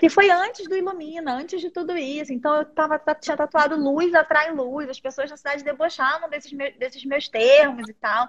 que 0.00 0.08
foi 0.08 0.30
antes 0.30 0.66
do 0.66 0.74
Ilumina, 0.74 1.34
antes 1.34 1.60
de 1.60 1.68
tudo 1.68 1.94
isso. 1.94 2.32
Então 2.32 2.56
eu 2.56 2.64
tava, 2.64 2.98
tinha 3.20 3.36
tatuado 3.36 3.76
luz 3.76 4.14
atrai 4.14 4.50
luz, 4.50 4.88
as 4.88 4.98
pessoas 4.98 5.30
na 5.30 5.36
cidade 5.36 5.62
debochavam 5.62 6.26
desses, 6.30 6.50
meus, 6.54 6.74
desses 6.78 7.04
meus 7.04 7.28
termos 7.28 7.86
e 7.86 7.92
tal. 7.92 8.26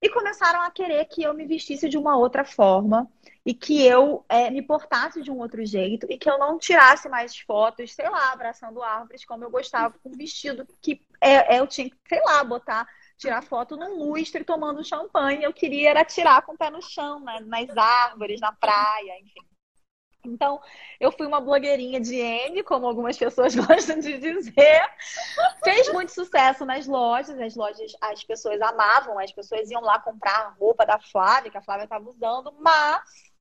E 0.00 0.08
começaram 0.08 0.62
a 0.62 0.70
querer 0.70 1.04
que 1.04 1.22
eu 1.22 1.34
me 1.34 1.44
vestisse 1.44 1.90
de 1.90 1.98
uma 1.98 2.16
outra 2.16 2.42
forma 2.42 3.06
e 3.44 3.52
que 3.52 3.86
eu 3.86 4.24
é, 4.30 4.50
me 4.50 4.62
portasse 4.62 5.20
de 5.20 5.30
um 5.30 5.40
outro 5.40 5.62
jeito 5.66 6.06
e 6.08 6.16
que 6.16 6.28
eu 6.28 6.38
não 6.38 6.58
tirasse 6.58 7.06
mais 7.06 7.38
fotos, 7.38 7.92
sei 7.92 8.08
lá, 8.08 8.32
abraçando 8.32 8.82
árvores 8.82 9.26
como 9.26 9.44
eu 9.44 9.50
gostava, 9.50 9.94
com 10.02 10.10
vestido 10.10 10.66
que 10.80 11.02
é, 11.20 11.56
é, 11.56 11.60
eu 11.60 11.66
tinha 11.66 11.90
que, 11.90 11.96
sei 12.08 12.22
lá, 12.24 12.42
botar 12.42 12.88
tirar 13.18 13.42
foto 13.42 13.76
num 13.76 13.98
lustre 14.08 14.42
tomando 14.42 14.82
champanhe. 14.82 15.44
Eu 15.44 15.52
queria 15.52 15.90
era 15.90 16.02
tirar 16.02 16.40
com 16.40 16.54
o 16.54 16.58
pé 16.58 16.70
no 16.70 16.80
chão, 16.80 17.20
né? 17.20 17.40
nas 17.44 17.76
árvores, 17.76 18.40
na 18.40 18.52
praia, 18.52 19.20
enfim. 19.20 19.53
Então, 20.24 20.60
eu 20.98 21.12
fui 21.12 21.26
uma 21.26 21.40
blogueirinha 21.40 22.00
de 22.00 22.16
M, 22.16 22.62
como 22.62 22.86
algumas 22.86 23.16
pessoas 23.16 23.54
gostam 23.56 23.98
de 23.98 24.18
dizer. 24.18 24.82
Fez 25.62 25.92
muito 25.92 26.12
sucesso 26.12 26.64
nas 26.64 26.86
lojas, 26.86 27.38
as 27.38 27.54
lojas, 27.54 27.92
as 28.00 28.24
pessoas 28.24 28.60
amavam, 28.60 29.18
as 29.18 29.32
pessoas 29.32 29.70
iam 29.70 29.82
lá 29.82 29.98
comprar 29.98 30.54
roupa 30.58 30.86
da 30.86 30.98
Flávia, 30.98 31.50
que 31.50 31.58
a 31.58 31.62
Flávia 31.62 31.84
estava 31.84 32.08
usando, 32.08 32.52
mas 32.58 33.33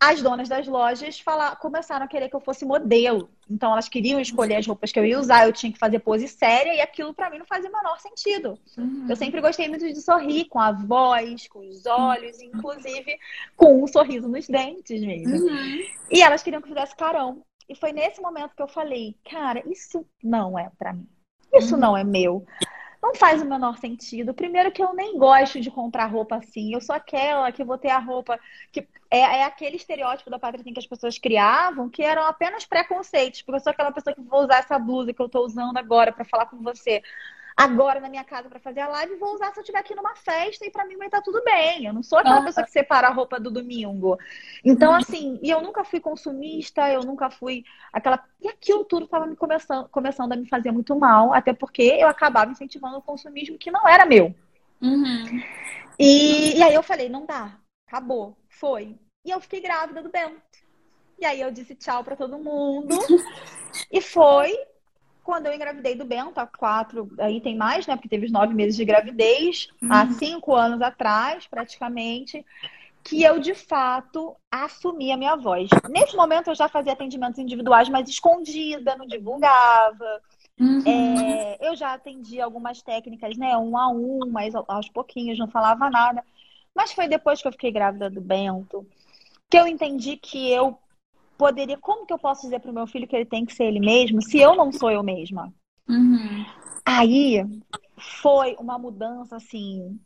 as 0.00 0.22
donas 0.22 0.48
das 0.48 0.66
lojas 0.66 1.18
falar, 1.18 1.56
começaram 1.56 2.04
a 2.04 2.08
querer 2.08 2.28
que 2.28 2.36
eu 2.36 2.40
fosse 2.40 2.64
modelo. 2.64 3.28
Então 3.50 3.72
elas 3.72 3.88
queriam 3.88 4.20
escolher 4.20 4.56
as 4.56 4.66
roupas 4.66 4.92
que 4.92 4.98
eu 4.98 5.04
ia 5.04 5.18
usar, 5.18 5.46
eu 5.46 5.52
tinha 5.52 5.72
que 5.72 5.78
fazer 5.78 5.98
pose 5.98 6.28
séria 6.28 6.74
e 6.74 6.80
aquilo 6.80 7.12
para 7.12 7.28
mim 7.28 7.38
não 7.38 7.46
fazia 7.46 7.68
o 7.68 7.72
menor 7.72 7.98
sentido. 7.98 8.58
Uhum. 8.76 9.06
Eu 9.08 9.16
sempre 9.16 9.40
gostei 9.40 9.68
muito 9.68 9.84
de 9.84 10.00
sorrir 10.00 10.44
com 10.44 10.60
a 10.60 10.70
voz, 10.70 11.48
com 11.48 11.58
os 11.60 11.84
olhos, 11.86 12.40
inclusive 12.40 13.18
com 13.56 13.82
um 13.82 13.86
sorriso 13.88 14.28
nos 14.28 14.46
dentes 14.46 15.00
mesmo. 15.00 15.34
Uhum. 15.36 15.80
E 16.10 16.22
elas 16.22 16.42
queriam 16.42 16.62
que 16.62 16.68
eu 16.68 16.74
fizesse 16.74 16.94
carão. 16.94 17.42
E 17.68 17.74
foi 17.74 17.92
nesse 17.92 18.20
momento 18.20 18.54
que 18.54 18.62
eu 18.62 18.68
falei, 18.68 19.16
cara, 19.28 19.62
isso 19.66 20.06
não 20.22 20.58
é 20.58 20.70
para 20.78 20.92
mim. 20.92 21.08
Isso 21.54 21.74
uhum. 21.74 21.80
não 21.80 21.96
é 21.96 22.04
meu 22.04 22.46
não 23.08 23.14
faz 23.14 23.40
o 23.40 23.46
menor 23.46 23.78
sentido. 23.78 24.34
Primeiro 24.34 24.70
que 24.70 24.82
eu 24.82 24.94
nem 24.94 25.16
gosto 25.18 25.60
de 25.60 25.70
comprar 25.70 26.06
roupa 26.06 26.36
assim. 26.36 26.74
Eu 26.74 26.80
sou 26.80 26.94
aquela 26.94 27.50
que 27.50 27.64
vou 27.64 27.78
ter 27.78 27.88
a 27.88 27.98
roupa 27.98 28.38
que 28.70 28.86
é, 29.10 29.20
é 29.20 29.44
aquele 29.44 29.76
estereótipo 29.76 30.28
da 30.28 30.38
Patricinha 30.38 30.74
que 30.74 30.80
as 30.80 30.86
pessoas 30.86 31.18
criavam, 31.18 31.88
que 31.88 32.02
eram 32.02 32.24
apenas 32.24 32.66
preconceitos. 32.66 33.40
Porque 33.40 33.56
eu 33.56 33.60
sou 33.60 33.70
aquela 33.70 33.90
pessoa 33.92 34.14
que 34.14 34.20
vou 34.20 34.44
usar 34.44 34.58
essa 34.58 34.78
blusa 34.78 35.14
que 35.14 35.22
eu 35.22 35.28
tô 35.28 35.42
usando 35.44 35.78
agora 35.78 36.12
para 36.12 36.24
falar 36.24 36.46
com 36.46 36.58
você 36.58 37.02
agora 37.58 37.98
na 37.98 38.08
minha 38.08 38.22
casa 38.22 38.48
para 38.48 38.60
fazer 38.60 38.78
a 38.78 38.86
live 38.86 39.14
e 39.14 39.16
vou 39.16 39.34
usar 39.34 39.52
se 39.52 39.58
eu 39.58 39.62
estiver 39.62 39.80
aqui 39.80 39.92
numa 39.92 40.14
festa 40.14 40.64
e 40.64 40.70
para 40.70 40.86
mim 40.86 40.96
vai 40.96 41.08
estar 41.08 41.18
tá 41.18 41.24
tudo 41.24 41.42
bem. 41.42 41.86
Eu 41.86 41.92
não 41.92 42.04
sou 42.04 42.20
aquela 42.20 42.40
pessoa 42.44 42.64
que 42.64 42.70
separa 42.70 43.08
a 43.08 43.12
roupa 43.12 43.40
do 43.40 43.50
domingo. 43.50 44.16
Então, 44.64 44.94
assim, 44.94 45.40
e 45.42 45.50
eu 45.50 45.60
nunca 45.60 45.82
fui 45.82 45.98
consumista, 45.98 46.88
eu 46.88 47.00
nunca 47.00 47.28
fui 47.28 47.64
aquela. 47.92 48.24
E 48.40 48.48
aquilo 48.48 48.84
tudo 48.84 49.06
estava 49.06 49.26
me 49.26 49.34
começando, 49.34 49.88
começando 49.88 50.32
a 50.32 50.36
me 50.36 50.48
fazer 50.48 50.70
muito 50.70 50.94
mal, 50.96 51.34
até 51.34 51.52
porque 51.52 51.82
eu 51.82 52.06
acabava 52.06 52.52
incentivando 52.52 52.98
o 52.98 53.02
consumismo 53.02 53.58
que 53.58 53.72
não 53.72 53.88
era 53.88 54.06
meu. 54.06 54.32
Uhum. 54.80 55.42
E, 55.98 56.56
e 56.56 56.62
aí 56.62 56.72
eu 56.72 56.82
falei, 56.84 57.08
não 57.08 57.26
dá, 57.26 57.58
acabou, 57.88 58.38
foi. 58.48 58.96
E 59.26 59.30
eu 59.32 59.40
fiquei 59.40 59.60
grávida 59.60 60.00
do 60.00 60.10
Bento. 60.10 60.40
E 61.18 61.24
aí 61.24 61.40
eu 61.40 61.50
disse 61.50 61.74
tchau 61.74 62.04
para 62.04 62.14
todo 62.14 62.38
mundo. 62.38 62.96
e 63.90 64.00
foi 64.00 64.56
quando 65.28 65.44
eu 65.44 65.52
engravidei 65.52 65.94
do 65.94 66.06
Bento, 66.06 66.40
há 66.40 66.46
quatro, 66.46 67.06
aí 67.18 67.38
tem 67.38 67.54
mais, 67.54 67.86
né? 67.86 67.94
Porque 67.94 68.08
teve 68.08 68.24
os 68.24 68.32
nove 68.32 68.54
meses 68.54 68.74
de 68.74 68.82
gravidez, 68.82 69.68
uhum. 69.82 69.92
há 69.92 70.06
cinco 70.12 70.54
anos 70.54 70.80
atrás, 70.80 71.46
praticamente, 71.46 72.42
que 73.04 73.22
eu 73.22 73.38
de 73.38 73.52
fato 73.54 74.34
assumi 74.50 75.12
a 75.12 75.18
minha 75.18 75.36
voz. 75.36 75.68
Nesse 75.90 76.16
momento 76.16 76.48
eu 76.48 76.54
já 76.54 76.66
fazia 76.66 76.94
atendimentos 76.94 77.38
individuais, 77.38 77.90
mas 77.90 78.08
escondida, 78.08 78.96
não 78.96 79.06
divulgava. 79.06 80.22
Uhum. 80.58 80.82
É, 80.86 81.58
eu 81.60 81.76
já 81.76 81.92
atendi 81.92 82.40
algumas 82.40 82.80
técnicas, 82.80 83.36
né? 83.36 83.54
Um 83.54 83.76
a 83.76 83.86
um, 83.90 84.20
mas 84.30 84.54
aos 84.54 84.88
pouquinhos, 84.88 85.38
não 85.38 85.46
falava 85.46 85.90
nada. 85.90 86.24
Mas 86.74 86.92
foi 86.92 87.06
depois 87.06 87.42
que 87.42 87.48
eu 87.48 87.52
fiquei 87.52 87.70
grávida 87.70 88.08
do 88.08 88.22
Bento 88.22 88.86
que 89.50 89.58
eu 89.58 89.66
entendi 89.66 90.16
que 90.16 90.50
eu 90.50 90.78
poderia. 91.38 91.78
Como 91.78 92.04
que 92.04 92.12
eu 92.12 92.18
posso 92.18 92.42
dizer 92.42 92.60
para 92.60 92.70
o 92.70 92.74
meu 92.74 92.86
filho 92.86 93.06
que 93.06 93.16
ele 93.16 93.24
tem 93.24 93.46
que 93.46 93.54
ser 93.54 93.64
ele 93.64 93.80
mesmo 93.80 94.20
se 94.20 94.38
eu 94.38 94.54
não 94.56 94.72
sou 94.72 94.90
eu 94.90 95.02
mesma? 95.02 95.52
Uhum. 95.88 96.44
Aí 96.84 97.46
foi 97.96 98.56
uma 98.58 98.78
mudança 98.78 99.36
assim 99.36 99.98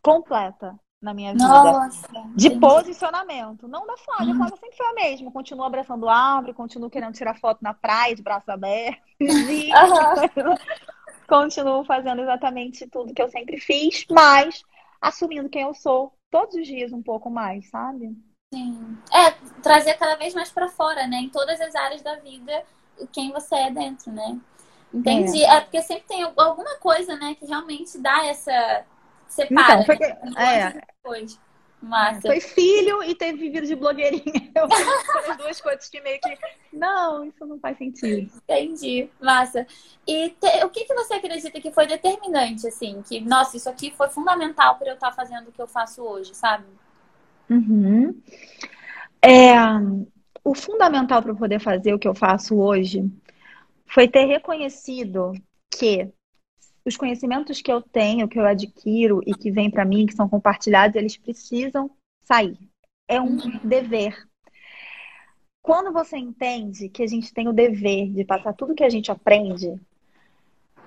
completa 0.00 0.74
na 1.00 1.12
minha 1.12 1.32
vida. 1.32 1.46
Nossa, 1.46 2.08
de 2.36 2.46
entendi. 2.46 2.60
posicionamento. 2.60 3.66
Não 3.66 3.86
da 3.86 3.96
Flávia. 3.96 4.28
Uhum. 4.28 4.34
A 4.34 4.36
Flávia 4.36 4.56
sempre 4.56 4.76
foi 4.76 4.86
a 4.86 4.94
mesma. 4.94 5.32
Continuo 5.32 5.64
abraçando 5.64 6.08
árvore, 6.08 6.54
continuo 6.54 6.88
querendo 6.88 7.14
tirar 7.14 7.38
foto 7.38 7.58
na 7.60 7.74
praia 7.74 8.14
de 8.14 8.22
braços 8.22 8.48
abertos. 8.48 9.02
Uhum. 9.22 10.54
continuo 11.28 11.84
fazendo 11.84 12.22
exatamente 12.22 12.88
tudo 12.88 13.14
que 13.14 13.22
eu 13.22 13.28
sempre 13.28 13.58
fiz, 13.58 14.04
mas 14.10 14.62
assumindo 15.00 15.48
quem 15.48 15.62
eu 15.62 15.72
sou 15.74 16.12
todos 16.28 16.56
os 16.56 16.66
dias 16.66 16.92
um 16.92 17.02
pouco 17.02 17.30
mais, 17.30 17.68
sabe? 17.70 18.16
Sim. 18.52 18.98
É, 19.10 19.30
trazer 19.62 19.94
cada 19.94 20.14
vez 20.16 20.34
mais 20.34 20.50
para 20.50 20.68
fora, 20.68 21.06
né? 21.06 21.16
Em 21.16 21.28
todas 21.30 21.58
as 21.60 21.74
áreas 21.74 22.02
da 22.02 22.16
vida, 22.16 22.64
quem 23.10 23.32
você 23.32 23.54
é 23.54 23.70
dentro, 23.70 24.12
né? 24.12 24.38
Entendi. 24.92 25.42
É, 25.42 25.56
é 25.56 25.60
porque 25.62 25.80
sempre 25.82 26.04
tem 26.06 26.22
alguma 26.22 26.76
coisa, 26.76 27.16
né, 27.16 27.34
que 27.34 27.46
realmente 27.46 27.98
dá 27.98 28.26
essa. 28.26 28.84
Separa. 29.26 29.80
Então, 29.80 29.84
foi 29.86 29.96
que... 29.96 30.06
né? 30.06 30.14
é. 30.36 30.82
Depois. 31.02 31.40
Massa. 31.80 32.20
Foi 32.20 32.40
filho 32.40 33.02
e 33.02 33.12
ter 33.12 33.32
vivido 33.32 33.66
de 33.66 33.74
blogueirinha. 33.74 34.22
Eu 34.54 34.68
as 35.30 35.36
duas 35.36 35.60
coisas 35.60 35.88
que 35.88 36.00
meio 36.00 36.20
que. 36.20 36.38
Não, 36.72 37.24
isso 37.24 37.44
não 37.44 37.58
faz 37.58 37.76
sentido. 37.76 38.30
Entendi. 38.36 39.10
Massa. 39.20 39.66
E 40.06 40.28
te... 40.28 40.64
o 40.64 40.70
que, 40.70 40.84
que 40.84 40.94
você 40.94 41.14
acredita 41.14 41.60
que 41.60 41.72
foi 41.72 41.86
determinante, 41.86 42.68
assim? 42.68 43.02
Que, 43.02 43.20
nossa, 43.20 43.56
isso 43.56 43.68
aqui 43.68 43.90
foi 43.96 44.08
fundamental 44.10 44.76
para 44.76 44.88
eu 44.88 44.94
estar 44.94 45.10
fazendo 45.10 45.48
o 45.48 45.52
que 45.52 45.60
eu 45.60 45.66
faço 45.66 46.02
hoje, 46.02 46.34
sabe? 46.36 46.66
Uhum. 47.48 48.20
É, 49.22 49.54
o 50.44 50.54
fundamental 50.54 51.22
para 51.22 51.34
poder 51.34 51.60
fazer 51.60 51.94
o 51.94 51.98
que 51.98 52.08
eu 52.08 52.14
faço 52.14 52.56
hoje 52.56 53.10
foi 53.86 54.08
ter 54.08 54.24
reconhecido 54.24 55.32
que 55.70 56.08
os 56.84 56.96
conhecimentos 56.96 57.62
que 57.62 57.72
eu 57.72 57.80
tenho, 57.80 58.28
que 58.28 58.38
eu 58.38 58.44
adquiro 58.44 59.20
e 59.26 59.34
que 59.34 59.50
vêm 59.50 59.70
para 59.70 59.84
mim, 59.84 60.06
que 60.06 60.14
são 60.14 60.28
compartilhados, 60.28 60.96
eles 60.96 61.16
precisam 61.16 61.90
sair. 62.24 62.58
É 63.06 63.20
um 63.20 63.36
uhum. 63.36 63.60
dever. 63.62 64.16
Quando 65.62 65.92
você 65.92 66.16
entende 66.16 66.88
que 66.88 67.04
a 67.04 67.06
gente 67.06 67.32
tem 67.32 67.46
o 67.46 67.52
dever 67.52 68.10
de 68.12 68.24
passar 68.24 68.52
tudo 68.52 68.74
que 68.74 68.82
a 68.82 68.90
gente 68.90 69.12
aprende, 69.12 69.80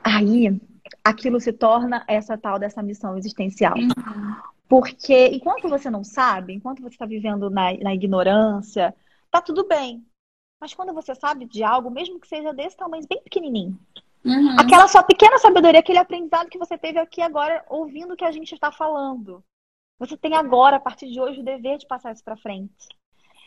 aí 0.04 0.60
aquilo 1.02 1.40
se 1.40 1.54
torna 1.54 2.04
essa 2.08 2.38
tal 2.38 2.60
dessa 2.60 2.84
missão 2.84 3.18
existencial. 3.18 3.76
Porque 4.68 5.28
enquanto 5.28 5.70
você 5.70 5.90
não 5.90 6.04
sabe, 6.04 6.54
enquanto 6.54 6.82
você 6.82 6.96
está 6.96 7.06
vivendo 7.06 7.50
na, 7.50 7.74
na 7.78 7.94
ignorância, 7.94 8.96
tá 9.30 9.42
tudo 9.42 9.68
bem. 9.68 10.06
Mas 10.60 10.74
quando 10.74 10.94
você 10.94 11.14
sabe 11.14 11.46
de 11.46 11.64
algo, 11.64 11.92
mesmo 11.92 12.20
que 12.20 12.28
seja 12.28 12.54
desse 12.54 12.78
tamanho, 12.78 13.06
bem 13.08 13.22
pequenininho, 13.22 13.78
uhum. 14.24 14.60
aquela 14.60 14.88
sua 14.88 15.04
pequena 15.04 15.38
sabedoria, 15.38 15.80
aquele 15.80 16.00
aprendizado 16.00 16.50
que 16.50 16.58
você 16.58 16.78
teve 16.78 16.98
aqui 17.00 17.22
agora, 17.22 17.64
ouvindo 17.70 18.14
o 18.14 18.18
que 18.18 18.26
a 18.26 18.32
gente 18.32 18.54
está 18.54 18.72
falando, 18.72 19.44
você 20.00 20.18
tem 20.18 20.34
agora, 20.34 20.78
a 20.78 20.80
partir 20.80 21.12
de 21.12 21.20
hoje, 21.20 21.42
o 21.42 21.44
dever 21.44 21.78
de 21.78 21.88
passar 21.88 22.14
isso 22.14 22.24
para 22.24 22.38
frente. 22.38 22.88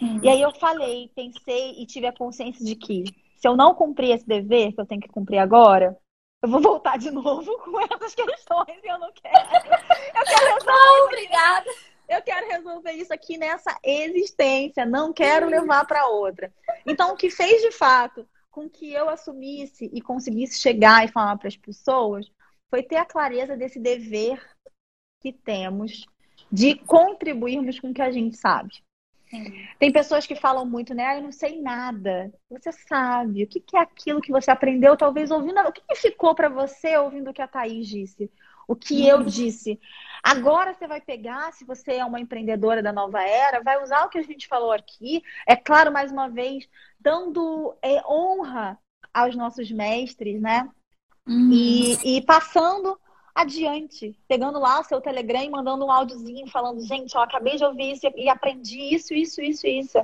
Uhum. 0.01 0.21
E 0.23 0.29
aí 0.29 0.41
eu 0.41 0.53
falei, 0.53 1.11
pensei 1.15 1.73
e 1.83 1.87
tive 1.87 2.07
a 2.07 2.13
consciência 2.13 2.65
de 2.65 2.77
que 2.77 3.05
se 3.37 3.47
eu 3.47 3.57
não 3.57 3.75
cumprir 3.75 4.11
esse 4.11 4.27
dever 4.27 4.73
que 4.73 4.81
eu 4.81 4.87
tenho 4.87 5.01
que 5.01 5.09
cumprir 5.09 5.39
agora, 5.39 5.97
eu 6.43 6.49
vou 6.49 6.61
voltar 6.61 6.99
de 6.99 7.11
novo 7.11 7.59
com 7.59 7.81
essas 7.81 8.15
questões 8.15 8.81
e 8.83 8.87
eu 8.87 8.99
não 8.99 9.13
quero. 9.13 9.37
Eu 9.37 10.25
quero 10.25 10.55
resolver. 10.55 10.67
Não, 10.67 11.05
obrigada. 11.07 11.71
Eu 12.09 12.23
quero 12.23 12.49
resolver 12.49 12.93
isso 12.93 13.13
aqui 13.13 13.37
nessa 13.37 13.77
existência, 13.85 14.87
não 14.87 15.13
quero 15.13 15.47
levar 15.47 15.87
para 15.87 16.07
outra. 16.07 16.53
Então, 16.87 17.13
o 17.13 17.17
que 17.17 17.29
fez 17.29 17.61
de 17.61 17.71
fato 17.71 18.27
com 18.51 18.69
que 18.69 18.93
eu 18.93 19.11
assumisse 19.11 19.91
e 19.93 20.01
conseguisse 20.01 20.59
chegar 20.59 21.05
e 21.05 21.13
falar 21.13 21.37
para 21.37 21.49
as 21.49 21.57
pessoas 21.57 22.27
foi 22.71 22.83
ter 22.83 22.97
a 22.97 23.05
clareza 23.05 23.57
desse 23.57 23.79
dever 23.79 24.43
que 25.21 25.33
temos 25.33 26.07
de 26.51 26.77
contribuirmos 26.77 27.79
com 27.79 27.91
o 27.91 27.95
que 27.95 28.01
a 28.01 28.11
gente 28.11 28.37
sabe. 28.39 28.83
Sim. 29.31 29.67
Tem 29.79 29.93
pessoas 29.93 30.27
que 30.27 30.35
falam 30.35 30.65
muito, 30.65 30.95
né? 30.95 31.05
Ah, 31.05 31.17
eu 31.17 31.23
não 31.23 31.33
sei 31.33 31.61
nada. 31.61 32.33
Você 32.51 32.73
sabe. 32.73 33.45
O 33.45 33.47
que, 33.47 33.63
é 33.75 33.81
aquilo 33.81 34.21
que 34.21 34.33
você 34.33 34.51
aprendeu, 34.51 34.97
talvez 34.97 35.31
ouvindo. 35.31 35.61
O 35.61 35.73
que, 35.73 35.83
que 35.87 35.95
ficou 35.97 36.35
para 36.35 36.49
você 36.49 36.97
ouvindo 36.97 37.31
o 37.31 37.35
que 37.35 37.43
a 37.43 37.49
Thaís 37.49 37.87
disse? 37.87 38.31
O 38.67 38.75
que 38.75 39.07
eu 39.07 39.23
disse? 39.23 39.81
Agora 40.23 40.75
você 40.75 40.87
vai 40.87 41.01
pegar, 41.01 41.53
se 41.53 41.65
você 41.65 41.95
é 41.95 42.05
uma 42.05 42.21
empreendedora 42.21 42.83
da 42.83 42.93
nova 42.93 43.23
era, 43.23 43.63
vai 43.63 43.83
usar 43.83 44.05
o 44.05 44.11
que 44.11 44.19
a 44.19 44.23
gente 44.23 44.47
falou 44.47 44.73
aqui. 44.73 45.23
É 45.47 45.57
claro, 45.57 45.93
mais 45.93 46.13
uma 46.13 46.29
vez, 46.29 46.69
dando 47.01 47.75
é, 47.83 48.03
honra 48.07 48.79
aos 49.13 49.35
nossos 49.35 49.71
mestres, 49.71 50.41
né? 50.41 50.69
Uhum. 51.27 51.51
E, 51.53 52.19
e 52.19 52.23
passando 52.23 52.99
adiante, 53.41 54.19
pegando 54.27 54.59
lá 54.59 54.81
o 54.81 54.85
seu 54.85 55.01
Telegram 55.01 55.43
e 55.43 55.51
mandando 55.51 55.85
um 55.85 55.91
áudiozinho 55.91 56.47
falando, 56.49 56.81
gente, 56.81 57.15
eu 57.15 57.21
acabei 57.21 57.57
de 57.57 57.65
ouvir 57.65 57.93
isso 57.93 58.07
e 58.17 58.29
aprendi 58.29 58.95
isso, 58.95 59.15
isso, 59.15 59.41
isso, 59.41 59.67
isso. 59.67 59.99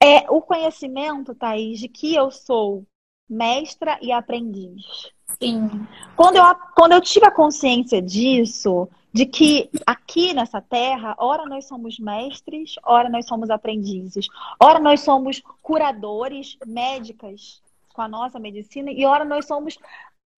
É 0.00 0.30
o 0.30 0.40
conhecimento, 0.40 1.34
Thaís, 1.34 1.80
de 1.80 1.88
que 1.88 2.14
eu 2.14 2.30
sou 2.30 2.84
mestra 3.28 3.98
e 4.00 4.12
aprendiz. 4.12 5.10
Sim. 5.40 5.86
Quando 6.14 6.36
eu, 6.36 6.44
quando 6.76 6.92
eu 6.92 7.00
tive 7.00 7.26
a 7.26 7.30
consciência 7.30 8.00
disso, 8.00 8.88
de 9.12 9.26
que 9.26 9.68
aqui 9.84 10.32
nessa 10.32 10.60
terra, 10.60 11.16
ora 11.18 11.44
nós 11.46 11.66
somos 11.66 11.98
mestres, 11.98 12.76
ora 12.84 13.08
nós 13.08 13.26
somos 13.26 13.50
aprendizes, 13.50 14.28
ora 14.60 14.78
nós 14.78 15.00
somos 15.00 15.42
curadores, 15.60 16.56
médicas 16.66 17.60
com 17.92 18.02
a 18.02 18.08
nossa 18.08 18.38
medicina, 18.38 18.90
e 18.90 19.04
ora 19.04 19.24
nós 19.24 19.46
somos 19.46 19.76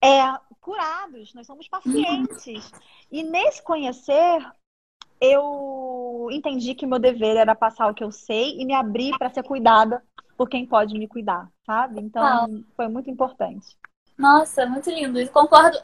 é, 0.03 0.21
curados, 0.61 1.33
nós 1.33 1.47
somos 1.47 1.67
pacientes. 1.67 2.71
E 3.11 3.23
nesse 3.23 3.61
conhecer, 3.61 4.39
eu 5.19 6.27
entendi 6.31 6.75
que 6.75 6.85
meu 6.85 6.99
dever 6.99 7.37
era 7.37 7.55
passar 7.55 7.89
o 7.89 7.93
que 7.93 8.03
eu 8.03 8.11
sei 8.11 8.59
e 8.59 8.65
me 8.65 8.73
abrir 8.73 9.17
para 9.17 9.29
ser 9.29 9.43
cuidada 9.43 10.03
por 10.37 10.49
quem 10.49 10.65
pode 10.65 10.93
me 10.93 11.07
cuidar, 11.07 11.49
sabe? 11.65 12.01
Então, 12.01 12.23
ah. 12.23 12.47
foi 12.75 12.87
muito 12.87 13.09
importante. 13.09 13.77
Nossa, 14.17 14.65
muito 14.65 14.89
lindo. 14.89 15.25
Concordo, 15.29 15.77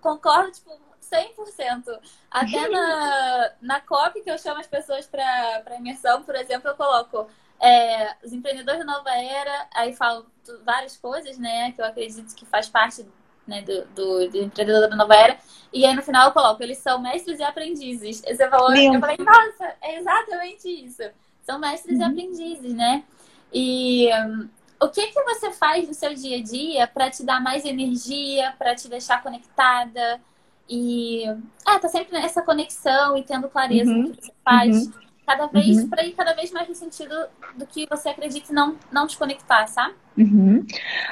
concordo, 0.00 0.50
tipo, 0.52 0.70
100%. 1.00 1.98
Até 2.30 2.68
na, 2.68 3.52
na 3.62 3.80
COP, 3.80 4.22
que 4.22 4.30
eu 4.30 4.38
chamo 4.38 4.60
as 4.60 4.66
pessoas 4.66 5.06
para 5.06 5.76
imersão, 5.78 6.22
por 6.22 6.34
exemplo, 6.34 6.68
eu 6.68 6.76
coloco 6.76 7.28
é, 7.60 8.16
os 8.24 8.32
empreendedores 8.32 8.80
da 8.80 8.92
nova 8.92 9.10
era, 9.10 9.68
aí 9.74 9.94
falo 9.94 10.26
várias 10.64 10.96
coisas, 10.96 11.38
né, 11.38 11.72
que 11.72 11.80
eu 11.80 11.84
acredito 11.84 12.34
que 12.34 12.44
faz 12.46 12.68
parte 12.68 13.06
né, 13.46 13.62
do, 13.62 13.84
do, 13.94 14.30
do, 14.30 14.38
empreendedor 14.38 14.88
da 14.88 14.96
nova 14.96 15.14
era. 15.14 15.38
E 15.72 15.84
aí 15.84 15.94
no 15.94 16.02
final 16.02 16.28
eu 16.28 16.32
coloco, 16.32 16.62
eles 16.62 16.78
são 16.78 17.00
mestres 17.00 17.38
e 17.38 17.42
aprendizes. 17.42 18.20
Você 18.20 18.48
falou, 18.48 18.70
Lindo. 18.72 18.96
eu 18.96 19.00
falei, 19.00 19.16
nossa, 19.18 19.74
é 19.82 19.98
exatamente 19.98 20.68
isso. 20.68 21.02
São 21.42 21.58
mestres 21.58 21.98
uhum. 21.98 22.02
e 22.02 22.04
aprendizes, 22.04 22.74
né? 22.74 23.04
E 23.52 24.08
um, 24.26 24.48
o 24.80 24.88
que 24.88 25.06
que 25.06 25.22
você 25.22 25.52
faz 25.52 25.86
no 25.86 25.94
seu 25.94 26.14
dia 26.14 26.38
a 26.38 26.42
dia 26.42 26.86
para 26.86 27.10
te 27.10 27.24
dar 27.24 27.40
mais 27.40 27.64
energia, 27.64 28.54
para 28.58 28.74
te 28.74 28.88
deixar 28.88 29.22
conectada? 29.22 30.20
E 30.68 31.24
é, 31.66 31.78
tá 31.78 31.88
sempre 31.88 32.12
nessa 32.12 32.42
conexão 32.42 33.16
e 33.16 33.22
tendo 33.22 33.48
clareza 33.48 33.90
uhum. 33.90 34.04
do 34.04 34.12
que 34.12 34.24
você 34.24 34.32
faz. 34.44 34.86
Uhum. 34.86 34.92
Cada 35.26 35.46
vez 35.46 35.78
uhum. 35.78 35.88
para 35.88 36.04
ir 36.04 36.12
cada 36.12 36.34
vez 36.34 36.50
mais 36.52 36.68
no 36.68 36.74
sentido 36.74 37.14
do 37.56 37.66
que 37.66 37.86
você 37.88 38.10
acredita 38.10 38.52
e 38.52 38.54
não, 38.54 38.76
não 38.92 39.06
desconectar, 39.06 39.66
sabe? 39.68 39.94
Uhum. 40.16 40.64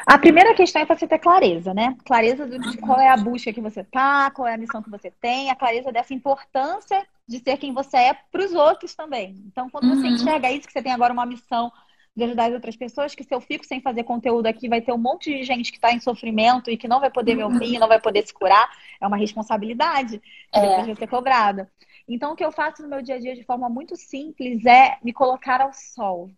A 0.07 0.19
primeira 0.19 0.55
questão 0.55 0.83
é 0.83 0.87
você 0.87 1.07
ter 1.07 1.19
clareza, 1.19 1.73
né? 1.73 1.97
Clareza 2.05 2.47
de 2.47 2.79
qual 2.79 3.01
é 3.01 3.09
a 3.09 3.17
busca 3.17 3.53
que 3.53 3.61
você 3.61 3.83
tá, 3.83 4.31
qual 4.31 4.47
é 4.47 4.55
a 4.55 4.59
missão 4.59 4.83
que 4.83 4.91
você 4.91 5.11
tem, 5.11 5.51
a 5.51 5.57
clareza 5.57 5.91
dessa 5.91 6.13
importância 6.13 7.05
de 7.27 7.39
ser 7.39 7.57
quem 7.57 7.73
você 7.73 7.97
é 7.97 8.17
para 8.31 8.45
os 8.45 8.53
outros 8.53 8.95
também. 8.95 9.43
Então, 9.47 9.71
quando 9.71 9.89
você 9.89 10.07
uhum. 10.07 10.15
enxerga 10.15 10.51
isso, 10.51 10.67
que 10.67 10.73
você 10.73 10.83
tem 10.83 10.93
agora 10.93 11.13
uma 11.13 11.27
missão 11.27 11.73
de 12.15 12.25
ajudar 12.25 12.47
as 12.49 12.53
outras 12.53 12.77
pessoas, 12.77 13.15
que 13.15 13.25
se 13.25 13.35
eu 13.35 13.41
fico 13.41 13.65
sem 13.65 13.81
fazer 13.81 14.05
conteúdo 14.05 14.47
aqui, 14.47 14.69
vai 14.69 14.83
ter 14.83 14.93
um 14.93 14.99
monte 14.99 15.35
de 15.35 15.43
gente 15.45 15.71
que 15.71 15.79
está 15.79 15.93
em 15.93 16.01
sofrimento 16.01 16.71
e 16.71 16.77
que 16.77 16.87
não 16.87 17.01
vai 17.01 17.11
poder 17.11 17.35
me 17.35 17.43
ouvir, 17.43 17.79
não 17.79 17.89
vai 17.89 18.01
poder 18.01 18.27
se 18.27 18.35
curar. 18.35 18.71
É 19.01 19.07
uma 19.07 19.17
responsabilidade 19.17 20.19
que 20.53 20.59
é. 20.59 20.61
depois 20.61 20.87
vai 20.87 20.97
ser 20.97 21.07
cobrada. 21.07 21.71
Então, 22.15 22.33
o 22.33 22.37
que 22.37 22.45
eu 22.45 22.53
faço 22.53 22.83
no 22.83 22.89
meu 22.89 23.01
dia 23.01 23.15
a 23.15 23.19
dia 23.19 23.35
de 23.35 23.43
forma 23.45 23.69
muito 23.69 23.97
simples 23.97 24.67
é 24.67 24.99
me 25.03 25.13
colocar 25.13 25.61
ao 25.63 25.73
sol. 25.73 26.31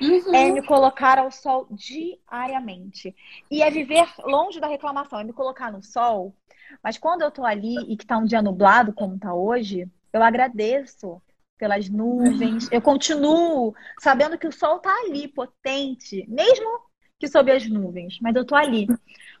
Uhum. 0.00 0.34
É 0.34 0.50
me 0.50 0.62
colocar 0.62 1.18
ao 1.18 1.30
sol 1.30 1.66
diariamente. 1.70 3.14
E 3.50 3.62
é 3.62 3.70
viver 3.70 4.06
longe 4.24 4.60
da 4.60 4.66
reclamação, 4.66 5.18
é 5.18 5.24
me 5.24 5.32
colocar 5.32 5.72
no 5.72 5.82
sol. 5.82 6.34
Mas 6.82 6.98
quando 6.98 7.22
eu 7.22 7.30
tô 7.30 7.44
ali 7.44 7.76
e 7.90 7.96
que 7.96 8.06
tá 8.06 8.18
um 8.18 8.24
dia 8.24 8.42
nublado, 8.42 8.92
como 8.92 9.18
tá 9.18 9.34
hoje, 9.34 9.88
eu 10.12 10.22
agradeço 10.22 11.20
pelas 11.58 11.88
nuvens. 11.88 12.68
Eu 12.70 12.82
continuo 12.82 13.74
sabendo 13.98 14.38
que 14.38 14.46
o 14.46 14.52
sol 14.52 14.78
tá 14.80 14.92
ali, 15.06 15.28
potente, 15.28 16.26
mesmo 16.28 16.80
que 17.18 17.28
sob 17.28 17.50
as 17.50 17.68
nuvens, 17.68 18.18
mas 18.20 18.34
eu 18.34 18.46
tô 18.46 18.54
ali 18.54 18.86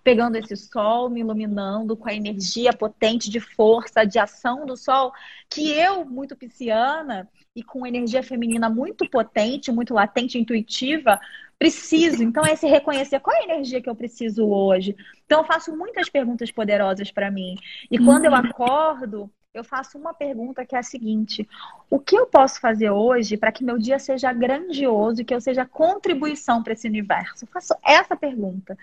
pegando 0.02 0.36
esse 0.36 0.56
sol, 0.56 1.10
me 1.10 1.20
iluminando 1.20 1.96
com 1.96 2.08
a 2.08 2.14
energia 2.14 2.72
potente 2.72 3.30
de 3.30 3.40
força, 3.40 4.04
de 4.04 4.18
ação 4.18 4.64
do 4.64 4.76
sol, 4.76 5.12
que 5.48 5.70
eu, 5.70 6.04
muito 6.04 6.36
pisciana 6.36 7.28
e 7.54 7.62
com 7.62 7.86
energia 7.86 8.22
feminina 8.22 8.68
muito 8.70 9.08
potente, 9.08 9.72
muito 9.72 9.92
latente, 9.92 10.38
intuitiva, 10.38 11.20
preciso. 11.58 12.22
Então, 12.22 12.44
é 12.44 12.56
se 12.56 12.66
reconhecer 12.66 13.20
qual 13.20 13.36
é 13.36 13.40
a 13.40 13.44
energia 13.44 13.82
que 13.82 13.90
eu 13.90 13.94
preciso 13.94 14.46
hoje. 14.48 14.96
Então, 15.26 15.40
eu 15.40 15.46
faço 15.46 15.76
muitas 15.76 16.08
perguntas 16.08 16.50
poderosas 16.50 17.10
para 17.10 17.30
mim. 17.30 17.56
E 17.90 17.98
quando 17.98 18.24
eu 18.24 18.32
uhum. 18.32 18.38
acordo, 18.38 19.30
eu 19.52 19.64
faço 19.64 19.98
uma 19.98 20.14
pergunta 20.14 20.64
que 20.64 20.74
é 20.74 20.78
a 20.78 20.82
seguinte: 20.82 21.48
o 21.88 21.98
que 21.98 22.16
eu 22.16 22.26
posso 22.26 22.60
fazer 22.60 22.90
hoje 22.90 23.36
para 23.36 23.52
que 23.52 23.64
meu 23.64 23.78
dia 23.78 23.98
seja 23.98 24.32
grandioso 24.32 25.20
e 25.20 25.24
que 25.24 25.34
eu 25.34 25.40
seja 25.40 25.66
contribuição 25.66 26.62
para 26.62 26.72
esse 26.72 26.88
universo? 26.88 27.44
Eu 27.44 27.48
faço 27.48 27.74
essa 27.84 28.16
pergunta. 28.16 28.76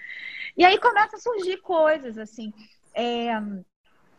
E 0.56 0.66
aí 0.66 0.78
começa 0.80 1.16
a 1.16 1.20
surgir 1.20 1.58
coisas 1.58 2.18
assim. 2.18 2.54
É, 2.94 3.32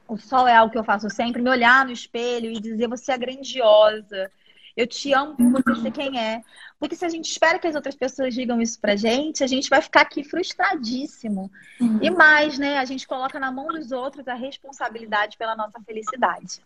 o 0.06 0.16
sol 0.16 0.48
é 0.48 0.56
algo 0.56 0.72
que 0.72 0.78
eu 0.78 0.84
faço 0.84 1.10
sempre, 1.10 1.42
me 1.42 1.50
olhar 1.50 1.84
no 1.84 1.92
espelho 1.92 2.50
e 2.50 2.60
dizer 2.60 2.88
você 2.88 3.12
é 3.12 3.18
grandiosa. 3.18 4.30
Eu 4.78 4.86
te 4.86 5.12
amo 5.12 5.34
por 5.34 5.50
você 5.50 5.82
ser 5.82 5.90
quem 5.90 6.20
é. 6.20 6.40
Porque 6.78 6.94
se 6.94 7.04
a 7.04 7.08
gente 7.08 7.28
espera 7.28 7.58
que 7.58 7.66
as 7.66 7.74
outras 7.74 7.96
pessoas 7.96 8.32
digam 8.32 8.62
isso 8.62 8.80
pra 8.80 8.94
gente, 8.94 9.42
a 9.42 9.46
gente 9.48 9.68
vai 9.68 9.82
ficar 9.82 10.02
aqui 10.02 10.22
frustradíssimo. 10.22 11.50
Uhum. 11.80 11.98
E 12.00 12.08
mais, 12.10 12.60
né? 12.60 12.78
A 12.78 12.84
gente 12.84 13.04
coloca 13.04 13.40
na 13.40 13.50
mão 13.50 13.66
dos 13.66 13.90
outros 13.90 14.28
a 14.28 14.34
responsabilidade 14.34 15.36
pela 15.36 15.56
nossa 15.56 15.80
felicidade. 15.84 16.62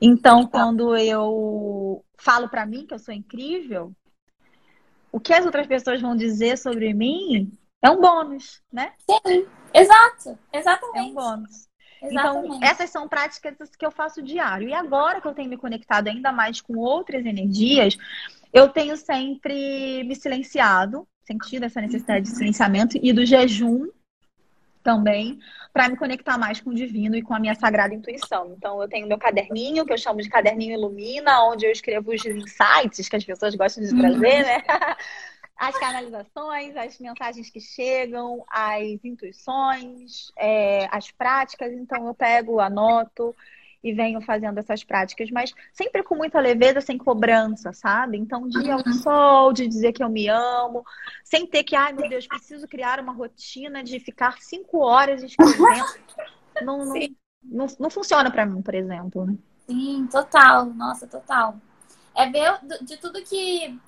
Então, 0.00 0.46
quando 0.46 0.96
eu 0.96 2.04
falo 2.16 2.48
para 2.48 2.64
mim 2.64 2.86
que 2.86 2.94
eu 2.94 3.00
sou 3.00 3.12
incrível, 3.12 3.92
o 5.10 5.18
que 5.18 5.34
as 5.34 5.44
outras 5.44 5.66
pessoas 5.66 6.00
vão 6.00 6.16
dizer 6.16 6.56
sobre 6.56 6.94
mim 6.94 7.50
é 7.82 7.90
um 7.90 8.00
bônus, 8.00 8.62
né? 8.72 8.92
Sim, 9.00 9.44
exato, 9.74 10.38
exatamente. 10.52 10.98
É 10.98 11.02
um 11.02 11.14
bônus. 11.14 11.68
Então, 12.02 12.10
Exatamente. 12.10 12.56
Então, 12.56 12.68
essas 12.68 12.90
são 12.90 13.08
práticas 13.08 13.54
que 13.76 13.84
eu 13.84 13.90
faço 13.90 14.22
diário. 14.22 14.68
E 14.68 14.74
agora 14.74 15.20
que 15.20 15.26
eu 15.26 15.34
tenho 15.34 15.50
me 15.50 15.56
conectado 15.56 16.08
ainda 16.08 16.32
mais 16.32 16.60
com 16.60 16.76
outras 16.76 17.24
energias, 17.26 17.96
eu 18.52 18.68
tenho 18.68 18.96
sempre 18.96 20.02
me 20.04 20.16
silenciado, 20.16 21.06
sentido 21.22 21.64
essa 21.64 21.80
necessidade 21.80 22.24
de 22.24 22.36
silenciamento 22.36 22.98
e 23.00 23.12
do 23.12 23.24
jejum 23.24 23.88
também, 24.82 25.38
para 25.72 25.88
me 25.88 25.96
conectar 25.96 26.38
mais 26.38 26.60
com 26.60 26.70
o 26.70 26.74
divino 26.74 27.14
e 27.14 27.22
com 27.22 27.34
a 27.34 27.38
minha 27.38 27.54
sagrada 27.54 27.94
intuição. 27.94 28.54
Então, 28.56 28.80
eu 28.80 28.88
tenho 28.88 29.06
meu 29.06 29.18
caderninho, 29.18 29.84
que 29.84 29.92
eu 29.92 29.98
chamo 29.98 30.22
de 30.22 30.28
caderninho 30.28 30.72
Ilumina, 30.72 31.44
onde 31.44 31.66
eu 31.66 31.70
escrevo 31.70 32.12
os 32.12 32.24
insights 32.24 33.08
que 33.08 33.16
as 33.16 33.24
pessoas 33.24 33.54
gostam 33.54 33.84
de 33.84 33.94
trazer, 33.94 34.42
né? 34.42 34.62
as 35.60 35.78
canalizações, 35.78 36.74
as 36.74 36.98
mensagens 36.98 37.50
que 37.50 37.60
chegam, 37.60 38.42
as 38.48 39.04
intuições, 39.04 40.32
é, 40.34 40.88
as 40.90 41.10
práticas. 41.10 41.70
Então, 41.74 42.06
eu 42.06 42.14
pego, 42.14 42.60
anoto 42.60 43.36
e 43.84 43.92
venho 43.92 44.22
fazendo 44.22 44.56
essas 44.56 44.82
práticas, 44.82 45.30
mas 45.30 45.52
sempre 45.74 46.02
com 46.02 46.14
muita 46.14 46.40
leveza, 46.40 46.80
sem 46.80 46.96
cobrança, 46.96 47.74
sabe? 47.74 48.16
Então, 48.16 48.48
dia 48.48 48.72
ao 48.72 48.92
sol, 48.94 49.52
de 49.52 49.68
dizer 49.68 49.92
que 49.92 50.02
eu 50.02 50.08
me 50.08 50.28
amo, 50.28 50.82
sem 51.22 51.46
ter 51.46 51.62
que, 51.62 51.76
ai 51.76 51.92
meu 51.92 52.08
Deus, 52.08 52.26
preciso 52.26 52.66
criar 52.66 52.98
uma 52.98 53.12
rotina 53.12 53.84
de 53.84 54.00
ficar 54.00 54.40
cinco 54.40 54.78
horas 54.78 55.22
escrevendo. 55.22 55.84
não, 56.64 56.86
não, 56.86 56.94
não, 57.42 57.66
não, 57.78 57.90
funciona 57.90 58.30
para 58.30 58.46
mim, 58.46 58.62
por 58.62 58.74
exemplo. 58.74 59.26
Né? 59.26 59.36
Sim, 59.66 60.08
total. 60.10 60.64
Nossa, 60.66 61.06
total. 61.06 61.56
É 62.14 62.26
ver 62.28 62.58
de 62.82 62.96
tudo 62.96 63.22
que 63.22 63.78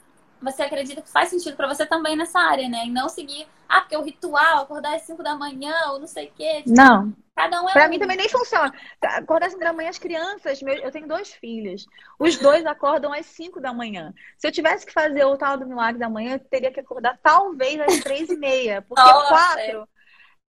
você 0.43 0.63
acredita 0.63 1.01
que 1.03 1.11
faz 1.11 1.29
sentido 1.29 1.57
para 1.57 1.69
você 1.69 1.87
também 1.87 2.17
nessa 2.17 2.39
área, 2.41 2.69
né? 2.69 2.87
E 2.87 2.91
não 2.91 3.09
seguir, 3.09 3.47
ah, 3.69 3.81
porque 3.81 3.97
o 3.97 4.03
ritual, 4.03 4.63
acordar 4.63 4.95
às 4.95 5.03
5 5.03 5.23
da 5.23 5.35
manhã, 5.35 5.75
ou 5.91 5.99
não 6.01 6.07
sei 6.07 6.27
o 6.29 6.33
quê. 6.33 6.57
Tipo, 6.63 6.71
não. 6.77 7.13
Cada 7.35 7.63
um 7.63 7.69
é 7.69 7.73
Pra 7.73 7.87
um. 7.87 7.89
mim 7.89 7.99
também 7.99 8.17
nem 8.17 8.29
funciona. 8.29 8.73
Acordar 9.03 9.47
às 9.47 9.53
5 9.53 9.65
da 9.65 9.73
manhã, 9.73 9.89
as 9.89 9.99
crianças, 9.99 10.61
eu 10.63 10.91
tenho 10.91 11.09
dois 11.09 11.33
filhos. 11.33 11.87
Os 12.19 12.37
dois 12.37 12.67
acordam 12.67 13.13
às 13.13 13.25
5 13.27 13.61
da 13.61 13.73
manhã. 13.73 14.13
Se 14.37 14.47
eu 14.47 14.53
tivesse 14.53 14.85
que 14.85 14.93
fazer 14.93 15.25
o 15.25 15.37
tal 15.37 15.57
do 15.57 15.67
milagre 15.67 15.99
da 15.99 16.11
manhã, 16.11 16.35
eu 16.35 16.39
teria 16.41 16.71
que 16.71 16.81
acordar 16.81 17.19
talvez 17.23 17.81
às 17.81 18.01
3 18.01 18.29
e 18.31 18.37
meia. 18.37 18.83
Porque 18.83 19.03
Nossa, 19.03 19.29
quatro. 19.29 19.89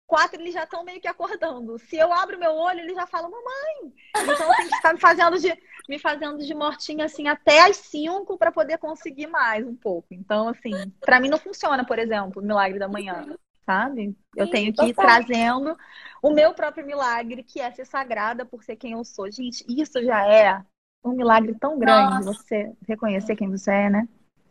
Quatro, 0.08 0.42
eles 0.42 0.54
já 0.54 0.64
estão 0.64 0.84
meio 0.84 1.00
que 1.00 1.08
acordando. 1.08 1.80
Se 1.80 1.96
eu 1.96 2.12
abro 2.12 2.38
meu 2.38 2.52
olho, 2.54 2.82
eles 2.82 2.96
já 2.96 3.08
falam, 3.08 3.32
mamãe. 3.32 3.94
Então 4.18 4.56
tem 4.58 4.68
que 4.68 4.76
ficar 4.76 4.94
me 4.94 5.00
fazendo 5.00 5.39
de 5.39 5.58
me 5.88 6.00
fazendo 6.00 6.38
de 6.40 6.54
mortinha 6.54 7.06
assim 7.06 7.28
até 7.28 7.62
as 7.70 7.78
5 7.78 8.38
para 8.38 8.52
poder 8.52 8.78
conseguir 8.78 9.28
mais 9.28 9.66
um 9.66 9.76
pouco. 9.76 10.08
Então, 10.12 10.48
assim, 10.48 10.92
para 11.02 11.20
mim 11.20 11.30
não 11.30 11.38
funciona, 11.38 11.86
por 11.86 12.00
exemplo, 12.00 12.42
o 12.42 12.46
milagre 12.46 12.80
da 12.80 12.88
manhã, 12.88 13.26
sabe? 13.66 14.16
Eu 14.36 14.46
Sim, 14.46 14.52
tenho 14.52 14.74
que 14.74 14.86
ir 14.88 14.96
trazendo 14.96 15.78
o 16.22 16.32
meu 16.32 16.54
próprio 16.54 16.86
milagre, 16.86 17.44
que 17.44 17.60
é 17.60 17.72
ser 17.72 17.86
sagrada 17.86 18.46
por 18.46 18.64
ser 18.64 18.76
quem 18.76 18.94
eu 18.94 19.04
sou. 19.04 19.32
Gente, 19.32 19.66
isso 19.68 20.02
já 20.04 20.26
é 20.28 20.62
um 21.04 21.12
milagre 21.14 21.56
tão 21.60 21.80
grande, 21.80 22.14
Nossa. 22.16 22.34
você 22.34 22.72
reconhecer 22.88 23.36
quem 23.36 23.50
você 23.50 23.72
é, 23.72 23.90
né? 23.90 24.08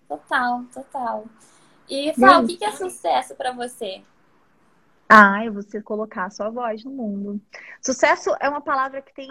Total, 0.09 0.64
total. 0.74 1.24
E 1.89 2.12
Fal, 2.14 2.41
aí? 2.41 2.45
o 2.45 2.47
que 2.47 2.64
é 2.64 2.72
sucesso 2.72 3.35
pra 3.35 3.53
você? 3.53 4.03
Ah, 5.12 5.44
é 5.44 5.50
você 5.50 5.82
colocar 5.82 6.26
a 6.26 6.30
sua 6.30 6.50
voz 6.50 6.84
no 6.84 6.92
mundo. 6.92 7.40
Sucesso 7.82 8.30
é 8.38 8.48
uma 8.48 8.61
palavra 8.61 9.02
que 9.02 9.12
tem 9.12 9.28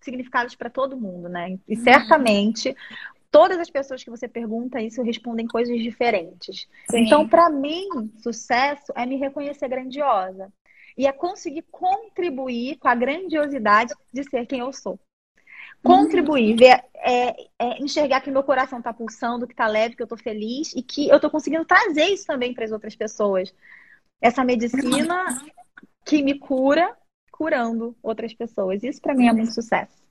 significados 0.00 0.54
para 0.54 0.68
todo 0.68 0.94
mundo, 0.94 1.26
né? 1.26 1.58
E 1.66 1.74
Uhum. 1.74 1.82
certamente 1.82 2.76
todas 3.30 3.58
as 3.58 3.70
pessoas 3.70 4.04
que 4.04 4.10
você 4.10 4.28
pergunta 4.28 4.78
isso 4.78 5.02
respondem 5.02 5.46
coisas 5.46 5.80
diferentes. 5.80 6.68
Sim. 6.90 6.98
Então, 6.98 7.26
para 7.26 7.48
mim, 7.48 7.88
sucesso 8.18 8.92
é 8.94 9.06
me 9.06 9.16
reconhecer 9.16 9.68
grandiosa 9.68 10.52
e 10.98 11.06
é 11.06 11.12
conseguir 11.12 11.64
contribuir 11.70 12.76
com 12.76 12.88
a 12.88 12.94
grandiosidade 12.94 13.94
de 14.12 14.22
ser 14.24 14.44
quem 14.44 14.60
eu 14.60 14.70
sou. 14.70 15.00
Contribuir, 15.82 16.56
ver, 16.56 16.84
é, 16.94 17.34
é 17.58 17.82
enxergar 17.82 18.20
que 18.20 18.30
meu 18.30 18.42
coração 18.42 18.78
está 18.78 18.92
pulsando, 18.92 19.46
que 19.46 19.54
está 19.54 19.66
leve, 19.66 19.96
que 19.96 20.02
eu 20.02 20.04
estou 20.04 20.18
feliz 20.18 20.72
e 20.76 20.82
que 20.82 21.08
eu 21.08 21.16
estou 21.16 21.30
conseguindo 21.30 21.64
trazer 21.64 22.04
isso 22.04 22.26
também 22.26 22.52
para 22.52 22.64
as 22.66 22.70
outras 22.70 22.94
pessoas. 22.94 23.52
Essa 24.22 24.44
medicina 24.44 25.26
que 26.04 26.22
me 26.22 26.38
cura, 26.38 26.96
curando 27.30 27.96
outras 28.02 28.32
pessoas. 28.32 28.82
Isso 28.82 29.02
para 29.02 29.14
mim 29.14 29.26
é 29.26 29.32
muito 29.32 29.52
sucesso. 29.52 30.02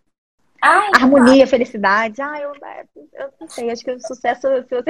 Ai, 0.63 0.91
Harmonia, 0.93 1.47
felicidade. 1.47 2.21
Ah, 2.21 2.39
eu, 2.39 2.53
eu 3.13 3.33
não 3.39 3.49
sei, 3.49 3.71
acho 3.71 3.83
que 3.83 3.91
o 3.91 3.99
sucesso 3.99 4.45
é 4.45 4.61
você, 4.61 4.83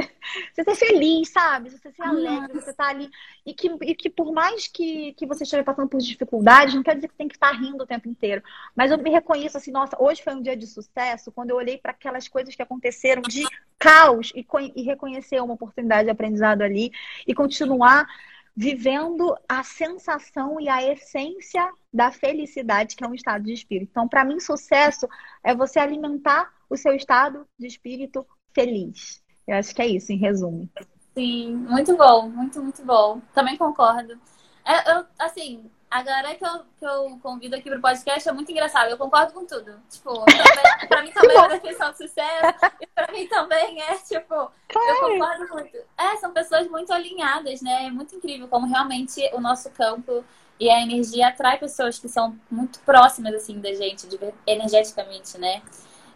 você 0.54 0.64
ser 0.66 0.76
feliz, 0.76 1.30
sabe? 1.30 1.70
Você 1.70 1.90
ser 1.92 2.02
alegre, 2.04 2.60
você 2.60 2.74
tá 2.74 2.90
ali. 2.90 3.10
E 3.46 3.54
que, 3.54 3.72
e 3.82 3.96
que 3.96 4.10
por 4.10 4.34
mais 4.34 4.68
que, 4.68 5.14
que 5.14 5.26
você 5.26 5.46
esteja 5.46 5.64
passando 5.64 5.88
por 5.88 6.02
dificuldades, 6.02 6.76
não 6.76 6.84
quer 6.84 6.96
dizer 6.96 7.08
que 7.08 7.16
tem 7.16 7.30
que 7.30 7.36
estar 7.36 7.54
rindo 7.54 7.86
o 7.86 7.88
tempo 7.88 8.10
inteiro. 8.10 8.44
Mas 8.76 8.92
eu 8.92 8.98
me 8.98 9.10
reconheço 9.10 9.56
assim, 9.56 9.72
nossa, 9.72 9.96
hoje 9.98 10.22
foi 10.22 10.36
um 10.36 10.42
dia 10.42 10.58
de 10.58 10.68
sucesso 10.68 11.32
quando 11.32 11.52
eu 11.52 11.56
olhei 11.56 11.78
para 11.78 11.92
aquelas 11.92 12.28
coisas 12.28 12.54
que 12.54 12.62
aconteceram 12.62 13.22
de 13.22 13.48
caos 13.80 14.34
e, 14.36 14.46
e 14.76 14.82
reconhecer 14.84 15.42
uma 15.42 15.54
oportunidade 15.54 16.04
de 16.04 16.12
aprendizado 16.12 16.64
ali 16.64 16.92
e 17.26 17.34
continuar 17.34 18.08
vivendo 18.56 19.36
a 19.48 19.64
sensação 19.64 20.60
e 20.60 20.68
a 20.68 20.84
essência 20.84 21.72
da 21.94 22.12
felicidade, 22.12 22.96
que 22.96 23.04
é 23.04 23.08
um 23.08 23.14
estado 23.14 23.44
de 23.44 23.54
espírito. 23.54 23.90
Então, 23.92 24.08
para 24.08 24.26
mim, 24.26 24.40
sucesso 24.40 25.08
é 25.44 25.56
você 25.56 25.80
alimentar 25.80 26.52
o 26.70 26.78
seu 26.78 26.94
estado 26.94 27.48
de 27.58 27.68
espírito 27.68 28.26
feliz. 28.54 29.22
Eu 29.48 29.56
acho 29.58 29.74
que 29.74 29.82
é 29.82 29.88
isso, 29.88 30.12
em 30.12 30.18
resumo. 30.18 30.70
Sim, 31.14 31.56
muito 31.56 31.96
bom, 31.98 32.30
muito, 32.30 32.62
muito 32.62 32.84
bom. 32.86 33.22
Também 33.34 33.58
concordo. 33.58 34.20
É, 34.66 34.96
eu, 34.96 35.06
assim, 35.20 35.70
a 35.92 36.02
galera 36.02 36.34
que 36.36 36.46
eu, 36.46 36.60
que 36.80 36.86
eu 36.86 37.20
convido 37.22 37.54
aqui 37.58 37.70
pro 37.70 37.82
podcast 37.82 38.28
é 38.28 38.32
muito 38.32 38.50
engraçado. 38.50 38.90
Eu 38.90 38.98
concordo 38.98 39.34
com 39.34 39.46
tudo. 39.46 39.78
Tipo, 39.90 40.24
também, 40.24 40.88
pra 40.88 41.04
mim 41.04 41.12
também 41.12 41.36
é 41.36 41.40
a 41.40 41.48
definição 41.50 41.92
de 41.92 41.98
sucesso. 41.98 42.66
E 42.80 42.88
pra 42.88 43.12
mim 43.12 43.28
também 43.28 43.82
é, 43.82 43.98
tipo, 43.98 44.34
eu 44.34 44.96
concordo 45.02 45.50
muito. 45.54 45.78
É, 45.98 46.16
são 46.16 46.32
pessoas 46.32 46.66
muito 46.70 46.94
alinhadas, 46.94 47.62
né? 47.62 47.88
É 47.88 47.92
muito 47.92 48.16
incrível 48.16 48.48
como 48.48 48.68
realmente 48.68 49.20
o 49.34 49.42
nosso 49.42 49.70
campo 49.72 50.24
e 50.58 50.70
a 50.70 50.82
energia 50.82 51.28
atrai 51.28 51.58
pessoas 51.58 52.00
que 52.00 52.08
são 52.08 52.40
muito 52.50 52.80
próximas, 52.82 53.34
assim, 53.34 53.60
da 53.60 53.74
gente, 53.74 54.08
de, 54.08 54.18
energeticamente, 54.48 55.38
né? 55.38 55.62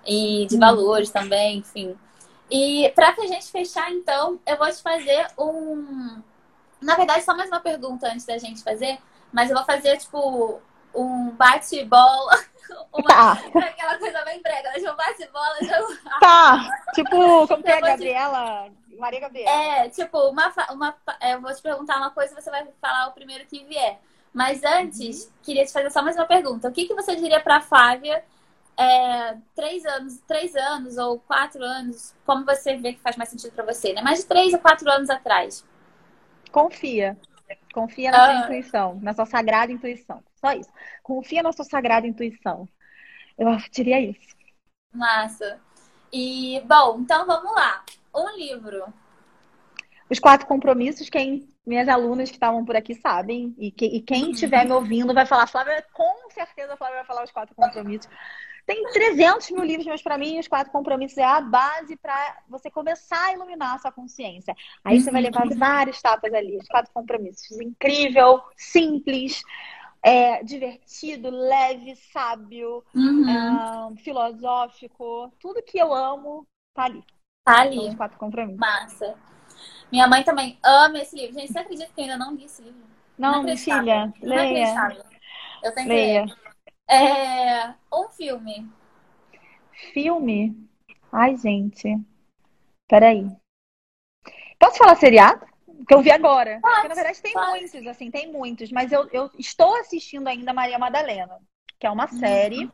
E 0.05 0.45
de 0.47 0.55
Hum. 0.55 0.59
valores 0.59 1.09
também, 1.11 1.57
enfim. 1.57 1.97
E 2.49 2.89
pra 2.95 3.11
que 3.11 3.21
a 3.21 3.27
gente 3.27 3.51
fechar, 3.51 3.91
então, 3.91 4.39
eu 4.45 4.55
vou 4.55 4.69
te 4.71 4.81
fazer 4.81 5.27
um. 5.37 6.21
Na 6.79 6.95
verdade, 6.95 7.25
só 7.25 7.35
mais 7.35 7.49
uma 7.49 7.59
pergunta 7.59 8.07
antes 8.07 8.25
da 8.25 8.37
gente 8.37 8.63
fazer, 8.63 8.99
mas 9.31 9.49
eu 9.49 9.55
vou 9.55 9.65
fazer, 9.65 9.97
tipo, 9.97 10.61
um 10.93 11.31
bate-bola. 11.31 12.33
Uma... 12.91 13.03
Tá, 13.07 13.31
Aquela 13.59 13.97
coisa 13.99 14.23
bem 14.25 14.41
brega, 14.41 14.69
né? 14.69 14.75
Tipo, 14.79 14.95
bate-bola, 14.95 15.55
jogo. 15.61 15.99
tá. 16.19 16.69
Tipo, 16.93 17.47
como 17.47 17.63
que 17.63 17.69
é, 17.71 17.75
te- 17.75 17.81
Gabriela? 17.81 18.69
Maria 18.97 19.19
Gabriela. 19.19 19.51
É, 19.51 19.89
tipo, 19.89 20.17
uma, 20.29 20.51
uma, 20.71 20.95
é, 21.19 21.33
eu 21.35 21.41
vou 21.41 21.53
te 21.53 21.61
perguntar 21.61 21.97
uma 21.97 22.09
coisa 22.09 22.33
e 22.33 22.41
você 22.41 22.49
vai 22.49 22.65
falar 22.81 23.07
o 23.07 23.11
primeiro 23.11 23.45
que 23.45 23.63
vier. 23.65 23.99
Mas 24.33 24.63
antes, 24.63 25.31
queria 25.43 25.65
te 25.65 25.71
fazer 25.71 25.91
só 25.91 26.01
mais 26.01 26.15
uma 26.15 26.25
pergunta. 26.25 26.67
O 26.67 26.71
que, 26.71 26.85
que 26.87 26.93
você 26.95 27.15
diria 27.15 27.39
pra 27.39 27.61
Flávia, 27.61 28.23
é, 28.77 29.37
três 29.53 29.85
anos, 29.85 30.19
três 30.27 30.55
anos 30.55 30.97
ou 30.97 31.19
quatro 31.19 31.63
anos, 31.63 32.13
como 32.25 32.43
você 32.45 32.75
vê 32.77 32.93
que 32.93 32.99
faz 32.99 33.15
mais 33.15 33.29
sentido 33.29 33.51
pra 33.53 33.63
você, 33.65 33.93
né? 33.93 34.01
Mais 34.01 34.19
de 34.19 34.25
três 34.25 34.53
ou 34.53 34.59
quatro 34.59 34.89
anos 34.89 35.09
atrás. 35.09 35.63
Confia. 36.51 37.17
Confia 37.73 38.11
na 38.11 38.17
sua 38.17 38.27
Ah. 38.27 38.43
intuição, 38.45 38.99
na 39.01 39.13
sua 39.13 39.25
sagrada 39.25 39.71
intuição. 39.71 40.23
Só 40.35 40.53
isso. 40.53 40.71
Confia 41.03 41.43
na 41.43 41.51
sua 41.51 41.65
sagrada 41.65 42.07
intuição. 42.07 42.67
Eu 43.37 43.55
diria 43.71 43.99
isso. 43.99 44.35
Massa. 44.93 45.59
E, 46.11 46.61
bom, 46.65 46.99
então 47.01 47.25
vamos 47.25 47.51
lá. 47.53 47.83
Um 48.15 48.29
livro. 48.37 48.85
Os 50.09 50.19
quatro 50.19 50.47
compromissos, 50.47 51.09
quem 51.09 51.49
minhas 51.65 51.89
alunas 51.89 52.29
que 52.29 52.35
estavam 52.35 52.63
por 52.63 52.75
aqui 52.75 52.93
sabem, 52.93 53.53
e, 53.57 53.71
que- 53.71 53.87
e 53.87 53.99
quem 54.01 54.31
estiver 54.31 54.63
me 54.65 54.71
ouvindo 54.71 55.13
vai 55.13 55.25
falar, 55.25 55.47
Flávia, 55.47 55.83
com 55.91 56.29
certeza 56.29 56.73
a 56.73 56.77
Flávia 56.77 56.97
vai 56.97 57.05
falar 57.05 57.23
os 57.23 57.31
quatro 57.31 57.55
compromissos. 57.55 58.07
Tem 58.65 58.83
300 58.91 59.51
mil 59.51 59.63
livros, 59.63 59.85
mas 59.85 60.01
para 60.01 60.17
mim 60.17 60.39
os 60.39 60.47
quatro 60.47 60.71
compromissos 60.71 61.17
é 61.17 61.23
a 61.23 61.39
base 61.39 61.95
para 61.97 62.37
você 62.49 62.71
começar 62.71 63.25
a 63.27 63.33
iluminar 63.33 63.75
a 63.75 63.79
sua 63.79 63.91
consciência. 63.91 64.55
Aí 64.83 64.99
você 64.99 65.11
vai 65.11 65.21
levar 65.21 65.47
várias 65.55 66.01
tapas 66.01 66.33
ali, 66.33 66.57
os 66.57 66.67
quatro 66.67 66.91
compromissos. 66.93 67.59
Incrível, 67.59 68.41
simples, 68.57 69.43
é, 70.01 70.43
divertido, 70.43 71.29
leve, 71.29 71.95
sábio, 72.11 72.83
Uhum. 72.95 73.25
ah, 73.29 73.89
filosófico. 73.97 75.31
Tudo 75.39 75.61
que 75.61 75.77
eu 75.77 75.93
amo 75.93 76.47
tá 76.73 76.85
ali. 76.85 77.03
Tá 77.43 77.61
ali. 77.61 77.89
os 77.89 77.95
quatro 77.95 78.17
compromissos. 78.17 78.59
Massa. 78.59 79.15
Minha 79.91 80.07
mãe 80.07 80.23
também 80.23 80.57
ama 80.63 80.97
esse 80.99 81.15
livro. 81.15 81.39
Gente, 81.39 81.51
você 81.53 81.59
acredita 81.59 81.91
que 81.93 82.01
eu 82.01 82.05
ainda 82.05 82.17
não 82.17 82.33
li 82.33 82.45
esse 82.45 82.63
livro? 82.63 82.81
Não, 83.17 83.43
Inacreditável. 83.43 84.11
filha, 84.13 84.13
leia. 84.21 84.97
Eu 85.63 85.73
tenho 85.73 85.87
Leia. 85.87 86.25
É, 86.87 87.73
um 87.93 88.09
filme. 88.09 88.69
Filme? 89.93 90.55
Ai, 91.11 91.35
gente. 91.35 91.97
Peraí. 92.87 93.27
Posso 94.59 94.77
falar 94.77 94.95
seriado? 94.95 95.45
Que 95.87 95.93
eu 95.93 96.01
vi 96.01 96.11
agora. 96.11 96.59
Porque, 96.61 96.87
na 96.87 96.95
verdade, 96.95 97.21
tem 97.21 97.33
pode. 97.33 97.49
muitos, 97.49 97.87
assim, 97.87 98.09
tem 98.09 98.31
muitos. 98.31 98.71
Mas 98.71 98.91
eu, 98.91 99.07
eu 99.11 99.29
estou 99.37 99.75
assistindo 99.75 100.27
ainda 100.27 100.53
Maria 100.53 100.79
Madalena, 100.79 101.39
que 101.79 101.85
é 101.85 101.91
uma 101.91 102.07
série 102.07 102.71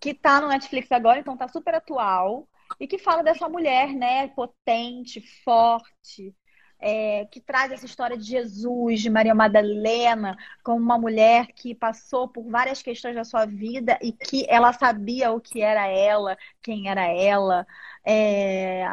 que 0.00 0.14
tá 0.14 0.40
no 0.40 0.48
Netflix 0.48 0.90
agora, 0.90 1.20
então 1.20 1.36
tá 1.36 1.48
super 1.48 1.74
atual. 1.74 2.48
E 2.80 2.86
que 2.86 2.98
fala 2.98 3.22
dessa 3.22 3.48
mulher, 3.48 3.92
né, 3.92 4.28
potente, 4.28 5.20
forte, 5.44 6.34
é, 6.82 7.26
que 7.26 7.40
traz 7.40 7.70
essa 7.70 7.86
história 7.86 8.18
de 8.18 8.24
Jesus, 8.24 9.00
de 9.00 9.08
Maria 9.08 9.34
Madalena, 9.34 10.36
como 10.64 10.80
uma 10.80 10.98
mulher 10.98 11.46
que 11.54 11.74
passou 11.74 12.28
por 12.28 12.44
várias 12.50 12.82
questões 12.82 13.14
da 13.14 13.24
sua 13.24 13.46
vida 13.46 13.98
e 14.02 14.12
que 14.12 14.44
ela 14.48 14.72
sabia 14.72 15.30
o 15.30 15.40
que 15.40 15.62
era 15.62 15.86
ela, 15.86 16.36
quem 16.60 16.88
era 16.88 17.06
ela, 17.06 17.64
é, 18.04 18.84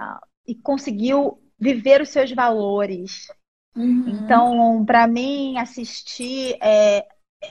e 0.47 0.53
conseguiu 0.55 1.41
viver 1.59 2.01
os 2.01 2.09
seus 2.09 2.31
valores. 2.31 3.27
Uhum. 3.75 4.05
Então, 4.07 4.85
para 4.85 5.07
mim, 5.07 5.57
assistir 5.57 6.57
é, 6.61 7.07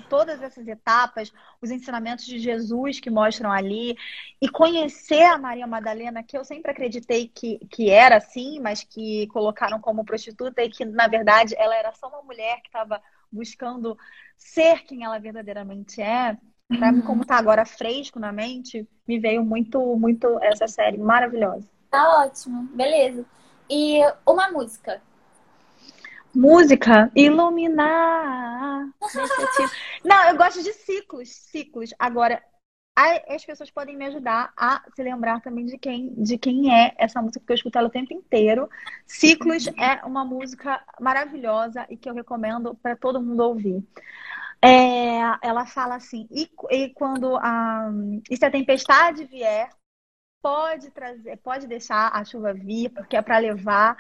todas 0.09 0.43
essas 0.43 0.67
etapas, 0.69 1.33
os 1.63 1.71
ensinamentos 1.71 2.27
de 2.27 2.39
Jesus 2.39 3.01
que 3.01 3.11
mostram 3.11 3.51
ali, 3.51 3.97
e 4.41 4.49
conhecer 4.49 5.23
a 5.23 5.39
Maria 5.39 5.67
Madalena, 5.67 6.23
que 6.23 6.37
eu 6.37 6.45
sempre 6.45 6.71
acreditei 6.71 7.29
que, 7.29 7.59
que 7.71 7.91
era 7.91 8.17
assim, 8.17 8.61
mas 8.61 8.85
que 8.85 9.27
colocaram 9.29 9.81
como 9.81 10.05
prostituta, 10.05 10.63
e 10.63 10.69
que, 10.69 10.85
na 10.85 11.09
verdade, 11.09 11.55
ela 11.57 11.75
era 11.75 11.93
só 11.95 12.09
uma 12.09 12.23
mulher 12.23 12.61
que 12.61 12.69
estava 12.69 13.01
buscando 13.31 13.97
ser 14.37 14.85
quem 14.85 15.05
ela 15.05 15.19
verdadeiramente 15.19 16.01
é. 16.01 16.37
Mim, 16.71 17.01
como 17.01 17.25
tá 17.25 17.37
agora 17.37 17.65
fresco 17.65 18.19
na 18.19 18.31
mente, 18.31 18.87
me 19.07 19.19
veio 19.19 19.43
muito, 19.43 19.97
muito 19.97 20.39
essa 20.43 20.69
série 20.69 20.99
maravilhosa. 20.99 21.67
Tá 21.91 22.25
ótimo. 22.25 22.65
Beleza. 22.75 23.25
E 23.71 24.01
uma 24.27 24.51
música. 24.51 25.01
Música, 26.39 27.11
iluminar. 27.17 28.89
Não, 30.05 30.29
eu 30.29 30.37
gosto 30.37 30.63
de 30.63 30.73
ciclos, 30.73 31.31
ciclos. 31.31 31.93
Agora, 31.99 32.41
as 33.29 33.45
pessoas 33.45 33.73
podem 33.73 33.97
me 33.97 34.05
ajudar 34.05 34.53
a 34.57 34.85
se 34.95 35.03
lembrar 35.03 35.41
também 35.41 35.67
de 35.67 35.77
quem, 35.77 36.15
de 36.15 36.39
quem 36.39 36.73
é 36.73 36.95
essa 36.97 37.21
música, 37.21 37.41
porque 37.41 37.55
eu 37.55 37.57
escuto 37.57 37.77
ela 37.77 37.89
o 37.89 37.91
tempo 37.91 38.15
inteiro. 38.15 38.71
Ciclos 39.05 39.67
é 39.77 40.05
uma 40.07 40.25
música 40.25 40.81
maravilhosa 41.01 41.85
e 41.91 41.97
que 41.97 42.09
eu 42.09 42.15
recomendo 42.15 42.73
para 42.77 42.95
todo 42.95 43.21
mundo 43.21 43.41
ouvir. 43.41 43.85
É, 44.63 45.19
ela 45.43 45.67
fala 45.67 45.97
assim, 45.97 46.29
e, 46.31 46.49
e 46.71 46.91
quando 46.91 47.37
a, 47.37 47.91
e 48.31 48.37
se 48.37 48.45
a 48.45 48.51
tempestade 48.51 49.25
vier, 49.25 49.71
pode 50.43 50.91
trazer, 50.91 51.37
pode 51.39 51.67
deixar 51.67 52.11
a 52.13 52.25
chuva 52.25 52.53
vir, 52.53 52.91
porque 52.91 53.17
é 53.17 53.23
para 53.23 53.39
levar 53.39 53.97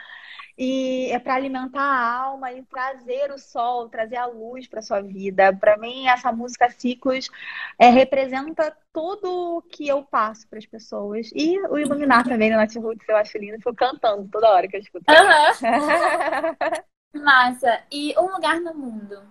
e 0.56 1.08
é 1.12 1.18
para 1.18 1.34
alimentar 1.34 1.80
a 1.80 2.22
alma 2.24 2.52
e 2.52 2.62
trazer 2.64 3.30
o 3.30 3.38
sol, 3.38 3.88
trazer 3.88 4.16
a 4.16 4.26
luz 4.26 4.66
para 4.66 4.82
sua 4.82 5.00
vida. 5.00 5.56
Para 5.56 5.76
mim, 5.76 6.08
essa 6.08 6.32
música 6.32 6.68
Ciclos 6.68 7.30
é, 7.78 7.88
representa 7.88 8.76
tudo 8.92 9.62
que 9.70 9.86
eu 9.86 10.02
passo 10.02 10.48
para 10.48 10.58
as 10.58 10.66
pessoas 10.66 11.30
e 11.34 11.58
o 11.68 11.78
iluminar 11.78 12.24
também 12.24 12.50
no 12.50 12.56
Nath 12.56 12.74
Roots, 12.74 13.08
eu 13.08 13.16
acho 13.16 13.38
lindo, 13.38 13.58
fico 13.58 13.74
cantando 13.74 14.28
toda 14.28 14.50
hora 14.50 14.66
que 14.66 14.76
eu 14.76 14.80
escuto. 14.80 15.04
Uhum. 15.08 16.78
Massa. 17.22 17.82
E 17.90 18.14
um 18.18 18.32
lugar 18.32 18.60
no 18.60 18.74
mundo? 18.74 19.22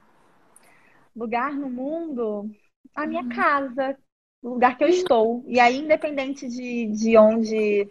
Lugar 1.15 1.51
no 1.51 1.69
mundo? 1.69 2.49
A 2.95 3.05
minha 3.05 3.21
uhum. 3.21 3.29
casa, 3.29 3.97
o 4.41 4.49
lugar 4.49 4.77
que 4.77 4.83
eu 4.83 4.87
estou. 4.87 5.43
E 5.47 5.59
aí, 5.59 5.77
independente 5.77 6.47
de, 6.47 6.87
de 6.87 7.17
onde 7.17 7.87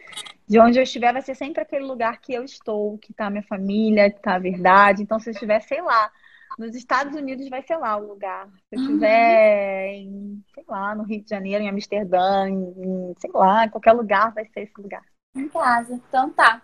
de 0.49 0.61
onde 0.61 0.79
eu 0.79 0.85
estiver, 0.85 1.13
vai 1.13 1.23
ser 1.23 1.35
sempre 1.35 1.61
aquele 1.61 1.85
lugar 1.85 2.21
que 2.21 2.33
eu 2.33 2.45
estou, 2.45 2.97
que 2.99 3.11
está 3.11 3.27
a 3.27 3.31
minha 3.31 3.43
família, 3.43 4.11
que 4.11 4.19
está 4.19 4.37
a 4.37 4.39
verdade. 4.39 5.03
Então, 5.03 5.19
se 5.19 5.29
eu 5.29 5.33
estiver, 5.33 5.61
sei 5.61 5.83
lá, 5.83 6.11
nos 6.57 6.75
Estados 6.77 7.17
Unidos, 7.17 7.49
vai 7.49 7.63
ser 7.63 7.77
lá 7.77 7.97
o 7.97 8.07
lugar. 8.07 8.49
Se 8.69 8.77
eu 8.77 8.81
estiver 8.81 9.89
uhum. 9.89 9.95
em, 9.95 10.45
sei 10.55 10.65
lá, 10.69 10.95
no 10.95 11.03
Rio 11.03 11.23
de 11.23 11.29
Janeiro, 11.29 11.65
em 11.65 11.69
Amsterdã, 11.69 12.49
em, 12.49 13.13
sei 13.19 13.31
lá, 13.35 13.67
em 13.67 13.71
qualquer 13.71 13.93
lugar, 13.93 14.33
vai 14.33 14.47
ser 14.47 14.61
esse 14.61 14.81
lugar. 14.81 15.03
Em 15.35 15.49
casa. 15.49 15.95
Então, 15.95 16.31
tá. 16.31 16.63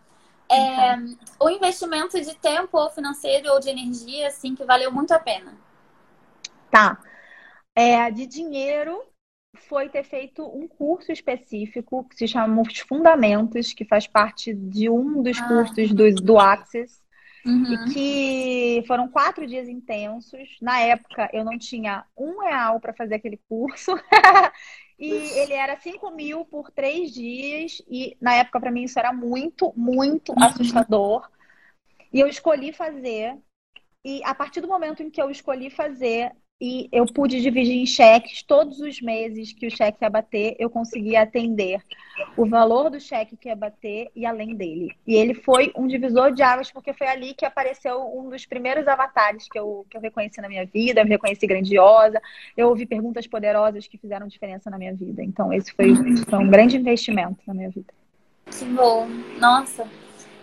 É, 0.48 0.94
então. 0.94 1.16
o 1.40 1.50
investimento 1.50 2.20
de 2.20 2.34
tempo 2.36 2.78
ou 2.78 2.90
financeiro 2.90 3.50
ou 3.52 3.58
de 3.58 3.68
energia, 3.68 4.28
assim, 4.28 4.54
que 4.54 4.64
valeu 4.64 4.92
muito 4.92 5.12
a 5.12 5.18
pena. 5.18 5.54
Tá. 6.70 6.98
É, 7.74 8.10
de 8.12 8.26
dinheiro, 8.26 9.02
foi 9.56 9.88
ter 9.88 10.04
feito 10.04 10.44
um 10.44 10.66
curso 10.66 11.12
específico 11.12 12.04
que 12.08 12.16
se 12.16 12.26
chama 12.26 12.62
Os 12.62 12.78
Fundamentos, 12.78 13.72
que 13.72 13.84
faz 13.84 14.06
parte 14.06 14.54
de 14.54 14.88
um 14.88 15.22
dos 15.22 15.38
ah. 15.38 15.48
cursos 15.48 15.92
do, 15.92 16.14
do 16.14 16.38
Access. 16.38 17.02
Uhum. 17.44 17.72
E 17.72 17.92
que 17.92 18.86
foram 18.86 19.08
quatro 19.08 19.46
dias 19.46 19.68
intensos. 19.68 20.56
Na 20.60 20.78
época, 20.80 21.28
eu 21.32 21.44
não 21.44 21.58
tinha 21.58 22.04
um 22.16 22.40
real 22.40 22.80
para 22.80 22.94
fazer 22.94 23.16
aquele 23.16 23.40
curso. 23.48 23.92
e 24.98 25.10
ele 25.10 25.52
era 25.52 25.76
5 25.76 26.10
mil 26.12 26.44
por 26.44 26.70
três 26.70 27.12
dias. 27.12 27.82
E 27.88 28.16
na 28.20 28.34
época, 28.34 28.60
para 28.60 28.70
mim, 28.70 28.84
isso 28.84 28.98
era 28.98 29.12
muito, 29.12 29.72
muito 29.76 30.32
uhum. 30.32 30.44
assustador. 30.44 31.28
E 32.12 32.20
eu 32.20 32.28
escolhi 32.28 32.72
fazer. 32.72 33.36
E 34.04 34.22
a 34.24 34.34
partir 34.34 34.60
do 34.60 34.68
momento 34.68 35.02
em 35.02 35.10
que 35.10 35.20
eu 35.20 35.30
escolhi 35.30 35.68
fazer, 35.68 36.32
e 36.60 36.88
eu 36.92 37.04
pude 37.06 37.40
dividir 37.40 37.76
em 37.76 37.86
cheques 37.86 38.42
todos 38.42 38.78
os 38.78 39.00
meses 39.00 39.52
que 39.52 39.66
o 39.66 39.70
cheque 39.70 39.98
ia 40.00 40.08
bater, 40.08 40.54
eu 40.58 40.70
conseguia 40.70 41.22
atender 41.22 41.82
o 42.36 42.46
valor 42.46 42.88
do 42.88 43.00
cheque 43.00 43.36
que 43.36 43.48
ia 43.48 43.56
bater 43.56 44.10
e 44.14 44.24
além 44.24 44.54
dele. 44.54 44.94
E 45.04 45.14
ele 45.14 45.34
foi 45.34 45.72
um 45.76 45.88
divisor 45.88 46.32
de 46.32 46.42
águas, 46.42 46.70
porque 46.70 46.92
foi 46.92 47.08
ali 47.08 47.34
que 47.34 47.44
apareceu 47.44 48.00
um 48.16 48.28
dos 48.28 48.46
primeiros 48.46 48.86
avatares 48.86 49.48
que 49.48 49.58
eu, 49.58 49.84
que 49.90 49.96
eu 49.96 50.00
reconheci 50.00 50.40
na 50.40 50.48
minha 50.48 50.64
vida, 50.64 51.00
eu 51.00 51.04
me 51.04 51.10
reconheci 51.10 51.46
grandiosa, 51.48 52.22
eu 52.56 52.68
ouvi 52.68 52.86
perguntas 52.86 53.26
poderosas 53.26 53.88
que 53.88 53.98
fizeram 53.98 54.28
diferença 54.28 54.70
na 54.70 54.78
minha 54.78 54.94
vida. 54.94 55.22
Então, 55.22 55.52
esse 55.52 55.72
foi, 55.72 55.94
foi 56.28 56.38
um 56.38 56.48
grande 56.48 56.76
investimento 56.76 57.40
na 57.44 57.54
minha 57.54 57.70
vida. 57.70 57.92
Que 58.46 58.64
bom. 58.66 59.08
Nossa. 59.40 59.88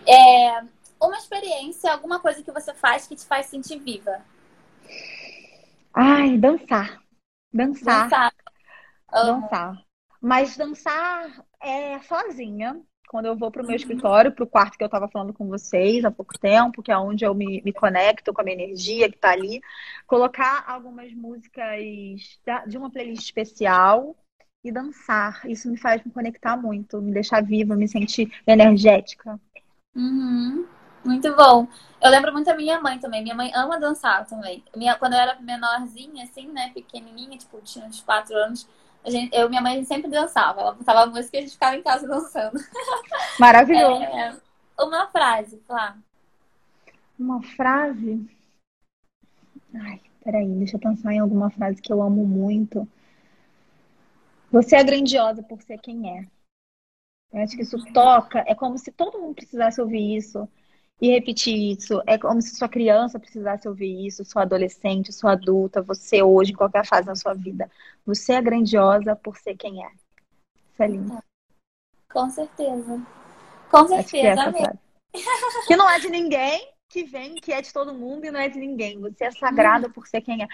É, 0.06 0.60
uma 1.00 1.16
experiência, 1.16 1.90
alguma 1.90 2.20
coisa 2.20 2.42
que 2.42 2.52
você 2.52 2.74
faz 2.74 3.06
que 3.06 3.16
te 3.16 3.24
faz 3.24 3.46
sentir 3.46 3.78
viva. 3.78 4.20
Ai, 5.94 6.38
dançar. 6.38 7.02
Dançar. 7.52 8.08
Dançar. 8.08 8.32
Dançar. 9.12 9.84
Mas 10.20 10.56
dançar 10.56 11.44
é 11.60 11.98
sozinha. 12.00 12.80
Quando 13.08 13.26
eu 13.26 13.36
vou 13.36 13.50
para 13.50 13.62
o 13.62 13.64
meu 13.64 13.72
uhum. 13.72 13.76
escritório, 13.76 14.30
para 14.30 14.44
o 14.44 14.46
quarto 14.46 14.78
que 14.78 14.84
eu 14.84 14.86
estava 14.86 15.08
falando 15.08 15.32
com 15.32 15.48
vocês 15.48 16.04
há 16.04 16.12
pouco 16.12 16.38
tempo, 16.38 16.80
que 16.80 16.92
é 16.92 16.96
onde 16.96 17.24
eu 17.24 17.34
me, 17.34 17.60
me 17.64 17.72
conecto 17.72 18.32
com 18.32 18.40
a 18.40 18.44
minha 18.44 18.62
energia 18.62 19.08
que 19.10 19.16
está 19.16 19.32
ali, 19.32 19.60
colocar 20.06 20.64
algumas 20.68 21.12
músicas 21.12 21.80
de 22.68 22.78
uma 22.78 22.88
playlist 22.88 23.24
especial 23.24 24.14
e 24.62 24.70
dançar. 24.70 25.44
Isso 25.44 25.68
me 25.68 25.76
faz 25.76 26.04
me 26.04 26.12
conectar 26.12 26.56
muito, 26.56 27.02
me 27.02 27.12
deixar 27.12 27.42
viva, 27.42 27.74
me 27.74 27.88
sentir 27.88 28.32
energética. 28.46 29.40
Uhum. 29.96 30.68
Muito 31.04 31.34
bom. 31.34 31.66
Eu 32.00 32.10
lembro 32.10 32.32
muito 32.32 32.46
da 32.46 32.56
minha 32.56 32.80
mãe 32.80 32.98
também. 32.98 33.22
Minha 33.22 33.34
mãe 33.34 33.50
ama 33.54 33.78
dançar 33.78 34.26
também. 34.26 34.64
Minha, 34.74 34.96
quando 34.96 35.14
eu 35.14 35.18
era 35.18 35.38
menorzinha, 35.40 36.24
assim, 36.24 36.48
né, 36.48 36.70
pequenininha, 36.72 37.36
tipo, 37.36 37.60
tinha 37.62 37.84
uns 37.84 38.00
quatro 38.00 38.34
anos, 38.36 38.68
a 39.04 39.10
gente, 39.10 39.34
eu 39.34 39.48
minha 39.48 39.60
mãe 39.60 39.84
sempre 39.84 40.10
dançava. 40.10 40.60
Ela 40.60 40.72
botava 40.72 41.10
música 41.10 41.36
e 41.36 41.40
a 41.40 41.42
gente 41.42 41.52
ficava 41.52 41.76
em 41.76 41.82
casa 41.82 42.06
dançando. 42.06 42.58
Maravilhoso. 43.38 44.02
É, 44.02 44.36
uma 44.78 45.06
frase, 45.08 45.62
lá. 45.68 45.96
Uma 47.18 47.42
frase? 47.42 48.26
Ai, 49.74 50.00
peraí, 50.24 50.48
deixa 50.54 50.76
eu 50.76 50.80
pensar 50.80 51.12
em 51.12 51.18
alguma 51.18 51.50
frase 51.50 51.82
que 51.82 51.92
eu 51.92 52.02
amo 52.02 52.26
muito. 52.26 52.88
Você 54.50 54.76
é 54.76 54.82
grandiosa 54.82 55.42
por 55.42 55.62
ser 55.62 55.78
quem 55.78 56.18
é. 56.18 56.26
Eu 57.32 57.42
acho 57.42 57.56
que 57.56 57.62
isso 57.62 57.78
toca. 57.92 58.42
É 58.46 58.54
como 58.54 58.76
se 58.78 58.90
todo 58.90 59.18
mundo 59.18 59.34
precisasse 59.34 59.80
ouvir 59.80 60.16
isso 60.16 60.48
e 61.00 61.08
repetir 61.08 61.72
isso. 61.72 62.02
É 62.06 62.18
como 62.18 62.42
se 62.42 62.54
sua 62.54 62.68
criança 62.68 63.18
precisasse 63.18 63.66
ouvir 63.66 64.06
isso, 64.06 64.24
sua 64.24 64.42
adolescente, 64.42 65.12
sua 65.12 65.32
adulta, 65.32 65.80
você 65.80 66.22
hoje, 66.22 66.52
em 66.52 66.56
qualquer 66.56 66.84
fase 66.84 67.06
da 67.06 67.14
sua 67.14 67.32
vida. 67.32 67.70
Você 68.04 68.34
é 68.34 68.42
grandiosa 68.42 69.16
por 69.16 69.36
ser 69.38 69.56
quem 69.56 69.84
é. 69.84 69.88
Isso 70.72 70.82
é 70.82 70.86
lindo. 70.86 71.18
Com 72.12 72.28
certeza. 72.28 73.06
Com 73.70 73.86
certeza. 73.86 74.52
Que, 74.52 75.18
é 75.18 75.66
que 75.68 75.76
não 75.76 75.88
é 75.88 75.98
de 75.98 76.08
ninguém, 76.08 76.68
que 76.88 77.04
vem, 77.04 77.36
que 77.36 77.52
é 77.52 77.62
de 77.62 77.72
todo 77.72 77.94
mundo 77.94 78.26
e 78.26 78.30
não 78.30 78.40
é 78.40 78.48
de 78.48 78.58
ninguém. 78.58 79.00
Você 79.00 79.24
é 79.24 79.30
sagrada 79.30 79.86
hum. 79.86 79.92
por 79.92 80.06
ser 80.06 80.20
quem 80.20 80.42
é. 80.42 80.48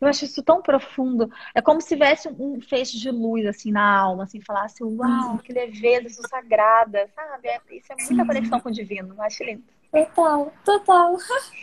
Eu 0.00 0.08
acho 0.08 0.24
isso 0.24 0.42
tão 0.42 0.62
profundo. 0.62 1.30
É 1.54 1.60
como 1.60 1.78
se 1.80 1.88
tivesse 1.88 2.26
um 2.26 2.58
feixe 2.62 2.96
de 2.98 3.10
luz, 3.10 3.44
assim, 3.44 3.70
na 3.70 3.98
alma, 3.98 4.24
assim, 4.24 4.40
falasse, 4.40 4.82
uau, 4.82 5.36
que 5.38 5.52
leveza, 5.52 6.08
sou 6.08 6.26
sagrada, 6.26 7.06
sabe? 7.14 7.48
É, 7.48 7.60
isso 7.72 7.92
é 7.92 7.96
muita 7.96 8.24
conexão 8.24 8.60
com 8.60 8.70
o 8.70 8.72
divino. 8.72 9.14
Eu 9.14 9.22
acho 9.22 9.44
lindo. 9.44 9.64
Total, 9.92 10.52
total. 10.64 11.12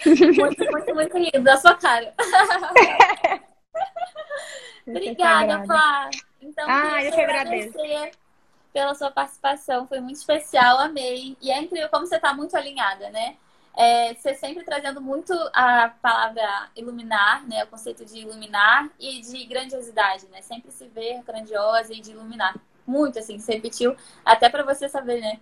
muito, 0.05 0.71
muito, 0.71 0.95
muito 0.95 1.17
lindo. 1.17 1.49
A 1.49 1.57
sua 1.57 1.75
cara. 1.75 2.13
Obrigada, 4.85 5.65
Flá. 5.65 6.09
Então, 6.41 6.65
ah, 6.69 7.03
eu 7.03 7.11
que 7.11 7.21
agradeço. 7.21 7.77
Pela 8.73 8.93
sua 8.93 9.09
participação, 9.09 9.87
foi 9.87 9.99
muito 9.99 10.17
especial, 10.17 10.77
amei. 10.79 11.37
E 11.41 11.49
é 11.51 11.59
incrível 11.59 11.89
como 11.89 12.05
você 12.05 12.17
está 12.17 12.33
muito 12.33 12.55
alinhada, 12.55 13.09
né? 13.09 13.37
É, 13.75 14.13
você 14.13 14.33
sempre 14.33 14.63
trazendo 14.63 14.99
muito 14.99 15.33
a 15.53 15.89
palavra 16.01 16.69
iluminar, 16.75 17.47
né? 17.47 17.63
O 17.63 17.67
conceito 17.67 18.05
de 18.05 18.19
iluminar 18.19 18.89
e 18.99 19.21
de 19.21 19.45
grandiosidade, 19.45 20.27
né? 20.27 20.41
Sempre 20.41 20.71
se 20.71 20.87
ver 20.87 21.23
grandiosa 21.23 21.93
e 21.93 22.01
de 22.01 22.11
iluminar. 22.11 22.55
Muito, 22.85 23.19
assim, 23.19 23.39
se 23.39 23.51
repetiu. 23.53 23.95
Até 24.25 24.49
para 24.49 24.63
você 24.63 24.89
saber, 24.89 25.21
né? 25.21 25.39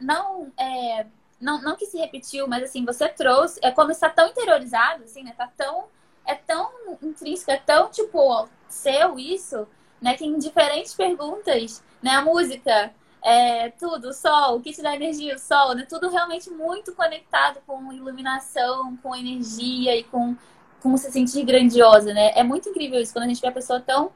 Não 0.00 0.52
é, 0.58 1.06
não, 1.40 1.60
não 1.62 1.76
que 1.76 1.86
se 1.86 1.96
repetiu, 1.96 2.46
mas 2.46 2.62
assim, 2.62 2.84
você 2.84 3.08
trouxe, 3.08 3.58
é 3.62 3.70
como 3.70 3.90
está 3.90 4.10
tão 4.10 4.28
interiorizado, 4.28 5.04
assim, 5.04 5.22
né? 5.22 5.32
Tá 5.36 5.50
tão, 5.56 5.84
é 6.26 6.34
tão 6.34 6.70
intrínseco, 7.02 7.50
é 7.50 7.56
tão, 7.56 7.90
tipo, 7.90 8.48
seu 8.68 9.18
isso, 9.18 9.66
né? 10.00 10.14
Que 10.16 10.26
em 10.26 10.38
diferentes 10.38 10.94
perguntas, 10.94 11.82
né? 12.02 12.10
A 12.12 12.22
música, 12.22 12.92
é, 13.24 13.70
tudo, 13.70 14.08
o 14.08 14.12
sol, 14.12 14.56
o 14.56 14.60
que 14.60 14.72
te 14.72 14.82
dá 14.82 14.94
energia, 14.94 15.34
o 15.34 15.38
sol, 15.38 15.74
né? 15.74 15.86
Tudo 15.88 16.10
realmente 16.10 16.50
muito 16.50 16.94
conectado 16.94 17.60
com 17.66 17.90
iluminação, 17.92 18.96
com 18.98 19.16
energia 19.16 19.96
e 19.96 20.04
com, 20.04 20.36
com 20.82 20.96
se 20.98 21.10
sentir 21.10 21.44
grandiosa, 21.44 22.12
né? 22.12 22.32
É 22.34 22.42
muito 22.42 22.68
incrível 22.68 23.00
isso, 23.00 23.14
quando 23.14 23.24
a 23.24 23.28
gente 23.28 23.40
vê 23.40 23.48
a 23.48 23.52
pessoa 23.52 23.80
tão 23.80 24.12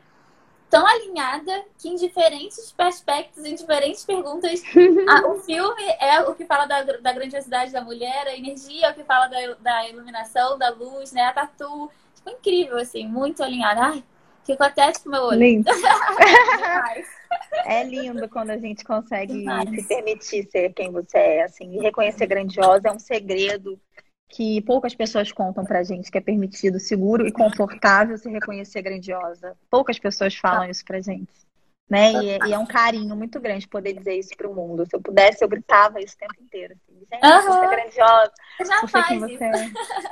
tão 0.71 0.87
alinhada 0.87 1.65
que 1.79 1.89
em 1.89 1.95
diferentes 1.95 2.75
aspectos, 2.77 3.45
em 3.45 3.55
diferentes 3.55 4.05
perguntas, 4.05 4.63
a, 5.09 5.29
o 5.29 5.41
filme 5.41 5.85
é 6.01 6.21
o 6.23 6.35
que 6.35 6.45
fala 6.45 6.67
da, 6.67 6.83
da 6.83 7.13
grandiosidade 7.13 7.73
da 7.73 7.81
mulher, 7.81 8.27
a 8.27 8.37
energia 8.37 8.87
é 8.87 8.91
o 8.91 8.95
que 8.95 9.05
fala 9.05 9.29
da, 9.29 9.55
da 9.61 9.89
iluminação, 9.89 10.59
da 10.59 10.71
luz, 10.71 11.13
né? 11.13 11.23
A 11.23 11.33
tatu. 11.33 11.91
Tipo, 12.15 12.31
incrível, 12.31 12.79
assim, 12.79 13.07
muito 13.07 13.43
alinhada. 13.43 13.81
Ai, 13.83 14.05
ficou 14.45 14.67
até 14.67 14.91
tipo 14.93 15.11
meu 15.11 15.23
olho. 15.23 15.39
Lindo. 15.39 15.71
é 17.67 17.83
lindo 17.85 18.29
quando 18.29 18.51
a 18.51 18.59
gente 18.59 18.85
consegue 18.85 19.33
Demais. 19.33 19.71
se 19.71 19.89
permitir 19.89 20.49
ser 20.51 20.73
quem 20.73 20.91
você 20.91 21.19
é, 21.19 21.45
assim, 21.45 21.77
e 21.77 21.81
reconhecer 21.81 22.27
grandiosa 22.27 22.89
é 22.89 22.93
um 22.93 22.99
segredo 22.99 23.79
que 24.29 24.61
poucas 24.63 24.95
pessoas 24.95 25.31
contam 25.31 25.65
pra 25.65 25.85
gente 25.85 26.11
que 26.11 26.19
é 26.19 26.21
permitido, 26.21 26.81
seguro 26.81 27.27
e 27.27 27.33
confortável 27.33 28.17
se 28.19 28.29
reconhecer 28.29 28.83
grandiosa. 28.83 29.57
Poucas 29.71 29.99
pessoas 29.99 30.35
falam 30.35 30.69
isso 30.69 30.85
pra 30.85 31.01
gente. 31.01 31.33
Né? 31.89 32.13
E, 32.13 32.31
é, 32.31 32.39
e 32.47 32.53
é 32.53 32.59
um 32.59 32.67
carinho 32.67 33.15
muito 33.15 33.39
grande 33.39 33.69
poder 33.69 33.93
dizer 33.93 34.19
isso 34.19 34.35
pro 34.37 34.55
mundo. 34.55 34.87
Se 34.87 34.97
eu 34.97 35.01
pudesse, 35.01 35.45
eu 35.45 35.49
gritava 35.49 36.01
isso 36.01 36.15
o 36.15 36.19
tempo 36.19 36.35
inteiro. 36.43 36.75
Assim, 36.75 36.99
gente, 36.99 37.25
uhum. 37.25 37.43
você 37.43 37.65
é 37.65 37.69
grandiosa. 37.69 38.33
Você 38.59 38.65
já 38.65 38.89
faz. 38.89 39.21
Você... 39.21 39.45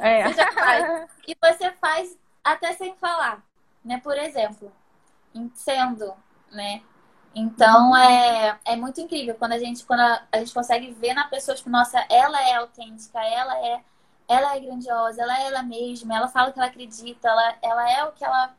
É. 0.00 0.20
é. 0.20 0.28
Você 0.28 0.34
já 0.34 0.52
faz. 0.52 1.10
E 1.26 1.36
você 1.42 1.72
faz 1.72 2.18
até 2.44 2.72
sem 2.74 2.94
falar. 2.96 3.42
Né? 3.84 4.00
Por 4.04 4.16
exemplo, 4.16 4.70
sendo 5.54 6.14
né, 6.52 6.82
Então 7.34 7.96
é, 7.96 8.58
é 8.64 8.76
muito 8.76 9.00
incrível 9.00 9.34
quando 9.34 9.52
a 9.52 9.58
gente 9.58 9.84
quando 9.84 10.00
a, 10.00 10.22
a 10.30 10.38
gente 10.38 10.52
consegue 10.52 10.92
ver 10.92 11.14
na 11.14 11.26
pessoa, 11.28 11.56
tipo, 11.56 11.70
nossa, 11.70 12.04
ela 12.10 12.40
é 12.48 12.54
autêntica, 12.54 13.18
ela 13.18 13.58
é 13.66 13.80
ela 14.29 14.57
é 14.57 14.61
grandiosa, 14.61 15.23
ela 15.23 15.39
é 15.39 15.47
ela 15.47 15.62
mesma, 15.62 16.16
ela 16.16 16.29
fala 16.29 16.51
o 16.51 16.53
que 16.53 16.59
ela 16.59 16.68
acredita, 16.68 17.29
ela, 17.29 17.55
ela 17.62 17.91
é 17.91 18.05
o 18.05 18.12
que 18.12 18.25
ela 18.25 18.55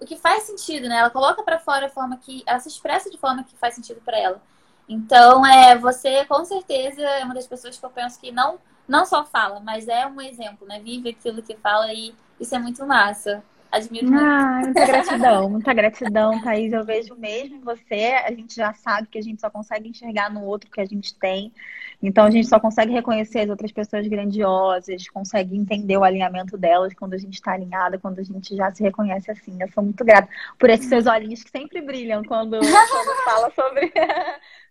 o 0.00 0.04
que 0.04 0.16
faz 0.16 0.42
sentido, 0.44 0.88
né? 0.88 0.98
Ela 0.98 1.10
coloca 1.10 1.42
para 1.42 1.58
fora 1.58 1.86
a 1.86 1.88
forma 1.88 2.16
que 2.18 2.42
ela 2.46 2.58
se 2.60 2.68
expressa 2.68 3.08
de 3.10 3.16
forma 3.16 3.44
que 3.44 3.56
faz 3.56 3.74
sentido 3.74 4.00
para 4.04 4.18
ela. 4.18 4.42
Então, 4.88 5.46
é, 5.46 5.78
você 5.78 6.24
com 6.26 6.44
certeza 6.44 7.00
é 7.00 7.24
uma 7.24 7.34
das 7.34 7.46
pessoas 7.46 7.78
que 7.78 7.84
eu 7.84 7.90
penso 7.90 8.20
que 8.20 8.30
não 8.32 8.58
não 8.86 9.06
só 9.06 9.24
fala, 9.24 9.60
mas 9.60 9.88
é 9.88 10.06
um 10.06 10.20
exemplo, 10.20 10.66
né? 10.66 10.78
Vive 10.80 11.10
aquilo 11.10 11.42
que 11.42 11.56
fala 11.56 11.92
e 11.92 12.14
isso 12.38 12.54
é 12.54 12.58
muito 12.58 12.84
massa. 12.86 13.42
Admiro 13.74 14.08
muito. 14.08 14.24
Ah, 14.24 14.60
muita 14.62 14.86
gratidão, 14.86 15.50
muita 15.50 15.74
gratidão, 15.74 16.40
Thaís. 16.40 16.72
Eu 16.72 16.84
vejo 16.84 17.16
mesmo 17.16 17.56
em 17.56 17.60
você. 17.60 18.14
A 18.24 18.30
gente 18.30 18.54
já 18.54 18.72
sabe 18.72 19.08
que 19.08 19.18
a 19.18 19.20
gente 19.20 19.40
só 19.40 19.50
consegue 19.50 19.88
enxergar 19.88 20.32
no 20.32 20.44
outro 20.44 20.70
que 20.70 20.80
a 20.80 20.84
gente 20.84 21.12
tem. 21.18 21.52
Então 22.00 22.24
a 22.24 22.30
gente 22.30 22.46
só 22.46 22.60
consegue 22.60 22.92
reconhecer 22.92 23.40
as 23.40 23.50
outras 23.50 23.72
pessoas 23.72 24.06
grandiosas, 24.06 25.08
consegue 25.08 25.56
entender 25.56 25.96
o 25.96 26.04
alinhamento 26.04 26.56
delas 26.56 26.94
quando 26.94 27.14
a 27.14 27.18
gente 27.18 27.34
está 27.34 27.54
alinhada, 27.54 27.98
quando 27.98 28.20
a 28.20 28.22
gente 28.22 28.54
já 28.54 28.70
se 28.70 28.80
reconhece 28.80 29.28
assim. 29.32 29.60
Eu 29.60 29.68
sou 29.72 29.82
muito 29.82 30.04
grata 30.04 30.28
por 30.56 30.70
esses 30.70 30.86
seus 30.86 31.06
olhinhos 31.06 31.42
que 31.42 31.50
sempre 31.50 31.82
brilham 31.82 32.22
quando, 32.22 32.60
quando 32.60 32.60
fala 33.24 33.50
sobre, 33.50 33.92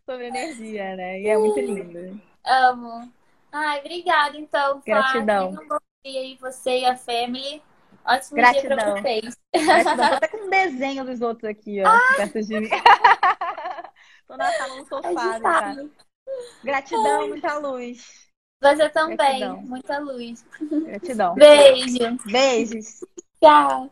sobre 0.05 0.27
energia, 0.27 0.95
né? 0.95 1.19
E 1.19 1.27
é 1.27 1.37
muito 1.37 1.59
lindo. 1.59 2.21
Amo. 2.45 3.11
Ai, 3.51 3.79
obrigada, 3.79 4.37
então. 4.37 4.81
Gratidão. 4.85 5.49
Um 5.49 5.67
bom 5.67 5.77
dia 6.05 6.21
aí, 6.21 6.37
você 6.39 6.79
e 6.79 6.85
a 6.85 6.95
family. 6.95 7.61
Ótimo 8.05 8.35
Gratidão. 8.35 8.75
dia 8.75 8.75
pra 8.75 9.01
vocês. 9.01 9.37
Gratidão. 9.53 9.95
Tô 9.95 10.13
até 10.15 10.27
com 10.27 10.37
um 10.37 10.49
desenho 10.49 11.05
dos 11.05 11.21
outros 11.21 11.49
aqui, 11.49 11.81
ó, 11.81 11.87
ah! 11.87 11.99
perto 12.17 12.41
de 12.41 12.59
mim. 12.59 12.69
Tô 14.27 14.37
na 14.37 14.51
sala 14.51 14.75
no 14.75 14.85
sofá, 14.87 15.39
né, 15.39 15.89
Gratidão, 16.63 17.27
muita 17.27 17.57
luz. 17.59 18.31
Você 18.61 18.89
também, 18.89 19.17
Gratidão. 19.17 19.61
muita 19.61 19.99
luz. 19.99 20.45
Gratidão. 20.85 21.35
Beijo. 21.35 22.17
Beijos. 22.25 22.99
Tchau. 23.41 23.91